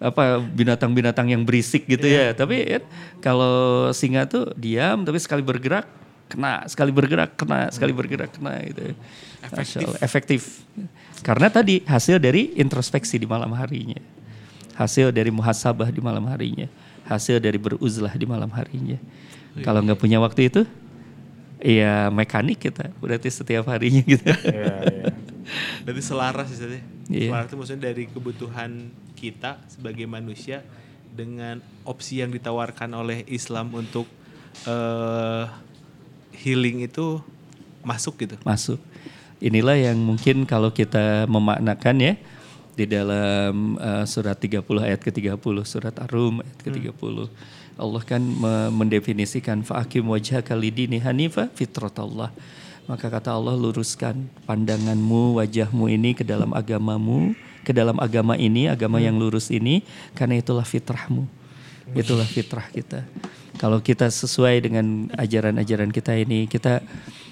apa 0.00 0.40
binatang-binatang 0.40 1.28
yang 1.28 1.44
berisik 1.44 1.84
gitu 1.84 2.08
ya. 2.08 2.32
Tapi 2.32 2.80
kan, 2.80 2.82
kalau 3.20 3.88
singa 3.92 4.24
tuh 4.24 4.56
diam 4.56 5.04
tapi 5.04 5.20
sekali 5.20 5.44
bergerak 5.44 5.84
kena, 6.32 6.64
sekali 6.72 6.88
bergerak 6.88 7.36
kena, 7.36 7.68
sekali 7.68 7.92
bergerak 7.92 8.32
kena 8.32 8.64
gitu. 8.64 8.96
Efektif. 9.44 9.88
efektif. 10.00 10.42
Karena 11.20 11.52
tadi 11.52 11.84
hasil 11.84 12.16
dari 12.16 12.56
introspeksi 12.56 13.20
di 13.20 13.28
malam 13.28 13.52
harinya. 13.52 14.00
Hasil 14.72 15.12
dari 15.12 15.28
muhasabah 15.28 15.92
di 15.92 16.00
malam 16.00 16.24
harinya. 16.32 16.64
Hasil 17.04 17.36
dari 17.36 17.60
beruzlah 17.60 18.16
di 18.16 18.24
malam 18.24 18.48
harinya. 18.56 18.96
Kalau 19.60 19.84
nggak 19.84 19.98
punya 20.00 20.16
waktu 20.22 20.48
itu, 20.48 20.64
Iya 21.60 22.08
mekanik 22.08 22.56
kita 22.56 22.88
berarti 22.98 23.28
setiap 23.28 23.68
harinya 23.68 24.00
gitu. 24.00 24.24
Iya, 24.24 24.74
iya. 24.96 25.08
Berarti 25.84 26.02
selaras 26.02 26.48
istilahnya. 26.48 26.84
Iya. 27.12 27.28
Selaras 27.28 27.46
itu 27.52 27.56
maksudnya 27.60 27.82
dari 27.92 28.04
kebutuhan 28.08 28.70
kita 29.12 29.60
sebagai 29.68 30.08
manusia 30.08 30.64
dengan 31.12 31.60
opsi 31.84 32.24
yang 32.24 32.32
ditawarkan 32.32 32.96
oleh 32.96 33.28
Islam 33.28 33.76
untuk 33.76 34.08
eh, 34.64 35.44
healing 36.40 36.88
itu 36.88 37.20
masuk 37.84 38.24
gitu. 38.24 38.36
Masuk. 38.40 38.80
Inilah 39.40 39.76
yang 39.76 40.00
mungkin 40.00 40.44
kalau 40.44 40.72
kita 40.72 41.24
memaknakan 41.24 41.96
ya 42.00 42.14
di 42.76 42.84
dalam 42.88 43.76
uh, 43.76 44.04
surat 44.08 44.36
30 44.36 44.64
ayat 44.80 45.00
ke-30 45.00 45.56
surat 45.68 45.92
Ar-Rum 45.96 46.44
ayat 46.44 46.58
ke-30. 46.64 47.16
Allah 47.80 48.04
kan 48.04 48.20
me- 48.20 48.70
mendefinisikan 48.70 49.64
fa'akim 49.64 50.04
wajhaka 50.04 50.52
lidini 50.52 51.00
hanifa 51.00 51.48
fitratallah. 51.56 52.28
Maka 52.84 53.06
kata 53.08 53.32
Allah 53.32 53.56
luruskan 53.56 54.28
pandanganmu, 54.44 55.40
wajahmu 55.40 55.88
ini 55.88 56.12
ke 56.12 56.26
dalam 56.26 56.52
agamamu, 56.52 57.32
ke 57.64 57.72
dalam 57.72 57.96
agama 58.02 58.36
ini, 58.36 58.68
agama 58.68 58.98
yang 59.00 59.16
lurus 59.16 59.48
ini 59.48 59.86
karena 60.12 60.36
itulah 60.36 60.66
fitrahmu. 60.66 61.24
Itulah 61.96 62.26
fitrah 62.26 62.66
kita. 62.70 63.02
Kalau 63.58 63.82
kita 63.82 64.06
sesuai 64.06 64.62
dengan 64.62 65.10
ajaran-ajaran 65.18 65.90
kita 65.90 66.14
ini, 66.14 66.46
kita 66.46 66.82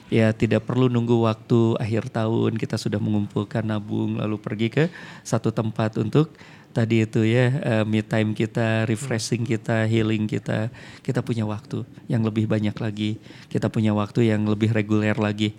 ya 0.08 0.32
tidak 0.32 0.64
perlu 0.64 0.88
nunggu 0.88 1.24
waktu 1.24 1.76
akhir 1.76 2.08
tahun 2.12 2.56
kita 2.56 2.80
sudah 2.80 2.96
mengumpulkan 2.96 3.60
nabung 3.64 4.16
lalu 4.16 4.40
pergi 4.40 4.68
ke 4.72 4.84
satu 5.20 5.52
tempat 5.52 6.00
untuk 6.00 6.32
tadi 6.70 7.02
itu 7.02 7.22
ya 7.22 7.46
eh, 7.50 7.84
me 7.84 8.00
time 8.00 8.32
kita, 8.32 8.84
refreshing 8.84 9.42
kita, 9.42 9.84
healing 9.84 10.24
kita. 10.24 10.68
Kita 11.00 11.20
punya 11.20 11.42
waktu 11.42 11.82
yang 12.06 12.22
lebih 12.22 12.46
banyak 12.46 12.74
lagi. 12.74 13.18
Kita 13.46 13.68
punya 13.68 13.92
waktu 13.92 14.30
yang 14.30 14.44
lebih 14.44 14.70
reguler 14.70 15.14
lagi. 15.14 15.52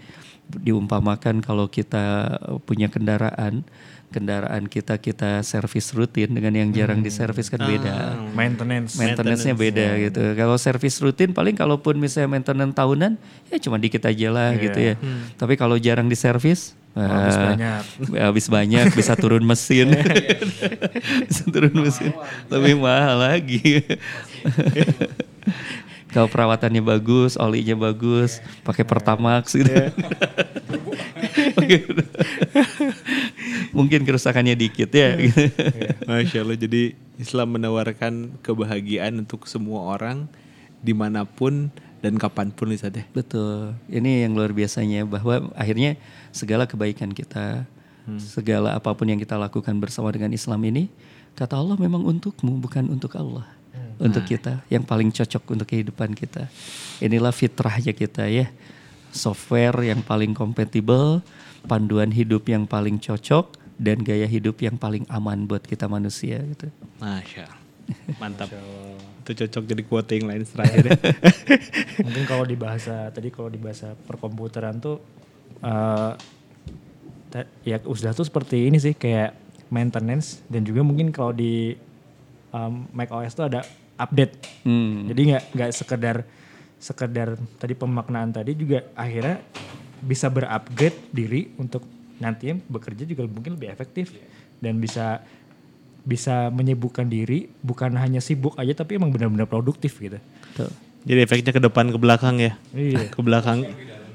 Diumpamakan 0.50 1.46
kalau 1.46 1.70
kita 1.70 2.26
punya 2.66 2.90
kendaraan, 2.90 3.62
kendaraan 4.10 4.66
kita 4.66 4.98
kita 4.98 5.46
servis 5.46 5.94
rutin 5.94 6.34
dengan 6.34 6.50
yang 6.58 6.74
jarang 6.74 7.06
diservis 7.06 7.54
kan 7.54 7.62
beda 7.62 8.18
Maintenance. 8.34 8.98
maintenance-nya 8.98 9.54
beda 9.54 9.86
gitu. 10.02 10.24
Kalau 10.34 10.58
servis 10.58 10.98
rutin 10.98 11.30
paling 11.30 11.54
kalaupun 11.54 12.02
misalnya 12.02 12.34
maintenance 12.34 12.74
tahunan 12.74 13.22
ya 13.46 13.62
cuma 13.62 13.78
dikit 13.78 14.02
aja 14.02 14.28
lah 14.34 14.50
Iya. 14.50 14.62
gitu 14.66 14.80
ya. 14.82 14.94
Tapi 15.38 15.54
kalau 15.54 15.78
jarang 15.78 16.10
diservis 16.10 16.74
Habis 16.98 17.38
ah, 17.38 17.44
banyak. 17.54 17.82
Habis 18.28 18.46
banyak 18.50 18.86
bisa 18.98 19.14
turun 19.14 19.46
mesin. 19.46 19.94
bisa 21.30 21.44
turun 21.48 21.76
mesin. 21.78 22.12
Lebih 22.50 22.76
mahal 22.82 23.22
lagi. 23.22 23.86
Kalau 26.10 26.26
perawatannya 26.26 26.82
bagus, 26.82 27.38
olinya 27.38 27.78
bagus, 27.78 28.42
pakai 28.66 28.82
Pertamax 28.82 29.54
gitu. 29.54 29.70
Mungkin 33.78 34.02
kerusakannya 34.10 34.58
dikit 34.58 34.90
ya. 34.90 35.14
gitu. 35.22 35.54
Masya 36.10 36.42
Allah. 36.42 36.58
Jadi 36.58 36.98
Islam 37.22 37.62
menawarkan 37.62 38.42
kebahagiaan 38.42 39.22
untuk 39.22 39.46
semua 39.46 39.86
orang 39.86 40.26
di 40.82 40.98
mana 40.98 41.30
pun 41.30 41.70
dan 42.00 42.16
kapan 42.16 42.50
pun 42.50 42.72
Ustaz 42.72 42.96
ya. 42.96 43.06
Betul. 43.12 43.76
Ini 43.92 44.26
yang 44.26 44.34
luar 44.34 44.56
biasanya 44.56 45.04
bahwa 45.04 45.52
akhirnya 45.54 46.00
segala 46.32 46.66
kebaikan 46.70 47.12
kita, 47.12 47.66
segala 48.18 48.74
apa 48.74 48.90
pun 48.98 49.06
yang 49.06 49.22
kita 49.22 49.38
lakukan 49.38 49.76
bersama 49.78 50.10
dengan 50.10 50.34
Islam 50.34 50.58
ini, 50.66 50.90
kata 51.38 51.54
Allah 51.54 51.78
memang 51.78 52.02
untukmu 52.02 52.58
bukan 52.58 52.90
untuk 52.90 53.14
Allah. 53.20 53.46
Untuk 54.00 54.24
kita 54.24 54.64
yang 54.72 54.88
paling 54.88 55.12
cocok 55.12 55.44
untuk 55.60 55.68
kehidupan 55.68 56.16
kita. 56.16 56.48
Inilah 57.04 57.36
fitrahnya 57.36 57.92
kita 57.92 58.32
ya. 58.32 58.48
Software 59.12 59.76
yang 59.84 60.00
paling 60.00 60.32
kompatibel, 60.32 61.20
panduan 61.68 62.08
hidup 62.08 62.48
yang 62.48 62.64
paling 62.64 62.96
cocok 62.96 63.60
dan 63.76 64.00
gaya 64.00 64.24
hidup 64.24 64.56
yang 64.64 64.80
paling 64.80 65.04
aman 65.12 65.44
buat 65.44 65.68
kita 65.68 65.92
manusia 65.92 66.40
gitu. 66.48 66.72
Masya 67.04 67.44
Allah. 67.44 67.60
Mantap. 68.22 68.56
Itu 69.26 69.32
cocok 69.46 69.64
jadi 69.68 69.84
quote 69.84 70.12
yang 70.16 70.32
lain 70.32 70.44
terakhir 70.46 70.84
ya. 70.86 71.00
Mungkin 72.06 72.24
kalau 72.24 72.46
di 72.48 72.56
bahasa 72.56 73.10
tadi 73.12 73.34
kalau 73.34 73.50
di 73.52 73.60
bahasa 73.60 74.00
perkomputeran 74.08 74.80
tuh 74.80 75.02
ta- 77.30 77.50
ya 77.64 77.78
udah 77.84 78.12
tuh 78.12 78.26
seperti 78.26 78.68
ini 78.68 78.78
sih 78.82 78.98
kayak 78.98 79.36
maintenance 79.70 80.42
dan 80.50 80.66
juga 80.66 80.82
mungkin 80.82 81.14
kalau 81.14 81.32
di 81.32 81.78
um, 82.50 82.90
Mac 82.92 83.14
OS 83.14 83.38
tuh 83.38 83.46
ada 83.48 83.62
update. 84.00 84.66
Hmm. 84.66 85.06
Jadi 85.06 85.22
nggak 85.34 85.44
nggak 85.54 85.72
sekedar 85.76 86.26
sekedar 86.80 87.36
tadi 87.60 87.76
pemaknaan 87.76 88.32
tadi 88.32 88.56
juga 88.56 88.88
akhirnya 88.96 89.44
bisa 90.00 90.32
berupgrade 90.32 91.12
diri 91.12 91.52
untuk 91.60 91.84
nantinya 92.24 92.60
bekerja 92.72 93.04
juga 93.04 93.28
mungkin 93.28 93.60
lebih 93.60 93.72
efektif 93.72 94.16
dan 94.64 94.80
bisa 94.80 95.24
bisa 96.08 96.48
menyibukkan 96.50 97.08
diri 97.08 97.52
bukan 97.60 97.96
hanya 98.00 98.24
sibuk 98.24 98.56
aja 98.56 98.72
tapi 98.72 98.96
emang 98.96 99.12
benar-benar 99.12 99.46
produktif 99.46 100.00
gitu. 100.00 100.18
Betul. 100.56 100.72
Jadi 101.04 101.20
efeknya 101.24 101.52
ke 101.52 101.62
depan 101.64 101.92
ke 101.92 102.00
belakang 102.00 102.40
ya. 102.40 102.56
Iya. 102.76 103.08
Ke 103.14 103.20
belakang. 103.24 103.68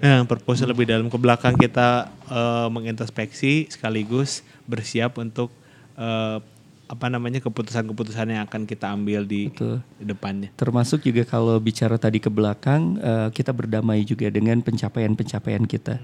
Nah, 0.04 0.20
purpose 0.28 0.68
lebih 0.68 0.84
dalam. 0.84 1.08
Ke 1.08 1.16
belakang 1.16 1.56
kita 1.56 2.12
eh, 2.28 2.68
mengintrospeksi 2.68 3.72
sekaligus 3.72 4.44
bersiap 4.68 5.16
untuk 5.16 5.48
eh, 5.96 6.44
apa 6.84 7.08
namanya 7.08 7.40
keputusan-keputusan 7.40 8.36
yang 8.36 8.44
akan 8.44 8.68
kita 8.68 8.92
ambil 8.92 9.24
di, 9.24 9.48
Betul. 9.48 9.80
di 9.96 10.04
depannya. 10.04 10.48
Termasuk 10.52 11.00
juga 11.00 11.24
kalau 11.24 11.56
bicara 11.56 11.96
tadi 11.96 12.20
ke 12.20 12.28
belakang, 12.28 13.00
eh, 13.00 13.28
kita 13.32 13.56
berdamai 13.56 14.04
juga 14.04 14.28
dengan 14.28 14.60
pencapaian-pencapaian 14.60 15.64
kita. 15.64 15.96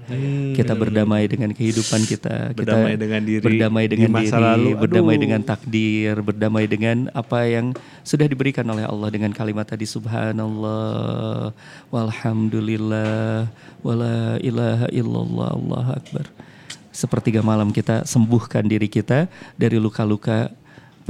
kita 0.57 0.73
berdamai 0.73 1.29
dengan 1.29 1.53
kehidupan 1.53 2.01
kita. 2.09 2.51
Berdamai 2.57 2.97
kita 2.97 3.01
dengan 3.05 3.21
diri 3.21 3.43
Berdamai 3.45 3.85
di 3.85 3.91
dengan 3.93 4.09
masa 4.11 4.37
diri, 4.37 4.45
lalu. 4.49 4.69
berdamai 4.77 5.15
dengan 5.21 5.41
takdir, 5.45 6.13
berdamai 6.19 6.65
dengan 6.65 6.97
apa 7.13 7.39
yang 7.45 7.65
sudah 8.01 8.25
diberikan 8.25 8.65
oleh 8.65 8.83
Allah 8.83 9.09
dengan 9.13 9.31
kalimat 9.31 9.69
tadi 9.69 9.85
Subhanallah, 9.85 11.53
walhamdulillah, 11.93 13.47
wala 13.85 14.41
ilaha 14.41 14.87
illallah, 14.89 15.49
Allah 15.53 15.85
akbar. 16.01 16.25
Sepertiga 16.91 17.39
malam 17.39 17.71
kita 17.71 18.03
sembuhkan 18.03 18.67
diri 18.67 18.91
kita 18.91 19.31
dari 19.55 19.79
luka-luka 19.79 20.51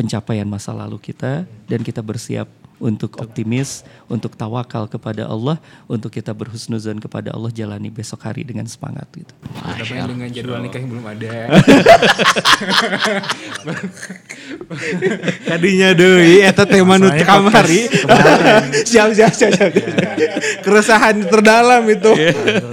pencapaian 0.01 0.49
masa 0.49 0.73
lalu 0.73 0.97
kita 0.97 1.45
dan 1.69 1.85
kita 1.85 2.01
bersiap 2.01 2.49
untuk 2.81 3.21
optimis, 3.21 3.85
untuk 4.09 4.33
tawakal 4.33 4.89
kepada 4.89 5.29
Allah, 5.29 5.61
untuk 5.85 6.09
kita 6.09 6.33
berhusnuzan 6.33 6.97
kepada 6.97 7.29
Allah 7.29 7.53
jalani 7.53 7.93
besok 7.93 8.25
hari 8.25 8.41
dengan 8.41 8.65
semangat 8.65 9.05
gitu. 9.13 9.29
Ada 9.61 10.09
dengan 10.09 10.25
jadwal 10.33 10.65
nikah 10.65 10.81
yang 10.81 10.89
belum 10.89 11.05
ada. 11.05 11.29
Tadinya 15.45 15.93
deui 15.93 16.41
eta 16.41 16.65
teh 16.65 16.81
manut 16.81 17.13
kamari. 17.21 17.85
siap, 18.89 19.13
siap, 19.13 19.29
siap, 19.37 19.53
siap. 19.53 19.69
Keresahan 20.65 21.21
terdalam 21.29 21.85
itu. 21.85 22.09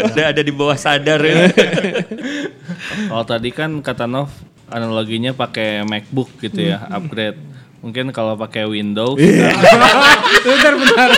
Udah 0.09 0.33
ada 0.33 0.41
di 0.41 0.53
bawah 0.57 0.81
sadar 0.81 1.21
ya. 1.21 1.53
Kalau 3.13 3.25
tadi 3.29 3.53
kan 3.53 3.85
kata 3.85 4.09
Nov 4.09 4.33
analoginya 4.73 5.33
pakai 5.37 5.85
MacBook 5.85 6.33
gitu 6.41 6.61
ya, 6.63 6.85
upgrade. 6.89 7.39
Mungkin 7.79 8.11
kalau 8.11 8.35
pakai 8.35 8.67
Windows 8.67 9.15
bentar, 10.45 10.73
bentar. 10.75 11.11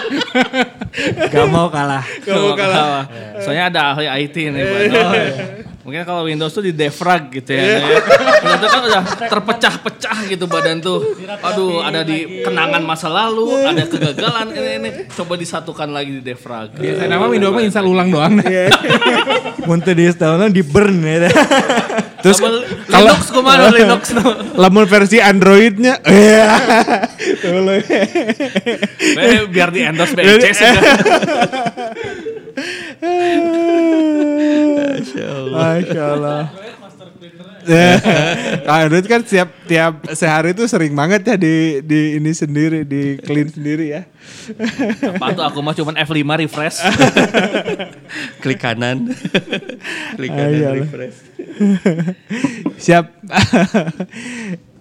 Gak 1.32 1.48
mau 1.48 1.72
kalah. 1.72 2.05
Gak 2.20 2.36
mau 2.36 2.53
kalah. 2.53 3.09
Soalnya 3.40 3.72
ada 3.72 3.80
ahli 3.96 4.05
IT 4.28 4.36
nih 4.36 4.64
Pak. 4.68 4.80
Mungkin 5.81 6.05
kalau 6.05 6.28
Windows 6.28 6.53
tuh 6.53 6.61
di 6.61 6.76
defrag 6.76 7.33
gitu 7.33 7.57
ya. 7.57 7.81
Itu 8.45 8.66
kan 8.68 8.81
udah 8.85 9.03
terpecah-pecah 9.33 10.18
gitu 10.28 10.45
badan 10.45 10.85
tuh. 10.85 11.16
Aduh, 11.41 11.81
ada 11.81 12.05
di 12.05 12.45
kenangan 12.45 12.85
masa 12.85 13.09
lalu, 13.09 13.64
ada 13.64 13.89
kegagalan 13.89 14.53
ini 14.53 14.70
ini. 14.76 14.91
Coba 15.09 15.41
disatukan 15.41 15.89
lagi 15.89 16.20
di 16.20 16.22
defrag. 16.22 16.76
Biasa 16.76 17.09
nama 17.09 17.24
Windows 17.33 17.57
mah 17.57 17.64
install 17.64 17.89
ulang 17.89 18.12
doang. 18.12 18.45
Muntah 19.68 19.97
di 19.97 20.05
setahun 20.05 20.53
di 20.53 20.61
burn 20.61 21.01
ya. 21.01 21.33
Terus 22.20 22.37
Kalau 22.37 22.61
kalau 22.85 23.09
Linux 23.16 23.24
ke 23.33 23.41
mana 23.41 23.64
Linux? 23.76 24.03
lamun 24.53 24.85
versi 24.85 25.16
Androidnya, 25.24 26.05
iya. 26.05 26.53
Biar 29.49 29.72
di 29.72 29.81
endorse 29.81 30.20
sih. 30.53 30.72
Masya 35.50 36.04
Allah. 36.16 36.44
Android 38.64 39.06
kan 39.12 39.20
tiap 39.20 39.48
tiap 39.68 39.92
sehari 40.16 40.56
tuh 40.56 40.64
sering 40.66 40.96
banget 40.96 41.22
ya 41.28 41.36
di 41.36 41.84
di 41.84 42.16
ini 42.16 42.32
sendiri 42.32 42.88
di 42.88 43.20
clean 43.20 43.52
sendiri 43.52 43.92
ya. 43.92 44.02
Apa 45.16 45.36
tuh 45.36 45.44
aku 45.44 45.58
mah 45.61 45.74
cuman 45.76 45.94
F5 46.00 46.24
refresh. 46.46 46.78
Klik 48.42 48.61
kanan. 48.61 49.12
Klik 50.16 50.30
kanan 50.32 50.56
Ayolah. 50.56 50.76
refresh. 50.80 51.18
Siap. 52.84 53.04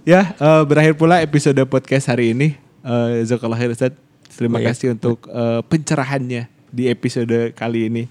ya, 0.07 0.21
eh, 0.33 0.63
berakhir 0.63 0.95
pula 0.95 1.19
episode 1.19 1.59
podcast 1.67 2.07
hari 2.07 2.31
ini. 2.31 2.55
Eh 2.79 3.27
Jazakallah 3.27 3.59
khair 3.59 3.75
Ustaz. 3.75 3.93
Terima 4.31 4.63
Baik. 4.63 4.71
kasih 4.71 4.95
untuk 4.95 5.27
eh, 5.27 5.61
pencerahannya 5.67 6.58
di 6.69 6.89
episode 6.89 7.53
kali 7.53 7.89
ini. 7.91 8.03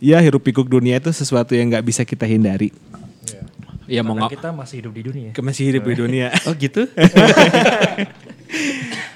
Ya, 0.00 0.16
hiruk 0.18 0.42
pikuk 0.48 0.66
dunia 0.66 0.96
itu 0.96 1.12
sesuatu 1.12 1.52
yang 1.52 1.68
nggak 1.68 1.84
bisa 1.84 2.02
kita 2.08 2.24
hindari. 2.24 2.72
Ya 3.84 4.00
mau 4.00 4.16
Karena 4.16 4.32
nggak 4.32 4.34
kita 4.40 4.48
masih 4.56 4.76
hidup 4.80 4.92
di 4.96 5.02
dunia. 5.04 5.30
masih 5.36 5.64
hidup 5.68 5.84
di 5.84 5.94
dunia. 5.94 6.26
Oh 6.48 6.54
gitu? 6.56 6.88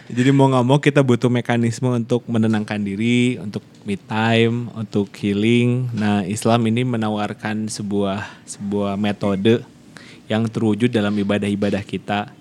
Jadi 0.08 0.30
mau 0.32 0.48
nggak 0.48 0.64
mau 0.64 0.80
kita 0.80 1.04
butuh 1.04 1.28
mekanisme 1.28 1.88
untuk 1.92 2.24
menenangkan 2.28 2.80
diri, 2.80 3.36
untuk 3.40 3.60
me 3.84 3.96
time, 3.96 4.72
untuk 4.72 5.12
healing. 5.20 5.88
Nah 5.92 6.24
Islam 6.24 6.64
ini 6.68 6.84
menawarkan 6.84 7.68
sebuah 7.68 8.24
sebuah 8.48 8.96
metode 8.96 9.60
yang 10.28 10.48
terwujud 10.48 10.92
dalam 10.92 11.12
ibadah-ibadah 11.12 11.84
kita. 11.84 12.32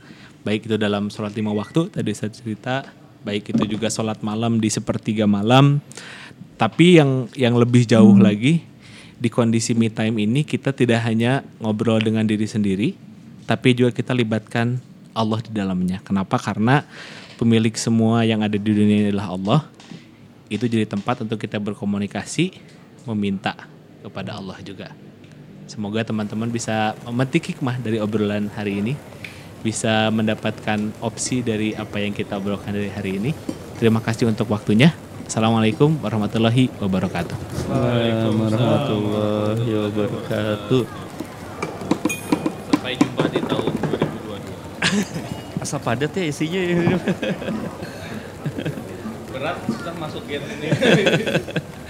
Baik 0.47 0.67
itu 0.71 0.75
dalam 0.79 1.11
sholat 1.11 1.35
lima 1.35 1.51
waktu 1.51 1.91
tadi 1.91 2.11
saya 2.15 2.31
cerita, 2.31 2.87
baik 3.27 3.51
itu 3.51 3.75
juga 3.75 3.91
sholat 3.91 4.23
malam 4.23 4.63
di 4.63 4.71
sepertiga 4.71 5.27
malam. 5.27 5.83
Tapi 6.55 7.03
yang 7.03 7.27
yang 7.35 7.59
lebih 7.59 7.83
jauh 7.83 8.15
lagi 8.15 8.63
di 9.19 9.27
kondisi 9.27 9.75
me 9.75 9.91
time 9.91 10.23
ini 10.23 10.47
kita 10.47 10.71
tidak 10.71 11.03
hanya 11.03 11.43
ngobrol 11.59 11.99
dengan 11.99 12.23
diri 12.23 12.47
sendiri, 12.47 12.95
tapi 13.43 13.75
juga 13.75 13.91
kita 13.91 14.15
libatkan 14.15 14.79
Allah 15.11 15.43
di 15.43 15.51
dalamnya. 15.51 15.99
Kenapa? 16.07 16.39
Karena 16.39 16.87
pemilik 17.35 17.75
semua 17.75 18.23
yang 18.23 18.41
ada 18.45 18.55
di 18.55 18.63
dunia 18.71 18.97
ini 19.03 19.07
adalah 19.11 19.35
Allah. 19.35 19.61
Itu 20.47 20.63
jadi 20.69 20.87
tempat 20.87 21.27
untuk 21.27 21.43
kita 21.43 21.59
berkomunikasi, 21.59 22.55
meminta 23.03 23.67
kepada 23.99 24.39
Allah 24.39 24.55
juga. 24.63 24.95
Semoga 25.67 25.99
teman-teman 26.07 26.47
bisa 26.47 26.95
memetik 27.03 27.51
hikmah 27.51 27.75
dari 27.83 27.99
obrolan 27.99 28.47
hari 28.55 28.79
ini, 28.79 28.93
bisa 29.67 30.07
mendapatkan 30.15 30.79
opsi 31.03 31.43
dari 31.43 31.75
apa 31.75 31.99
yang 31.99 32.15
kita 32.15 32.39
obrolkan 32.39 32.71
dari 32.71 32.87
hari 32.87 33.19
ini. 33.19 33.35
Terima 33.75 33.99
kasih 33.99 34.31
untuk 34.31 34.47
waktunya. 34.47 34.95
Assalamualaikum 35.27 35.99
warahmatullahi 35.99 36.71
wabarakatuh. 36.79 37.35
Waalaikumsalam 37.67 38.47
warahmatullahi 38.47 39.67
wabarakatuh. 39.75 40.83
Sampai 42.71 42.95
jumpa 42.95 43.27
di 43.27 43.43
tahun 43.43 43.71
2022. 45.59 45.59
Asa 45.67 45.75
padat 45.83 46.15
ya 46.15 46.23
isinya. 46.31 46.63
Berat 49.35 49.57
sudah 49.67 49.95
masuk 49.99 50.23
gen 50.31 50.47
ini. 50.47 50.71